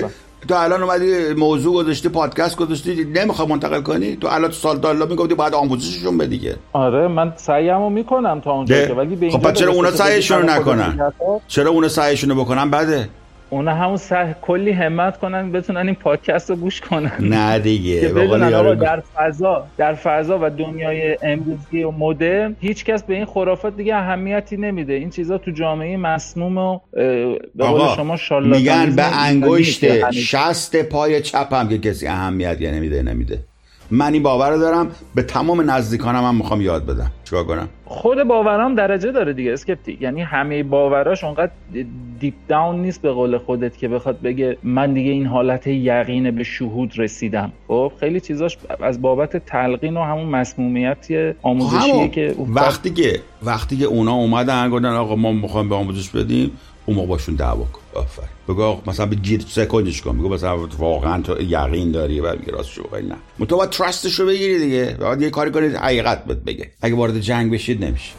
تو 0.48 0.56
الان 0.56 0.84
اومدی 0.84 1.34
موضوع 1.34 1.74
گذاشتی 1.74 2.10
پادکست 2.10 2.56
گذاشتی 2.58 3.04
نمی‌خوام 3.04 3.50
منتقل 3.50 3.82
کنی؟ 3.82 4.16
تو 4.16 4.28
الان 4.28 4.50
تو 4.50 4.56
سال 4.56 4.78
دالا 4.78 5.06
می‌گفتی 5.06 5.36
بعد 5.36 5.54
آموزششون 5.54 6.18
بدی 6.18 6.52
آره 6.74 7.08
من 7.08 7.34
سعیمو 7.36 7.90
می‌کنم 7.90 8.42
تا 8.42 8.52
اونجا 8.52 8.86
که 8.86 8.94
ولی 8.94 9.16
به 9.16 9.30
خب 9.30 9.54
چرا 9.54 9.72
اونا 9.72 9.92
سعیشون 9.92 10.50
نکنن؟ 10.50 11.12
چرا 11.48 11.72
اونا 11.72 11.88
سعیشون 11.88 12.36
بکنن؟ 12.36 12.72
بده 12.72 13.10
اونا 13.54 13.76
همون 13.76 13.98
سه 13.98 14.36
کلی 14.42 14.72
همت 14.72 15.18
کنن 15.18 15.52
بتونن 15.52 15.86
این 15.86 15.96
پادکست 15.96 16.50
رو 16.50 16.56
گوش 16.56 16.82
کنن. 16.82 17.12
نه 17.20 17.60
دیگه 17.60 18.02
که 18.02 18.08
در 18.76 19.04
فضا 19.16 19.68
در 19.78 19.94
فضا 19.94 20.40
و 20.42 20.50
دنیای 20.50 21.18
امروزی 21.22 21.84
و 21.84 21.92
مدرن 21.92 22.56
هیچ 22.60 22.86
کس 22.86 23.04
به 23.04 23.14
این 23.14 23.26
خرافات 23.26 23.76
دیگه 23.76 23.96
اهمیتی 23.96 24.58
نمیده. 24.58 24.94
این 24.94 25.10
چیزا 25.10 25.38
تو 25.38 25.52
جامعه 25.52 25.98
مسموم 25.98 26.58
و 26.58 26.80
به 27.56 27.66
قول 27.66 28.18
شما 28.18 28.40
میگن 28.40 28.96
به 28.96 29.22
انگشت 29.24 30.12
شست 30.12 30.84
پای 30.84 31.22
چپم 31.22 31.68
که 31.70 31.78
کسی 31.78 32.08
اهمیتی 32.08 32.72
نمیده 32.72 33.02
نمیده. 33.02 33.40
من 33.94 34.14
این 34.14 34.24
باور 34.24 34.50
رو 34.50 34.60
دارم 34.60 34.92
به 35.16 35.24
تمام 35.24 35.72
نزدیکانم 35.72 36.24
هم 36.24 36.36
می‌خوام 36.36 36.62
یاد 36.62 36.86
بدم. 36.86 37.12
چیکار 37.24 37.44
کنم؟ 37.44 37.70
خود 37.86 38.24
باورام 38.24 38.76
درجه 38.76 39.12
داره 39.12 39.34
دیگه 39.34 39.54
اسکپتی. 39.54 39.98
یعنی 40.02 40.22
همه 40.22 40.64
باوراش 40.64 41.24
اونقدر 41.24 41.52
دیپ 42.20 42.34
داون 42.48 42.82
نیست 42.82 43.02
به 43.02 43.12
قول 43.12 43.38
خودت 43.38 43.78
که 43.78 43.88
بخواد 43.88 44.22
بگه 44.22 44.58
من 44.64 44.94
دیگه 44.94 45.12
این 45.12 45.26
حالت 45.26 45.68
یقین 45.68 46.32
به 46.32 46.44
شهود 46.44 47.00
رسیدم. 47.00 47.52
خب 47.68 47.92
خیلی 48.00 48.20
چیزاش 48.20 48.58
از 48.82 49.02
بابت 49.02 49.46
تلقین 49.46 49.98
و 49.98 50.04
همون 50.04 50.26
مسمومیتی 50.26 51.34
آموزشیه 51.42 52.08
که 52.08 52.36
وقتی 52.50 52.90
که 52.90 53.20
وقتی 53.44 53.78
که 53.78 53.86
اونا 53.86 54.14
اومدن 54.14 54.70
گفتن 54.70 54.86
آقا 54.86 55.16
ما 55.16 55.32
می‌خوایم 55.32 55.70
به 55.70 55.76
آموزش 55.76 56.10
بدیم 56.10 56.52
اون 56.86 56.98
موقع 56.98 57.08
باشون 57.08 57.36
دعوا 57.36 57.64
کن. 57.64 57.82
آفر. 57.94 58.24
بگو 58.48 58.82
مثلا 58.88 59.06
به 59.06 59.16
گیر 59.16 59.46
سکندش 59.48 60.02
کن 60.02 60.18
بگو 60.18 60.30
مثلا 60.30 60.68
واقعا 60.78 61.22
تو 61.22 61.42
یقین 61.42 61.92
داری 61.92 62.20
و 62.20 62.36
میگه 62.40 62.52
راست 62.52 62.70
شو 62.70 62.84
نه. 63.40 63.46
تو 63.46 63.58
باید 63.58 63.70
ترستش 63.70 64.20
رو 64.20 64.26
بگیری 64.26 64.60
دیگه. 64.60 64.98
باید 65.00 65.22
یه 65.22 65.30
کاری 65.30 65.52
کنید 65.52 65.76
حقیقت 65.76 66.26
بگه. 66.26 66.72
اگه 66.82 66.96
وارد 66.96 67.20
جنگ 67.20 67.54
بشید 67.54 67.86
نمیشه. 67.86 68.12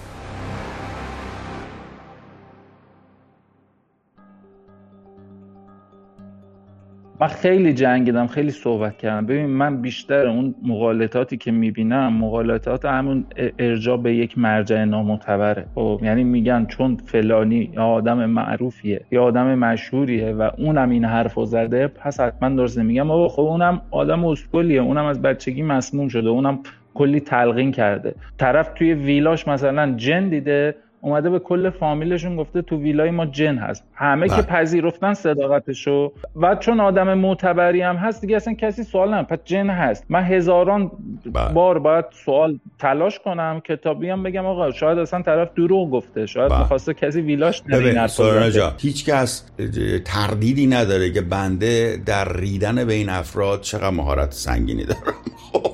من 7.25 7.31
خیلی 7.31 7.73
جنگیدم 7.73 8.27
خیلی 8.27 8.51
صحبت 8.51 8.99
کردم. 8.99 9.27
ببین 9.27 9.47
من 9.47 9.83
بیشتر 9.83 10.27
اون 10.27 10.55
مقالطاتی 10.63 11.37
که 11.37 11.51
می‌بینم 11.51 12.13
مقالطات 12.13 12.85
همون 12.85 13.25
ارجاع 13.59 13.97
به 13.97 14.15
یک 14.15 14.39
مرجع 14.39 14.85
نامعتبره. 14.85 15.67
خب 15.75 16.01
یعنی 16.03 16.25
میگن 16.25 16.67
چون 16.67 16.97
فلانی 16.97 17.71
یا 17.75 17.83
آدم 17.83 18.27
معروفیه 18.27 19.01
یا 19.11 19.23
آدم 19.23 19.55
مشهوریه 19.55 20.33
و 20.33 20.51
اونم 20.59 20.91
این 20.91 21.05
حرفو 21.05 21.45
زده 21.45 21.87
پس 21.87 22.21
حتما 22.21 22.49
درسته. 22.49 22.83
میگم 22.83 23.11
آقا 23.11 23.29
خب 23.29 23.43
اونم 23.43 23.83
آدم 23.91 24.25
اسکلیه 24.25 24.81
اونم 24.81 25.05
از 25.05 25.23
بچگی 25.23 25.63
مسموم 25.63 26.09
شده 26.09 26.29
اونم 26.29 26.59
کلی 26.95 27.21
تلقین 27.21 27.73
کرده. 27.73 28.15
طرف 28.39 28.69
توی 28.75 28.95
ویلاش 28.95 29.49
مثلا 29.49 29.95
جن 29.97 30.29
دیده 30.29 30.75
اومده 31.05 31.31
به 31.31 31.39
کل 31.39 31.71
فامیلشون 31.71 32.37
گفته 32.37 32.63
تو 32.63 32.77
ویلای 32.77 33.11
ما 33.11 33.27
جن 33.27 33.59
هست. 33.59 33.85
همه 33.95 34.29
که 34.29 34.35
بله. 34.35 34.43
پذیرفتن 34.43 35.15
صداقتشو. 35.15 36.13
و 36.37 36.55
چون 36.55 36.81
آدم 36.81 37.15
معتبری 37.15 37.83
هم 37.83 37.97
هست 37.97 38.21
دیگه 38.21 38.37
اصلا 38.37 38.55
کسی 38.55 38.83
سوال 38.83 39.15
نم 39.15 39.23
پس 39.23 39.39
جن 39.45 39.71
هست. 39.71 40.05
من 40.09 40.23
هزاران 40.23 40.91
بله. 41.33 41.53
بار 41.53 41.79
باید 41.79 42.05
سوال 42.25 42.59
تلاش 42.79 43.19
کنم 43.19 43.61
کتابی 43.65 44.11
هم 44.11 44.23
بگم 44.23 44.47
آقا 44.47 44.71
شاید 44.71 44.99
اصلا 44.99 45.23
طرف 45.23 45.55
دروغ 45.55 45.91
گفته. 45.91 46.27
شاید 46.27 46.51
بله. 46.51 46.59
می‌خواسته 46.59 46.95
کسی 46.95 47.21
ویلاش 47.21 47.63
نره 47.67 48.11
هیچ 48.79 49.05
کس 49.05 49.51
تردیدی 50.05 50.67
نداره 50.67 51.11
که 51.11 51.21
بنده 51.21 52.03
در 52.07 52.33
ریدن 52.37 52.85
به 52.85 52.95
این 52.95 53.09
افراد 53.09 53.61
چقدر 53.61 53.91
مهارت 53.91 54.33
سنگینی 54.33 54.85
دارم 54.85 55.15
خب 55.53 55.73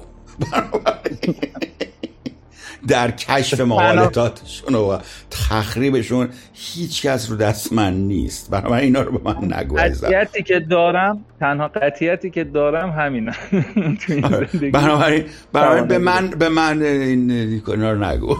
در 2.90 3.10
کشف 3.10 3.60
مقالطاتشون 3.60 4.74
و 4.74 4.98
تخریبشون 5.30 6.28
هیچ 6.52 7.06
کس 7.06 7.30
رو 7.30 7.36
دست 7.36 7.72
من 7.72 7.94
نیست. 7.94 8.50
برای 8.50 8.82
اینا 8.82 9.02
رو 9.02 9.18
به 9.18 9.34
من 9.34 9.52
نگو 9.52 9.76
قطیتی 9.76 10.42
که 10.42 10.60
دارم 10.60 11.24
تنها 11.40 11.68
قطیتی 11.68 12.30
که 12.30 12.44
دارم 12.44 12.90
همینه. 12.90 13.32
بنابراین 14.72 15.24
بنابراین 15.52 15.86
به 15.86 15.98
من 15.98 16.30
به 16.30 16.48
من 16.48 16.82
اینا 16.82 17.92
رو 17.92 18.04
نگو. 18.04 18.36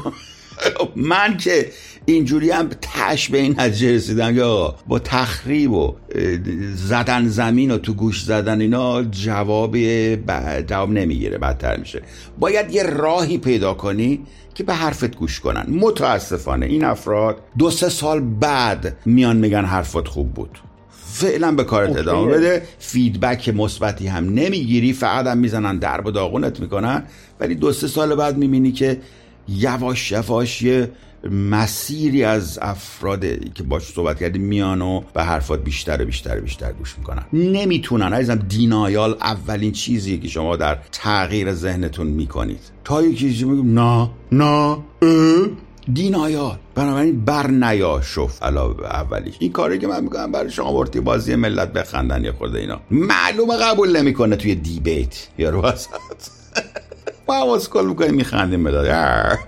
من 0.96 1.36
که 1.36 1.70
اینجوری 2.04 2.50
هم 2.50 2.68
تش 2.80 3.28
به 3.28 3.38
این 3.38 3.54
نتیجه 3.58 3.94
رسیدم 3.94 4.36
یا 4.36 4.74
با 4.86 4.98
تخریب 4.98 5.72
و 5.72 5.94
زدن 6.74 7.28
زمین 7.28 7.70
و 7.70 7.78
تو 7.78 7.94
گوش 7.94 8.24
زدن 8.24 8.60
اینا 8.60 9.02
جواب 9.02 9.76
جواب 10.60 10.90
نمی‌گیره 10.90 11.38
بدتر 11.38 11.76
میشه. 11.76 12.02
باید 12.38 12.74
یه 12.74 12.82
راهی 12.82 13.38
پیدا 13.38 13.74
کنی 13.74 14.20
که 14.54 14.64
به 14.64 14.74
حرفت 14.74 15.16
گوش 15.16 15.40
کنن. 15.40 15.66
متاسفانه 15.68 16.66
این 16.66 16.84
افراد 16.84 17.36
دو 17.58 17.70
سه 17.70 17.88
سال 17.88 18.20
بعد 18.20 18.96
میان 19.06 19.36
میگن 19.36 19.64
حرفت 19.64 20.08
خوب 20.08 20.34
بود. 20.34 20.58
فعلا 21.12 21.52
به 21.52 21.64
کارت 21.64 21.96
ادامه 21.96 22.32
بده. 22.32 22.62
فیدبک 22.78 23.48
مثبتی 23.48 24.06
هم 24.06 24.24
نمی‌گیری. 24.24 24.92
فقط 24.92 25.26
هم 25.26 25.38
می‌زنن 25.38 25.78
درب 25.78 26.06
و 26.06 26.10
داغونت 26.10 26.60
می‌کنن. 26.60 27.02
ولی 27.40 27.54
دو 27.54 27.72
سه 27.72 27.88
سال 27.88 28.14
بعد 28.14 28.36
می‌بینی 28.38 28.72
که 28.72 29.00
یواش 29.48 30.12
یواش 30.12 30.62
یه 30.62 30.90
مسیری 31.30 32.24
از 32.24 32.58
افراد 32.62 33.24
که 33.54 33.62
باش 33.62 33.82
صحبت 33.82 34.20
کردی 34.20 34.38
میان 34.38 34.82
و 34.82 35.00
به 35.14 35.22
حرفات 35.22 35.64
بیشتر 35.64 36.02
و 36.02 36.04
بیشتر 36.04 36.38
و 36.38 36.40
بیشتر 36.40 36.72
گوش 36.72 36.98
می‌کنن. 36.98 37.22
نمی‌تونن. 37.32 38.12
عزیزم 38.12 38.34
دینایال 38.34 39.16
اولین 39.20 39.72
چیزیه 39.72 40.18
که 40.18 40.28
شما 40.28 40.56
در 40.56 40.78
تغییر 40.92 41.52
ذهنتون 41.52 42.06
می‌کنید. 42.06 42.60
تا 42.84 43.02
یکی 43.02 43.44
میگم 43.44 43.80
نه 43.80 44.10
نه 44.32 44.78
دینایال. 45.92 46.58
بنابراین 46.74 47.24
بر 47.24 47.50
نیا 47.50 48.00
شف 48.02 48.42
علاوه 48.42 48.86
اولیش. 48.86 49.34
این 49.38 49.52
کاری 49.52 49.78
که 49.78 49.86
من 49.86 50.04
می‌کنم 50.04 50.32
برای 50.32 50.50
شما 50.50 50.72
ورتی 50.72 51.00
بازی 51.00 51.34
ملت 51.34 51.72
بخندن 51.72 52.24
یا 52.24 52.32
خورده 52.32 52.58
اینا. 52.58 52.80
معلومه 52.90 53.56
قبول 53.56 53.96
نمی‌کنه 53.96 54.36
توی 54.36 54.54
دیبیت. 54.54 55.28
یا 55.38 55.50
رو 55.50 55.62
ما 57.30 57.58
کل 57.58 57.86
می‌کنیم 57.86 58.14
میخندیم 58.14 58.60
مداد 58.60 59.38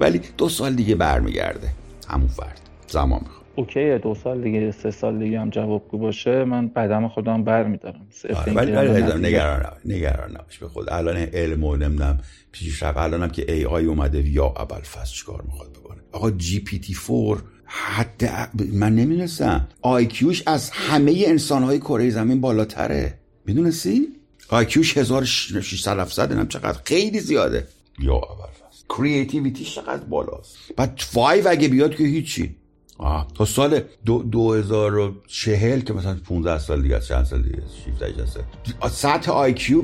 ولی 0.00 0.20
دو 0.38 0.48
سال 0.48 0.74
دیگه 0.74 0.94
برمیگرده. 0.94 1.68
همون 2.08 2.28
فرد. 2.28 2.60
زمان 2.88 3.20
می‌خواد. 3.22 3.42
okay 3.56 3.98
دو 3.98 4.14
سال 4.14 4.42
دیگه 4.42 4.70
سه 4.72 4.90
سال 4.90 5.18
دیگه 5.18 5.40
هم 5.40 5.50
جوابگو 5.50 5.98
باشه. 5.98 6.44
من 6.44 6.68
قدم 6.68 7.08
خودم 7.08 7.44
برمیدارم. 7.44 8.06
آره 8.34 8.52
ولی 8.52 8.72
ولی 8.72 9.28
نگران 9.28 9.72
نگران 9.84 10.30
نباش. 10.30 10.58
به 10.58 10.68
خود 10.68 10.90
الان 10.90 11.16
علم 11.16 11.64
و 11.64 11.76
نمی‌دونم 11.76 12.18
پیشرفت 12.52 12.98
الانم 12.98 13.28
که 13.28 13.52
AI 13.52 13.84
اومده 13.84 14.28
یا 14.28 14.46
ابوالفضل 14.46 15.14
چیکار 15.14 15.42
می‌خواد 15.42 15.72
بکنه؟ 15.72 15.98
آقا 16.12 16.30
GPT 16.30 16.94
4 17.06 17.42
حتی 17.64 18.26
من 18.72 18.94
نمی‌دونستم. 18.94 19.68
IQ 19.82 20.12
ش 20.12 20.42
از 20.46 20.70
همه 20.70 21.24
انسانهای 21.26 21.78
کره 21.78 22.10
زمین 22.10 22.40
بالاتره. 22.40 23.14
می‌دونستی؟ 23.46 24.08
IQ 24.52 24.74
ش 24.74 24.96
1600 24.96 25.98
700 25.98 26.32
هم 26.32 26.48
چقدر؟ 26.48 26.78
خیلی 26.84 27.20
زیاده. 27.20 27.68
یا 27.98 28.14
اول 28.14 28.52
creativity 28.88 29.64
چقدر 29.64 30.04
بالاست؟ 30.04 30.56
بعد 30.76 31.00
five 31.04 31.48
اگه 31.48 31.68
بیاد 31.68 31.94
که 31.94 32.04
هیچی. 32.04 32.56
آه. 32.98 33.28
تا 33.34 33.44
سال 33.44 33.80
دو, 34.04 34.22
2040 34.22 35.80
که 35.80 35.92
مثلا 35.92 36.16
15 36.28 36.58
سال 36.58 36.82
دیگه 36.82 37.00
چند 37.00 37.24
سال 37.24 37.42
دیگه 37.42 37.62
17 38.04 38.26
سال 38.26 38.42
سطح 38.90 39.32
IQ 39.32 39.82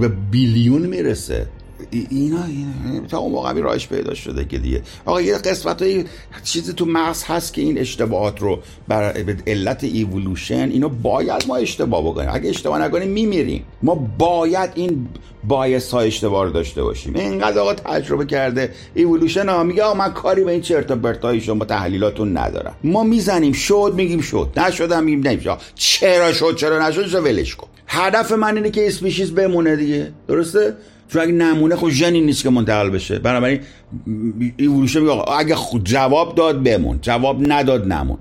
به 0.00 0.08
billion 0.08 0.86
می‌رسه. 0.86 1.48
اینا, 1.90 2.44
اینا 2.44 3.06
تا 3.06 3.18
اون 3.18 3.32
موقع 3.32 3.52
راهش 3.52 3.88
پیدا 3.88 4.14
شده 4.14 4.44
که 4.44 4.58
دیگه. 4.58 4.82
آقا 5.04 5.20
یه 5.20 5.38
قسمت 5.38 5.82
های 5.82 6.04
چیزی 6.44 6.72
تو 6.72 6.86
مغز 6.86 7.24
هست 7.24 7.54
که 7.54 7.62
این 7.62 7.78
اشتباهات 7.78 8.40
رو 8.40 8.58
بر 8.88 9.02
علت 9.46 9.84
ایولوشن 9.84 10.70
اینو 10.70 10.88
باید 10.88 11.44
ما 11.48 11.56
اشتباه 11.56 12.04
بکنیم. 12.04 12.28
اگه 12.32 12.50
اشتباه 12.50 12.78
نکنیم 12.78 13.08
میمیریم. 13.08 13.64
ما 13.82 13.94
باید 13.94 14.70
این 14.74 15.08
bias 15.44 15.90
ها 15.90 16.00
اشتباه 16.00 16.44
رو 16.44 16.50
داشته 16.50 16.82
باشیم. 16.82 17.14
اینقدر 17.14 17.58
آقا 17.58 17.74
تجربه 17.74 18.26
کرده 18.26 18.70
ایولوشن 18.94 19.48
ها 19.48 19.64
میگه 19.64 19.82
آقا 19.82 19.94
من 19.94 20.12
کاری 20.12 20.44
به 20.44 20.52
این 20.52 20.60
چرت 20.60 20.90
و 20.90 20.96
پرتای 20.96 21.40
شما 21.40 21.64
تحلیلاتون 21.64 22.36
ندارم. 22.36 22.74
ما 22.84 23.02
می‌زنیم 23.02 23.52
شد 23.52 23.92
میگیم 23.96 24.20
شد. 24.20 24.48
نشدم 24.56 25.04
میگیم 25.04 25.26
نمیشه. 25.26 25.56
چرا 25.74 26.32
شد 26.32 26.56
چرا 26.56 26.88
نشد 26.88 27.14
ولش 27.14 27.54
کن. 27.54 27.68
هدف 27.86 28.32
من 28.32 28.56
اینه 28.56 28.70
که 28.70 28.86
species 28.86 29.32
بمونه 29.32 29.76
دیگه. 29.76 30.12
درسته؟ 30.28 30.74
چون 31.08 31.22
اگه 31.22 31.32
نمونه 31.32 31.76
خود 31.76 31.92
ژنی 31.92 32.20
نیست 32.20 32.42
که 32.42 32.50
منتقل 32.50 32.90
بشه. 32.90 33.18
بنابراین 33.18 33.60
ایولوشن 34.56 35.00
میگه 35.00 35.12
آقا 35.12 35.34
اگه 35.34 35.56
جواب 35.84 36.34
داد 36.34 36.62
بمون. 36.62 36.98
جواب 37.02 37.52
نداد 37.52 37.92
نمون. 37.92 38.18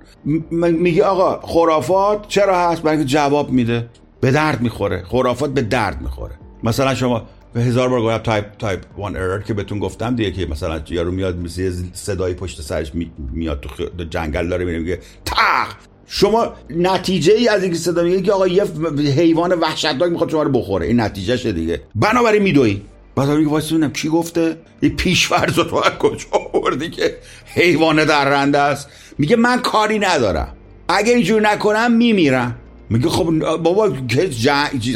میگه 0.51 1.03
آقا 1.03 1.47
خرافات 1.47 2.27
چرا 2.27 2.69
هست؟ 2.69 2.81
برای 2.81 3.05
جواب 3.05 3.51
میده. 3.51 3.89
به 4.21 4.31
درد 4.31 4.61
می‌خوره. 4.61 5.03
خرافات 5.03 5.53
به 5.53 5.61
درد 5.61 6.01
می‌خوره. 6.01 6.35
مثلا 6.63 6.95
شما 6.95 7.23
به 7.53 7.61
هزار 7.61 7.89
بار 7.89 8.01
گفتم 8.01 8.17
type 8.17 8.45
type 8.59 8.79
one 8.97 9.15
error 9.15 9.41
که 9.41 9.53
بهتون 9.53 9.79
گفتم 9.79 10.15
دیگه 10.15 10.31
که 10.31 10.45
مثلا 10.45 10.81
یارو 10.89 11.11
میاد 11.11 11.37
مثل 11.37 11.71
صدای 11.93 12.33
پشت 12.33 12.61
سرش 12.61 12.91
میاد 13.33 13.59
تو 13.59 14.03
جنگل 14.03 14.47
داره 14.47 14.65
میگه 14.65 14.99
تخ! 15.25 15.75
شما 16.07 16.53
نتیجه 16.69 17.33
ای 17.33 17.47
از 17.47 17.63
اینکه 17.63 17.77
صدا 17.77 18.03
میگه 18.03 18.21
که 18.21 18.31
آقا 18.31 18.47
یه 18.47 18.63
حیوان 18.97 19.53
وحشتناک 19.53 20.11
می‌خواد 20.11 20.29
شما 20.29 20.43
رو 20.43 20.51
بخوره. 20.51 20.85
این 20.85 20.99
نتیجه 20.99 21.37
شه 21.37 21.51
دیگه. 21.51 21.81
بنابراین 21.95 22.43
میدوی 22.43 22.81
بعد 23.15 23.29
میگه 23.29 23.49
واسه 23.49 23.89
کی 23.89 24.09
گفته؟ 24.09 24.57
یه 24.81 24.89
پیشورز 24.89 25.55
تو 25.55 25.81
کجا 25.99 26.27
آوردی 26.53 26.89
که 26.89 27.17
حیوان 27.45 28.05
درنده 28.05 28.59
است؟ 28.59 28.87
میگه 29.17 29.35
من 29.35 29.61
کاری 29.61 29.99
ندارم. 29.99 30.55
اگه 30.87 31.13
اینجور 31.13 31.41
نکنم 31.41 31.91
میمیرم. 31.91 32.55
میگه 32.89 33.09
خب 33.09 33.39
بابا 33.57 33.93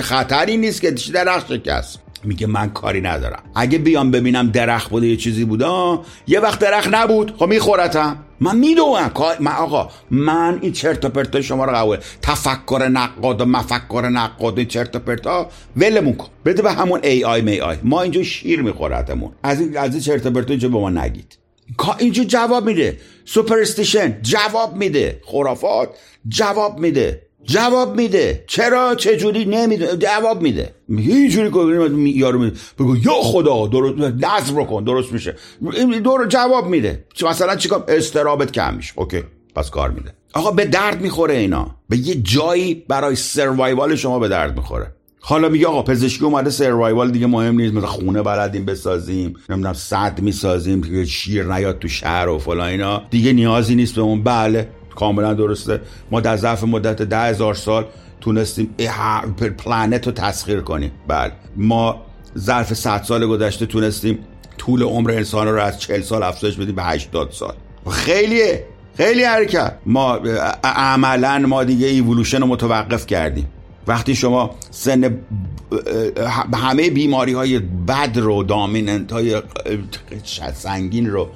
خطری 0.01 0.58
نیست 0.58 0.82
که 0.82 0.91
درخت 0.91 1.53
شکست. 1.53 1.99
میگه 2.28 2.47
من 2.47 2.69
کاری 2.69 3.01
ندارم. 3.01 3.43
اگه 3.55 3.78
بیام 3.78 4.11
ببینم 4.11 4.47
درخت 4.47 4.89
بوده 4.89 5.07
یه 5.07 5.17
چیزی 5.17 5.45
بوده 5.45 5.65
یه 6.28 6.39
وقت 6.39 6.59
درخت 6.59 6.89
نبود. 6.91 7.36
خب 7.38 7.45
میخورتم. 7.45 8.23
من 8.39 8.57
می‌دونم. 8.57 9.11
من 9.39 9.51
آقا 9.51 9.89
من 10.11 10.59
این 10.61 10.71
چرت 10.71 11.05
و 11.05 11.09
پرتا 11.09 11.41
شما 11.41 11.65
رو 11.65 11.71
قبول 11.71 11.97
تفکر 12.21 12.88
نقاد 12.91 13.41
و 13.41 13.45
مفکر 13.45 14.09
نقاد 14.09 14.57
این 14.57 14.67
چرت 14.67 14.95
و 14.95 14.99
پرتا 14.99 15.49
ولمون 15.78 16.13
کن. 16.13 16.28
بده 16.45 16.61
به 16.61 16.71
همون 16.71 16.99
AI 17.03 17.41
می 17.41 17.59
آی 17.59 17.78
ما 17.84 18.01
اینجا 18.01 18.23
شیر 18.23 18.61
میخورتمون. 18.61 19.32
از 19.43 19.61
این 19.61 19.78
از 19.78 19.93
این 19.93 20.01
چرت 20.01 20.25
و 20.25 20.32
پرتا 20.32 20.49
اینجا 20.49 20.69
به 20.69 20.78
ما 20.78 20.89
نگید. 20.89 21.38
اینجا 21.97 22.23
جواب 22.23 22.65
میده. 22.65 22.97
superstition 23.25 24.21
جواب 24.21 24.75
میده. 24.75 25.21
خرافات 25.25 25.89
جواب 26.28 26.80
میده. 26.80 27.26
جواب 27.43 27.95
میده. 27.95 28.43
چرا 28.47 28.95
چه 28.95 29.17
جوری 29.17 29.45
نمی‌دونه؟ 29.45 29.97
جواب 29.97 30.41
میده. 30.41 30.73
یه 30.89 31.29
جوری 31.29 31.49
کنه 31.49 32.09
یارو 32.09 32.51
بگو 32.79 32.97
یا 32.97 33.13
خدا 33.21 33.67
درست 33.67 33.97
نظر 33.97 34.53
رو 34.55 34.63
کن 34.63 34.83
درست 34.83 35.11
میشه. 35.11 35.35
دور 36.03 36.27
جواب 36.27 36.67
میده. 36.67 37.05
مثلا 37.29 37.55
چیکار 37.55 37.83
اضطرابت 37.88 38.51
کم 38.51 38.73
میشه. 38.73 38.93
okay 38.95 39.23
پس 39.55 39.69
کار 39.69 39.89
میده. 39.89 40.13
آقا 40.33 40.51
به 40.51 40.65
درد 40.65 41.01
می‌خوره 41.01 41.33
اینا. 41.33 41.75
به 41.89 41.97
یه 41.97 42.15
جایی 42.15 42.83
برای 42.88 43.15
survival 43.15 43.95
شما 43.95 44.19
به 44.19 44.27
درد 44.27 44.57
می‌خوره. 44.57 44.93
حالا 45.19 45.49
میگه 45.49 45.67
آقا 45.67 45.83
پزشکی 45.83 46.25
اومده 46.25 46.49
سروایوال 46.49 47.11
دیگه 47.11 47.27
مهم 47.27 47.55
نیست. 47.55 47.73
مثلا 47.73 47.88
خونه 47.88 48.21
بلدیم 48.21 48.65
بسازیم 48.65 49.33
نمی‌دونم 49.49 49.73
صد 49.73 50.19
می‌سازیم 50.21 51.05
شیر 51.05 51.43
نیاد 51.43 51.79
تو 51.79 51.88
شهر 51.88 52.29
و 52.29 52.39
فلان 52.39 52.67
اینا. 52.67 53.01
دیگه 53.09 53.33
نیازی 53.33 53.75
نیست 53.75 53.95
به 53.95 54.01
اون. 54.01 54.23
بله. 54.23 54.69
کاملا 54.97 55.33
درسته. 55.33 55.81
ما 56.11 56.19
در 56.19 56.37
ظرف 56.37 56.63
مدت 56.63 57.01
ده 57.01 57.19
هزار 57.19 57.53
سال 57.53 57.85
تونستیم 58.21 58.75
پلنت 59.57 60.07
رو 60.07 60.13
تسخیر 60.13 60.61
کنیم. 60.61 60.91
بله. 61.07 61.31
ما 61.55 62.01
ظرف 62.37 62.73
100 62.73 63.03
سال 63.03 63.27
گذشته 63.27 63.65
تونستیم 63.65 64.19
طول 64.57 64.83
عمر 64.83 65.11
انسان 65.11 65.47
رو 65.47 65.61
از 65.61 65.79
40 65.79 66.01
سال 66.01 66.23
افزایش 66.23 66.55
بدیم 66.55 66.75
به 66.75 66.83
80 66.83 67.31
سال. 67.31 67.53
خیلیه. 67.89 68.65
خیلی 68.97 69.23
حرکت. 69.23 69.73
ما 69.85 70.19
عملا 70.63 71.39
ما 71.39 71.63
دیگه 71.63 71.87
ایولوشن 71.87 72.41
رو 72.41 72.47
متوقف 72.47 73.05
کردیم. 73.05 73.47
وقتی 73.87 74.15
شما 74.15 74.55
سن 74.71 75.17
همه 76.53 76.89
بیماری 76.89 77.33
های 77.33 77.59
بد 77.59 78.17
رو 78.17 78.43
dominant 78.43 79.11
های 79.11 79.41
سنگین 80.53 81.09
رو 81.09 81.29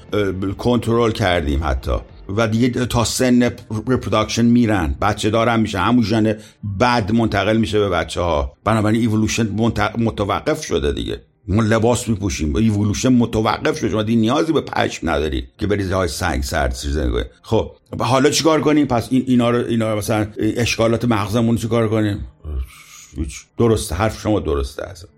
کنترل 0.57 1.11
کردیم 1.11 1.63
حتی. 1.63 1.97
و 2.37 2.47
دیگه 2.47 2.69
تا 2.69 3.03
سن 3.03 3.43
reproduction 3.87 4.45
میرن. 4.45 4.95
بچه 5.01 5.29
دارن 5.29 5.59
میشه. 5.59 5.79
همون 5.79 6.03
ژن 6.03 6.35
بد 6.79 7.11
منتقل 7.11 7.57
میشه 7.57 7.79
به 7.79 7.89
بچه 7.89 8.21
ها 8.21 8.53
بنابراین 8.63 9.01
ایولوشن 9.01 9.49
متوقف 9.97 10.65
شده 10.65 10.91
دیگه. 10.91 11.21
ما 11.47 11.63
لباس 11.63 12.09
میپوشیم. 12.09 12.55
ایولوشن 12.55 13.09
متوقف 13.09 13.77
شده. 13.77 13.89
شما 13.89 14.03
دیگه 14.03 14.19
نیازی 14.19 14.53
به 14.53 14.61
پشم 14.61 15.09
نداری 15.09 15.47
که 15.57 15.67
بریزه 15.67 15.95
های 15.95 16.07
سنگ 16.07 16.43
سرد 16.43 16.73
زندگی 16.73 17.23
خب 17.41 17.71
حالا 17.99 18.29
چیکار 18.29 18.61
کنیم؟ 18.61 18.87
پس 18.87 19.07
این 19.11 19.23
اینا 19.27 19.49
رو 19.49 19.65
اینا 19.65 19.91
رو 19.91 19.97
مثلا 19.97 20.27
اشکالات 20.39 21.05
مغزمون 21.05 21.55
چیکار 21.55 21.89
کنیم؟ 21.89 22.27
درسته. 23.57 23.95
حرف 23.95 24.19
شما 24.19 24.39
درسته 24.39 24.89
اصلا. 24.89 25.09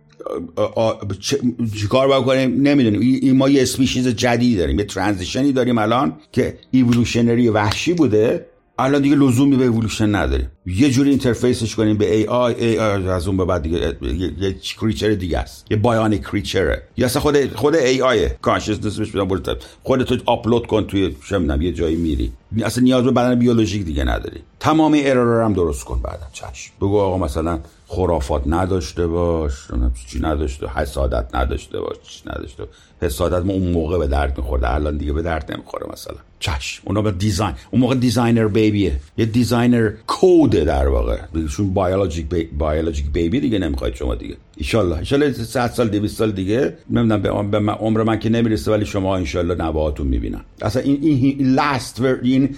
چیکار 1.80 2.08
باید 2.08 2.24
کنیم؟ 2.24 2.62
نمی‌دونیم. 2.62 3.38
ما 3.38 3.50
یه 3.50 3.62
species 3.62 4.08
جدید 4.08 4.58
داریم 4.58 4.80
یه 4.80 4.86
transition 4.86 5.46
ی 5.46 5.52
داریم 5.52 5.78
الان 5.78 6.14
که 6.32 6.58
evolutionary 6.72 7.50
وحشی 7.50 7.94
بوده. 7.94 8.46
الان 8.78 9.02
دیگه 9.02 9.16
لزومی 9.16 9.56
به 9.56 9.64
ایولوشن 9.64 10.16
نداریم. 10.16 10.48
یه 10.66 10.90
جوری 10.90 11.10
interface 11.10 11.64
ش 11.64 11.76
کنیم 11.76 11.98
به 11.98 12.16
AI 12.16 12.26
AI 12.26 13.08
از 13.08 13.28
اون 13.28 13.38
به 13.38 13.46
بعد 13.46 13.64
دیگه 13.64 13.96
یه 14.40 14.56
creature 14.80 15.10
دیگه 15.10 15.38
است. 15.38 15.66
یه 15.72 15.78
bionic 15.78 16.22
creature 16.22 16.77
ه 16.77 16.84
یا 16.98 17.06
اصلا 17.06 17.22
خود 17.22 17.56
خود 17.56 17.76
AI 17.76 18.02
consciousness 18.02 18.98
بهش 18.98 19.12
بدم 19.12 19.58
خودت 19.84 20.08
آپلود 20.26 20.68
کن 20.68 20.84
توی 20.84 21.16
چه 21.30 21.40
یه 21.62 21.72
جایی 21.72 21.96
میری. 21.96 22.32
اصلا 22.62 22.84
نیاز 22.84 23.04
به 23.04 23.12
بدن 23.12 23.40
بیولوژیک 23.40 23.86
دیگه 23.86 24.04
نداری. 24.04 24.42
تمام 24.60 24.98
error 25.04 25.44
هم 25.44 25.54
درست 25.54 25.84
کن 25.84 26.02
بعدا 26.02 26.28
چشم. 26.34 26.74
بگو 26.82 27.00
آقا 27.00 27.18
مثلا 27.18 27.60
خرافات 27.88 28.44
نداشته 28.46 29.08
باش 29.08 29.54
چی 30.08 30.20
نداشته 30.20 30.68
حسادت 30.68 31.36
نداشته 31.36 31.80
باش 31.80 31.98
چی 32.04 32.24
نداشته 32.30 32.64
حسادت 33.02 33.46
ما 33.46 33.54
اون 33.54 33.72
موقع 33.72 33.98
به 33.98 34.08
درد 34.08 34.38
میخورده 34.38 34.74
الان 34.74 34.98
دیگه 34.98 35.14
به 35.14 35.22
درد 35.22 35.52
نمی‌خوره 35.52 35.88
مثلا. 35.94 36.16
چشم. 36.40 36.84
اونا 36.86 37.02
به 37.02 37.12
design 37.12 37.56
اون 37.72 37.82
موقع 37.82 37.96
designer 37.96 38.48
baby 38.48 38.82
ه. 38.82 39.00
یه 39.18 39.26
designer 39.26 39.92
code 40.08 40.52
ه 40.52 40.64
در 40.64 40.88
واقع. 40.88 41.18
چون 41.52 41.74
بیولوژیک 41.74 42.30
بی... 42.30 42.44
بیولوژیک 42.44 43.12
baby 43.12 43.40
دیگه 43.40 43.60
نمی‌خواید 43.60 43.96
شما 43.96 44.16
دیگه. 44.16 44.38
ایشالله 44.64 44.98
ایشالله 44.98 45.34
100 45.34 45.68
سال 45.68 45.90
200 45.90 46.18
سال 46.18 46.32
دیگه. 46.32 46.78
نمی‌دونم 46.90 47.52
به, 47.52 47.72
عمر 47.72 48.04
من 48.04 48.20
که 48.20 48.30
نمی‌رسه 48.30 48.72
ولی 48.72 48.86
شما 48.86 49.16
انشالله 49.16 49.56
نواتون 49.56 50.08
می‌بینن 50.08 50.42
اصلا 50.62 50.82
این 50.82 51.00
این 51.02 51.54
last 51.54 52.02
این 52.02 52.56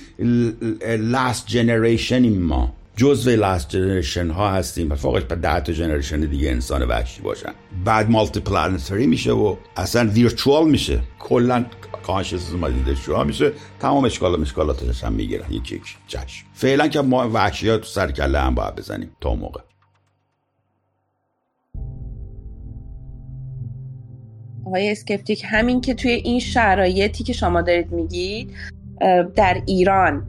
last 1.00 1.48
generation 1.48 2.38
ما. 2.38 2.74
جزء 2.98 3.36
last 3.36 3.70
generation 3.70 4.30
ها 4.30 4.52
هستیم. 4.52 4.96
فوقش 4.96 5.24
به 5.24 5.36
ده 5.36 5.60
تا 5.60 5.74
generation 5.74 6.20
دیگه 6.20 6.52
انسان 6.52 6.82
وحشی 6.82 7.22
باشن. 7.22 7.52
بعد 7.86 8.10
multi 8.10 8.40
planetary 8.40 9.08
میشه 9.08 9.32
و 9.32 9.56
اصلا 9.78 10.10
virtual 10.10 10.70
میشه. 10.70 11.00
کلا 11.20 11.66
conscious 12.04 12.52
ما 12.52 12.70
دیده 12.70 12.96
شو 12.96 13.24
میشه. 13.24 13.52
تمام 13.80 14.06
اشکال 14.06 14.34
و 14.34 14.38
مشکلاتش 14.38 15.04
هم 15.04 15.14
می‌گیرن. 15.14 15.46
یکی 15.50 15.76
یکی 15.76 15.82
چشم. 16.08 16.46
فعلا 16.54 16.88
که 16.88 17.02
ما 17.02 17.30
وحشی 17.30 17.70
ها 17.70 17.78
تو 17.78 17.86
سر 17.86 18.12
کله 18.12 18.40
هم 18.40 18.56
باید 18.56 18.76
بزنیم 18.76 19.10
تا 19.22 19.36
موقع. 19.36 19.62
آقای 24.76 24.92
skeptic 24.92 25.46
همین 25.46 25.82
که 25.82 25.94
توی 25.94 26.12
این 26.12 26.40
شرایطی 26.40 27.24
که 27.24 27.34
شما 27.34 27.62
دارید 27.62 27.92
میگید 27.92 28.52
در 29.36 29.62
ایران 29.66 30.28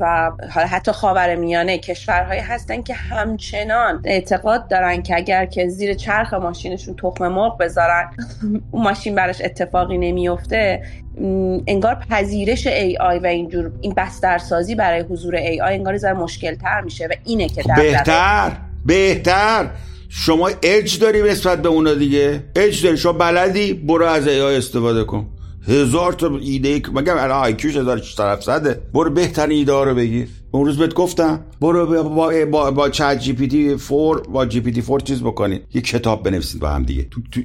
و 0.00 0.30
حتی 0.70 0.92
خاور 0.92 1.34
میانه 1.34 1.78
کشورهایی 1.78 2.40
هستن 2.40 2.82
که 2.82 2.94
همچنان 2.94 4.02
اعتقاد 4.04 4.68
دارن 4.68 5.02
که 5.02 5.16
اگر 5.16 5.46
که 5.46 5.68
زیر 5.68 5.94
چرخ 5.94 6.34
ماشینشون 6.34 6.96
تخم 6.96 7.28
مرغ 7.28 7.58
بذارن 7.58 8.10
اون 8.70 8.82
ماشین 8.82 9.14
براش 9.14 9.40
اتفاقی 9.44 9.98
نمیفته 9.98 10.82
انگار 11.66 11.94
پذیرش 12.10 12.66
ای 12.66 12.96
آی 12.96 13.18
و 13.18 13.26
اینجور 13.26 13.72
این 13.80 13.94
بسترسازی 13.96 14.74
برای 14.74 15.00
حضور 15.00 15.36
ای 15.36 15.60
آی 15.60 15.74
انگار 15.74 15.96
زر 15.96 16.12
مشکل 16.12 16.54
تر 16.54 16.80
میشه 16.80 17.06
و 17.06 17.12
اینه 17.24 17.48
که 17.48 17.62
در 17.62 17.74
بهتر 17.74 18.52
بهتر. 18.86 19.70
شما 20.08 20.50
اج 20.62 20.98
داری 20.98 21.22
نسبت 21.22 21.62
به 21.62 21.68
اونا 21.68 21.94
دیگه؟ 21.94 22.44
اج 22.56 22.84
داری. 22.84 22.96
شما 22.96 23.12
بلدی؟ 23.12 23.72
برو 23.72 24.04
از 24.04 24.28
ای 24.28 24.40
استفاده 24.40 25.04
کن. 25.04 25.26
هزار 25.68 26.12
تا 26.12 26.36
ایده 26.36 26.82
مگه 26.94 27.12
الان 27.12 27.30
IQ 27.30 27.53
ش 27.53 27.76
1600 27.76 28.92
برو 28.92 29.10
بهترین 29.10 29.58
ایده 29.58 29.72
ها 29.72 29.84
رو 29.84 29.94
بگیر. 29.94 30.28
اون 30.50 30.66
روز 30.66 30.78
بهت 30.78 30.94
گفتم 30.94 31.44
برو 31.60 32.04
با 32.04 32.32
با, 32.50 32.70
با, 32.70 32.88
ChatGPT 32.88 33.76
4 33.88 34.20
با 34.20 34.46
GPT 34.46 34.82
4 34.82 35.00
چیز 35.00 35.22
بکنید. 35.22 35.62
یه 35.74 35.80
کتاب 35.80 36.22
بنویسید 36.22 36.60
با 36.60 36.68
هم 36.68 36.82
دیگه. 36.82 37.06
تو, 37.10 37.20
تو 37.32 37.40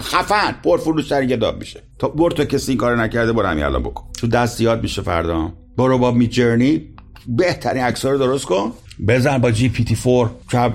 خفن. 0.00 0.56
پر 0.64 0.78
فروش 0.78 1.08
ترین 1.08 1.28
کتاب 1.28 1.58
میشه. 1.58 1.82
تا 1.98 2.08
برو 2.08 2.28
تا 2.28 2.44
کسی 2.44 2.72
این 2.72 2.78
کارو 2.78 3.00
نکرده 3.00 3.32
برو 3.32 3.46
همین 3.46 3.64
الان 3.64 3.82
بکن. 3.82 4.04
تو 4.18 4.26
دست 4.26 4.58
زیاد 4.58 4.82
میشه 4.82 5.02
فردا. 5.02 5.52
برو 5.76 5.98
با 5.98 6.10
Midjourney 6.10 6.88
بهترین 7.28 7.82
عکس 7.82 8.04
رو 8.04 8.18
درست 8.18 8.44
کن. 8.44 8.72
بزن 9.08 9.38
با 9.38 9.50
GPT 9.50 9.96
4 9.96 10.30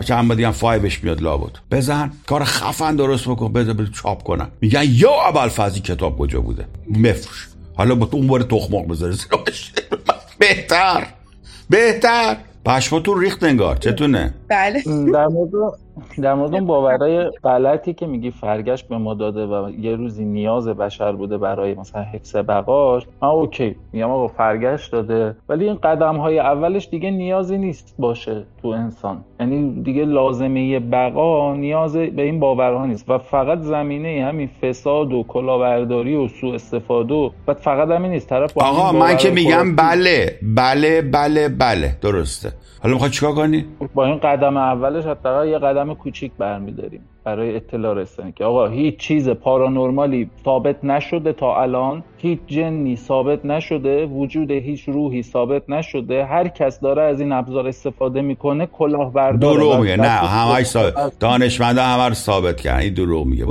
چند 0.07 0.35
دیگه 0.35 0.51
5 0.51 0.99
میاد 1.03 1.21
لابد. 1.21 1.51
بزن 1.71 2.11
کار 2.27 2.43
خفن 2.43 2.95
درست 2.95 3.27
بکن 3.27 3.53
بزن 3.53 3.73
بزن 3.73 3.91
چاپ 3.91 4.23
کنن. 4.23 4.47
میگن 4.61 4.83
یا 4.87 5.11
ابوالفضل 5.11 5.47
این 5.47 5.79
کتاب 5.79 6.17
کجا 6.17 6.41
بوده؟ 6.41 6.65
بفروش 6.89 7.47
حالا 7.75 7.95
با 7.95 8.05
تو 8.05 8.17
اون 8.17 8.27
بار 8.27 8.41
تخمق 8.43 8.87
بذاری 8.87 9.15
بهتر. 10.39 11.07
بهتر. 11.69 12.37
پشماتون 12.65 13.19
ریخت 13.21 13.43
انگار 13.43 13.75
چتونه؟ 13.77 14.33
بله. 14.49 14.81
در 15.13 15.27
مورد 15.27 15.51
در 16.21 16.33
مورد 16.33 16.53
اون 16.53 16.65
باورهای 16.65 17.23
غلطی 17.23 17.93
که 17.93 18.07
میگی 18.07 18.31
فرگشت 18.31 18.87
به 18.87 18.97
ما 18.97 19.13
داده 19.13 19.45
و 19.45 19.69
یه 19.79 19.95
روزی 19.95 20.25
نیاز 20.25 20.67
بشر 20.67 21.11
بوده 21.11 21.37
برای 21.37 21.73
مثلا 21.73 22.01
حفظ 22.01 22.35
بقاش 22.35 23.03
من 23.21 23.27
اوکی 23.27 23.75
میگم 23.93 24.09
آقا 24.09 24.27
فرگشت 24.27 24.91
داده 24.91 25.35
ولی 25.49 25.65
این 25.65 25.75
قدم 25.75 26.17
های 26.17 26.39
اولش 26.39 26.89
دیگه 26.89 27.11
نیازی 27.11 27.57
نیست 27.57 27.95
باشه 27.99 28.43
تو 28.61 28.67
انسان. 28.67 29.23
یعنی 29.39 29.81
دیگه 29.83 30.05
لازمه 30.05 30.79
بقا 30.79 31.55
نیاز 31.55 31.97
به 31.97 32.21
این 32.21 32.39
باورها 32.39 32.85
نیست. 32.85 33.09
و 33.09 33.17
فقط 33.17 33.61
زمینه 33.61 34.25
همین 34.25 34.49
فساد 34.61 35.13
و 35.13 35.23
کلاهبرداری 35.23 36.15
و 36.15 36.27
سوء 36.27 36.53
استفاده 36.55 37.13
و 37.13 37.29
فقط 37.53 37.89
همین 37.89 38.11
نیست. 38.11 38.29
طرف 38.29 38.57
آقا 38.57 38.91
من 38.91 39.17
که 39.17 39.31
میگم 39.31 39.75
بله 39.75 40.39
بله 40.41 41.01
بله 41.01 41.49
بله. 41.49 41.95
درسته. 42.01 42.51
حالا 42.83 42.93
می‌خوای 42.93 43.11
چیکار 43.11 43.33
کنی؟ 43.33 43.65
با 43.93 44.05
این 44.05 44.17
قدم 44.17 44.38
اولش 44.43 45.05
حداقل 45.05 45.47
یه 45.47 45.59
قدم 45.59 45.93
کوچیک 45.93 46.31
برمیداریم 46.37 47.01
برای 47.23 47.55
اطلاع 47.55 47.93
رسانی 47.93 48.31
که 48.31 48.45
آقا 48.45 48.67
هیچ 48.67 48.97
چیز 48.97 49.29
پارانورمالی 49.29 50.29
ثابت 50.45 50.83
نشده 50.83 51.33
تا 51.33 51.61
الان 51.61 52.03
هیچ 52.17 52.39
جنی 52.47 52.95
ثابت 52.95 53.45
نشده 53.45 54.05
وجود 54.05 54.51
هیچ 54.51 54.83
روحی 54.89 55.23
ثابت 55.23 55.69
نشده 55.69 56.25
هر 56.25 56.47
کس 56.47 56.79
داره 56.79 57.01
از 57.01 57.19
این 57.19 57.31
ابزار 57.31 57.67
استفاده 57.67 58.21
می‌کنه 58.21 58.65
کلاهبردار 58.65 59.53
دروغ 59.53 59.79
میگه. 59.79 59.95
نه 59.95 60.07
همش 60.07 60.65
ثابت. 60.65 61.19
دانشمندا 61.19 61.83
همه 61.83 62.13
ثابت 62.13 62.61
کردن. 62.61 62.79
این 62.79 62.93
دروغ 62.93 63.25
میگه. 63.25 63.45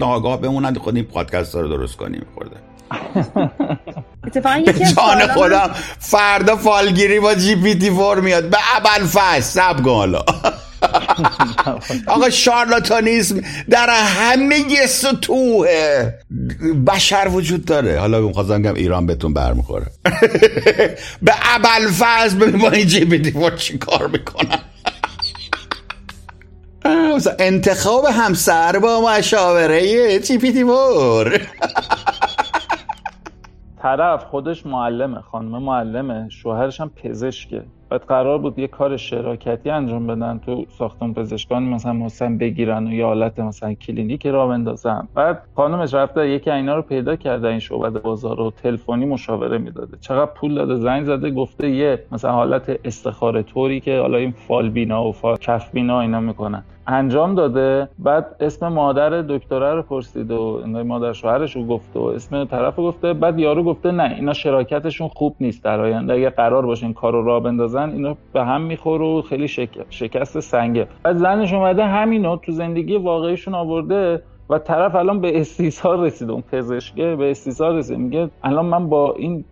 ناگاه 0.00 0.40
بمونن 0.40 0.74
خود 0.74 0.96
این 0.96 1.04
پادکست 1.04 1.54
رو 1.54 1.68
درست 1.68 1.96
کنیم 1.96 2.26
خورده. 2.34 2.56
اتفاقا 4.26 4.62
جان 4.96 5.26
خودم 5.26 5.70
فردا 5.98 6.56
فالگیری 6.56 7.20
با 7.20 7.34
GPT 7.34 7.90
four 7.90 8.20
میاد. 8.20 8.50
به 8.50 8.58
ابوالفضل 8.76 9.42
سب 9.42 9.88
حالا. 9.88 10.22
آقا 12.06 12.30
شارلاتانیسم 12.30 13.40
در 13.70 13.90
همه 13.90 14.86
سطوح 14.86 15.68
بشر 16.86 17.28
وجود 17.32 17.64
داره. 17.64 18.00
حالا 18.00 18.20
می‌خواستم 18.20 18.62
بگم 18.62 18.74
ایران 18.74 19.06
بهتون 19.06 19.34
برمیخوره. 19.34 19.86
به 21.22 21.32
ابوالفضل 21.42 22.34
ببین 22.34 22.60
با 22.60 22.70
این 22.70 22.86
GPT 22.86 23.30
four 23.30 23.50
چی 23.50 23.78
کار 23.78 24.06
می‌کنن. 24.06 24.58
انتخاب 27.38 28.04
همسر 28.04 28.78
با 28.78 29.00
مشاوره 29.00 30.18
GPT 30.18 30.64
four. 30.64 31.40
طرف 33.86 34.24
خودش 34.24 34.66
معلمه 34.66 35.20
خانم 35.20 35.62
معلمه. 35.62 36.28
شوهرش 36.28 36.80
هم 36.80 36.90
پزشکه. 36.96 37.62
بعد 37.90 38.00
قرار 38.00 38.38
بود 38.38 38.58
یه 38.58 38.66
کار 38.66 38.96
شراکتی 38.96 39.70
انجام 39.70 40.06
بدن 40.06 40.38
تو 40.38 40.64
ساختمون 40.68 41.14
پزشکان 41.14 41.62
مثلا 41.62 41.92
مثلا 41.92 42.38
بگیرن 42.38 42.86
و 42.86 42.92
یه 42.92 43.04
حالت 43.04 43.38
مثلا 43.38 43.74
کلینیک 43.74 44.26
را 44.26 44.46
بندازن. 44.46 45.08
بعد 45.14 45.42
خانمش 45.56 45.94
رفته 45.94 46.28
یکی 46.28 46.50
اینا 46.50 46.76
رو 46.76 46.82
پیدا 46.82 47.16
کرده 47.16 47.48
این 47.48 47.58
شعبده 47.58 48.02
بازا 48.02 48.36
رو 48.36 48.50
تلفنی 48.50 49.06
مشاوره 49.06 49.58
می‌داده. 49.58 49.96
چقدر 50.00 50.30
پول 50.30 50.54
داده 50.54 50.76
زنگ 50.76 51.04
زده 51.04 51.30
گفته 51.30 51.70
یه 51.70 52.02
مثلا 52.12 52.32
حالت 52.32 52.80
استخاره 52.84 53.42
طوری 53.42 53.80
که 53.80 53.98
حالا 54.00 54.18
این 54.18 54.30
فال 54.30 54.70
بینا 54.70 55.04
و 55.04 55.12
فال 55.12 55.36
کف 55.36 55.70
بینا 55.70 56.00
اینا 56.00 56.20
می‌کنن. 56.20 56.64
انجام 56.86 57.34
داده. 57.34 57.88
بعد 57.98 58.36
اسم 58.40 58.68
مادر 58.68 59.10
دکتره 59.10 59.74
رو 59.74 59.82
پرسید 59.82 60.30
و 60.30 60.62
مادر 60.66 61.12
شوهرش 61.12 61.56
رو 61.56 61.66
گفته 61.66 61.98
و 62.00 62.02
اسم 62.02 62.44
طرف 62.44 62.78
گفته. 62.78 63.12
بعد 63.12 63.38
یارو 63.38 63.64
گفته 63.64 63.90
نه 63.90 64.14
اینا 64.14 64.32
شراکتشون 64.32 65.08
خوب 65.08 65.36
نیست 65.40 65.64
در 65.64 65.80
آینده. 65.80 66.12
اگه 66.12 66.30
قرار 66.30 66.66
باشه 66.66 66.84
این 66.84 66.94
کارو 66.94 67.24
راه 67.24 67.40
بندازن 67.40 67.90
اینا 67.90 68.16
به 68.32 68.44
هم 68.44 68.60
می‌خوره 68.60 69.04
و 69.04 69.22
خیلی 69.22 69.48
شکست 69.90 70.40
سنگه. 70.40 70.86
بعد 71.02 71.16
زنش 71.16 71.52
اومده 71.52 71.84
همینو 71.84 72.36
تو 72.36 72.52
زندگی 72.52 72.96
واقعیشون 72.96 73.54
آورده 73.54 74.22
و 74.50 74.58
طرف 74.58 74.94
الان 74.94 75.20
به 75.20 75.40
استیصال 75.40 76.00
رسید 76.00 76.30
اون 76.30 76.42
پزشکه 76.52 77.16
به 77.16 77.30
استیصال 77.30 77.76
رسید 77.76 77.98
میگه 77.98 78.30
الان 78.44 78.66
من 78.66 78.88
با 78.88 79.14
این 79.14 79.44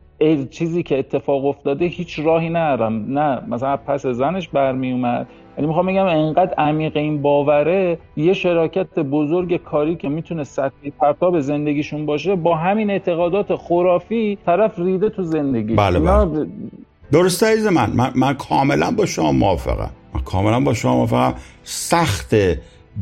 چیزی 0.51 0.83
که 0.83 0.99
اتفاق 0.99 1.47
افتاده 1.47 1.85
هیچ 1.85 2.19
راهی 2.19 2.51
ندارم. 2.51 3.19
نه 3.19 3.43
مثلا 3.49 3.77
پس 3.77 4.07
زنش 4.07 4.49
برمی 4.49 4.93
اومد 4.93 5.27
یعنی 5.59 5.67
می‌خوام 5.67 5.87
بگم 5.87 6.07
انقدر 6.07 6.55
عمیق 6.59 6.97
این 6.97 7.23
باوره 7.23 7.99
یه 8.17 8.33
شراکت 8.33 8.99
بزرگ 8.99 9.57
کاری 9.57 9.97
که 9.97 10.09
می‌تونه 10.09 10.45
سطحی 10.45 10.91
پرتاب 10.91 11.41
زندگیشون 11.41 12.07
باشه 12.07 12.35
با 12.37 12.57
همین 12.57 12.91
اعتقادات 12.91 13.57
خرافی 13.57 14.39
طرف 14.47 14.79
ریده 14.79 15.11
تو 15.11 15.23
زندگی. 15.23 15.75
بله 15.75 16.01
بله. 16.01 16.47
درسته 17.13 17.47
ایز 17.47 17.67
من. 17.67 17.91
من 17.95 18.13
من 18.15 18.35
کاملا 18.35 18.91
با 18.91 19.07
شما 19.07 19.33
موافقم. 19.33 19.91
من 20.15 20.21
کاملا 20.21 20.61
با 20.61 20.75
شما 20.75 20.97
موافقم. 20.97 21.35
سخت 21.65 22.35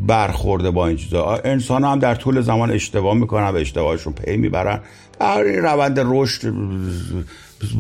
برخورده 0.06 0.70
با 0.70 0.86
این 0.86 0.96
چیزا. 0.96 1.40
انسان 1.44 1.84
هم 1.84 1.98
در 1.98 2.14
طول 2.14 2.40
زمان 2.40 2.70
اشتباه 2.70 3.14
می‌کنن 3.14 3.52
به 3.52 3.60
اشتباهشون 3.60 4.12
پی 4.12 4.36
می‌برن. 4.36 4.80
در 5.20 5.42
این 5.42 5.62
روند 5.62 6.00
رشد 6.04 6.52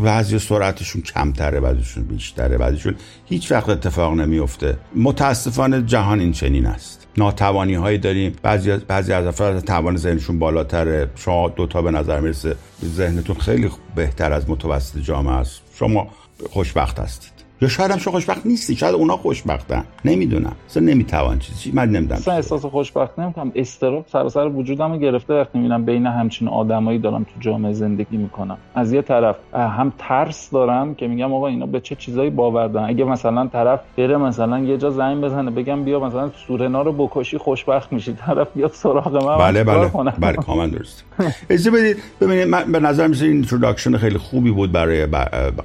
بعضی 0.02 0.38
سرعتشون 0.38 1.02
کمتره 1.02 1.60
بعضیشون 1.60 2.04
بیشتره 2.04 2.58
بعضیشون 2.58 2.94
هیچ 3.24 3.52
وقت 3.52 3.68
اتفاق 3.68 4.12
نمیفته. 4.12 4.78
متاسفانه 4.94 5.82
جهان 5.82 6.20
این 6.20 6.32
چنین 6.32 6.66
است. 6.66 7.06
ناتوانی 7.16 7.74
هایی 7.74 7.98
داریم. 7.98 8.36
بعضی 8.42 8.76
بعضی 8.76 9.12
از 9.12 9.26
افراد 9.26 9.60
توان 9.60 9.96
ذهنشون 9.96 10.38
بالاتره. 10.38 11.10
شما 11.16 11.48
دوتا 11.48 11.82
به 11.82 11.90
نظر 11.90 12.20
می‌رسه 12.20 12.56
ذهنتون 12.84 13.36
خیلی 13.36 13.70
بهتر 13.94 14.32
از 14.32 14.50
متوسط 14.50 14.98
جامعه 14.98 15.34
است. 15.34 15.62
شما 15.78 16.08
خوشبخت 16.50 16.98
هستید. 16.98 17.31
یا 17.62 17.68
شاید 17.68 17.90
هم 17.90 17.98
شما 17.98 18.12
خوشبخت 18.12 18.46
نیستی. 18.46 18.76
شاید 18.76 18.94
اونا 18.94 19.16
خوشبختن. 19.16 19.84
نمی‌دونم. 20.04 20.52
اصلا 20.68 20.82
نمی‌توان 20.82 21.38
چیزی 21.38 21.70
من 21.74 21.88
نمی‌دونم 21.88 22.20
اصلا 22.20 22.34
احساس 22.34 22.66
خوشبخت 22.66 23.18
نمی‌کنم. 23.18 23.52
استراب 23.54 24.04
سراسر 24.12 24.46
وجودمو 24.46 24.98
گرفته 24.98 25.34
وقتی 25.34 25.58
می‌بینم 25.58 25.84
بین 25.84 26.06
همچین 26.06 26.48
آدمایی 26.48 26.98
دارم 26.98 27.22
تو 27.22 27.40
جامعه 27.40 27.72
زندگی 27.72 28.16
می‌کنم. 28.16 28.58
از 28.74 28.92
یه 28.92 29.02
طرف 29.02 29.36
هم 29.54 29.92
ترس 29.98 30.50
دارم 30.50 30.94
که 30.94 31.06
میگم 31.08 31.34
آقا 31.34 31.46
اینا 31.46 31.66
به 31.66 31.80
چه 31.80 31.94
چیزایی 31.94 32.30
باور 32.30 32.68
دارن. 32.68 32.88
اگه 32.88 33.04
مثلا 33.04 33.46
طرف 33.46 33.80
بره 33.98 34.16
مثلا 34.16 34.58
یه 34.58 34.78
جا 34.78 34.90
زنگ 34.90 35.20
بزنه 35.20 35.50
بگم 35.50 35.84
بیا 35.84 36.00
مثلا 36.00 36.30
سورنا 36.46 36.82
رو 36.82 36.92
بکشی 36.92 37.38
خوشبخت 37.38 37.92
میشی. 37.92 38.12
طرف 38.12 38.48
بیاد 38.54 38.72
سراغ 38.72 39.24
من 39.26 39.38
بله 39.38 39.64
بله. 39.64 39.90
بله 40.18 40.36
کاملا 40.36 40.66
درست. 40.66 41.04
اجازه 41.50 41.70
بدید 41.70 41.96
ببینید 42.20 42.48
من 42.48 42.72
به 42.72 42.80
نظر 42.80 43.06
میاد 43.06 43.22
این 43.22 43.32
introduction 43.32 43.96
خیلی 43.96 44.18
خوبی 44.18 44.50
بود 44.50 44.72
برای 44.72 45.06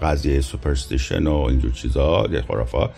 قضیه 0.01 0.41
superstition 0.41 1.27
و 1.27 1.35
اینجور 1.35 1.71
چیزا 1.88 2.27
یه 2.31 2.41
خرافات 2.41 2.89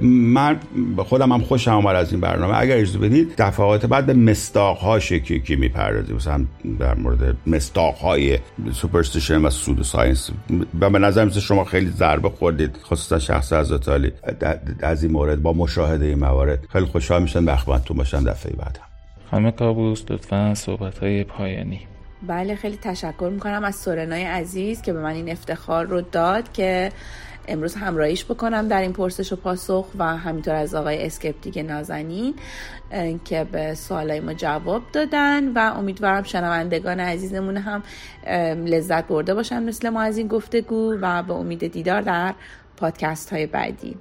من 0.00 0.60
خودم 0.96 1.32
هم 1.32 1.40
خوشم 1.40 1.70
آمد 1.70 1.96
از 1.96 2.12
این 2.12 2.20
برنامه. 2.20 2.58
اگر 2.58 2.76
اجازه 2.76 2.98
بدید 2.98 3.34
دفعات 3.38 3.86
بعد 3.86 4.06
به 4.06 4.14
مصداق 4.14 4.98
هاش 4.98 5.14
یکی 5.14 5.35
یکی 5.35 5.56
می‌پردازیم. 5.56 6.16
مثلا 6.16 6.44
در 6.78 6.94
مورد 6.94 7.36
مصداق 7.46 7.94
های 7.94 8.38
superstition 8.72 9.44
و 9.44 9.50
pseudoscience. 9.50 10.30
و 10.80 10.90
به 10.90 10.98
نظر 10.98 11.24
مثل 11.24 11.40
شما 11.40 11.64
خیلی 11.64 11.90
ضربه 11.90 12.30
خوردید. 12.30 12.76
خصوصا 12.76 13.18
شخص 13.18 13.52
حضرتعالی 13.52 14.12
از 14.80 15.02
این 15.02 15.12
مورد 15.12 15.42
با 15.42 15.52
مشاهده 15.52 16.06
این 16.06 16.18
موارد 16.18 16.66
خیلی 16.72 16.84
خوشحال 16.84 17.22
میشن 17.22 17.44
به 17.44 17.58
تو 17.84 17.94
باشن 17.94 18.24
دفعه 18.24 18.52
بعد 18.52 18.78
خانم 19.30 19.50
کابوس 19.50 20.04
لطفا 20.10 20.54
صحبت 20.54 20.98
های 20.98 21.24
پایانی. 21.24 21.80
بله 22.26 22.54
خیلی 22.54 22.76
تشکر 22.76 23.30
می‌کنم 23.32 23.64
از 23.64 23.76
سورنای 23.76 24.24
عزیز 24.24 24.82
که 24.82 24.92
به 24.92 25.00
من 25.00 25.14
این 25.14 25.30
افتخار 25.30 25.86
رو 25.86 26.00
داد 26.00 26.52
که 26.52 26.92
امروز 27.48 27.74
همراهیش 27.74 28.24
بکنم 28.24 28.68
در 28.68 28.80
این 28.80 28.92
پرسش 28.92 29.32
و 29.32 29.36
پاسخ 29.36 29.86
و 29.98 30.16
همینطور 30.16 30.54
از 30.54 30.74
آقای 30.74 31.06
اسکپتیک 31.06 31.58
نازنین 31.58 32.34
که 33.24 33.44
به 33.52 33.74
سوالای 33.74 34.20
ما 34.20 34.34
جواب 34.34 34.82
دادن 34.92 35.52
و 35.52 35.72
امیدوارم 35.76 36.22
شنوندگان 36.22 37.00
عزیزمون 37.00 37.56
هم 37.56 37.82
لذت 38.66 39.08
برده 39.08 39.34
باشن 39.34 39.62
مثل 39.62 39.88
ما 39.88 40.02
از 40.02 40.18
این 40.18 40.28
گفتگو 40.28 40.92
و 41.00 41.22
به 41.22 41.32
امید 41.32 41.72
دیدار 41.72 42.00
در 42.00 42.34
پادکست 42.76 43.32
های 43.32 43.46
بعدی. 43.46 43.96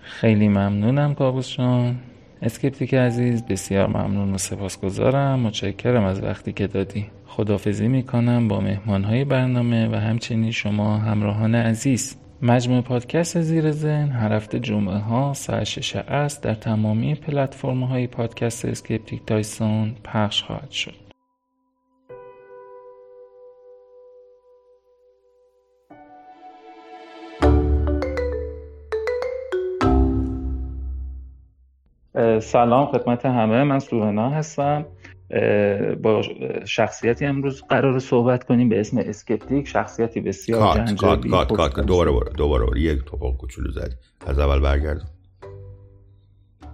خیلی 0.00 0.48
ممنونم 0.48 1.14
کابوس 1.14 1.56
Skeptic 2.42 2.94
عزیز 2.94 3.44
بسیار 3.44 3.86
ممنون 3.86 4.34
و 4.34 4.38
سپاسگزارم. 4.38 5.40
متشکرم 5.40 6.04
از 6.04 6.22
وقتی 6.22 6.52
که 6.52 6.66
دادی. 6.66 7.06
خدافظی 7.26 7.88
می‌کنم 7.88 8.48
با 8.48 8.60
مهمانهای 8.60 9.24
برنامه 9.24 9.88
و 9.88 9.94
همچنین 9.94 10.50
شما 10.50 10.96
همراهان 10.96 11.54
عزیز. 11.54 12.16
مجموعه 12.42 12.80
پادکست 12.80 13.40
زیر 13.40 13.70
ذهن 13.70 14.08
هر 14.08 14.32
هفته 14.32 14.60
جمعه 14.60 14.98
ها 14.98 15.34
ساعت 15.34 15.64
6 15.64 15.96
عصر 15.96 16.42
در 16.42 16.54
تمامی 16.54 17.14
پلتفرم 17.14 17.82
های 17.82 18.06
پادکست 18.06 18.64
Skeptic 18.64 19.24
Tyson 19.26 19.94
پخش 20.04 20.42
خواهد 20.42 20.70
شد. 20.70 20.94
سلام 32.40 32.86
خدمت 32.86 33.26
همه. 33.26 33.64
من 33.64 33.78
سورنا 33.78 34.30
هستم. 34.30 34.86
با 36.02 36.22
شخصیتی 36.64 37.26
امروز 37.26 37.62
قرار 37.68 37.98
صحبت 37.98 38.44
کنیم 38.44 38.68
به 38.68 38.80
اسم 38.80 38.98
Skeptic 38.98 39.68
شخصیتی 39.68 40.20
بسیار 40.20 40.60
کات 40.60 40.94
کات 40.94 41.26
کات 41.26 41.52
کات 41.52 41.86
دوباره 41.86 42.10
برو 42.10 42.28
دوباره 42.28 42.66
برو. 42.66 42.78
یک 42.78 43.04
تپق 43.04 43.32
کوچولو 43.32 43.70
زدی. 43.70 43.94
از 44.26 44.38
اول 44.38 44.60
برگردم 44.60 45.08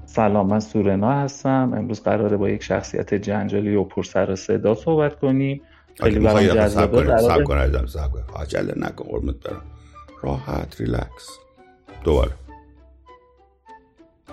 سلام 0.07 0.47
من 0.47 0.61
سورنا 0.61 1.13
هستم. 1.13 1.73
امروز 1.77 2.03
قراره 2.03 2.37
با 2.37 2.51
یک 2.51 2.63
شخصیت 2.63 3.15
جنجالی 3.15 3.75
و 3.75 3.85
پر 3.85 4.03
سر 4.03 4.31
و 4.31 4.37
صدا 4.37 4.75
صحبت 4.75 5.19
کنیم. 5.19 5.61
خیلی 6.01 6.19
برام 6.19 6.47
جذابه. 6.47 7.19
صبر 7.19 7.45
کن 7.45 7.57
عزیزم 7.57 7.87
صبر 7.87 8.11
کن. 8.11 8.23
عجله 8.41 8.75
نکن 8.77 9.05
قربونت 9.05 9.43
برم. 9.43 9.63
راحت 10.23 10.81
ریلکس. 10.81 11.39
دوباره. 12.05 12.31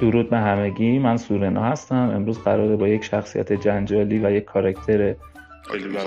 درود 0.02 0.30
به 0.30 0.38
همگی. 0.38 1.00
من 1.00 1.18
سورنا 1.18 1.64
هستم. 1.64 2.12
امروز 2.16 2.40
قراره 2.40 2.76
با 2.76 2.88
یک 2.88 3.04
شخصیت 3.04 3.54
جنجالی 3.54 4.20
و 4.20 4.32
یک 4.32 4.46
کاراکتر 4.46 5.16
خیلی 5.72 5.98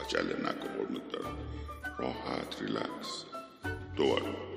عجله 0.00 0.34
نکن 0.40 1.00
راحت 1.98 2.62
ریلکس. 2.62 3.24
دوباره. 3.96 4.49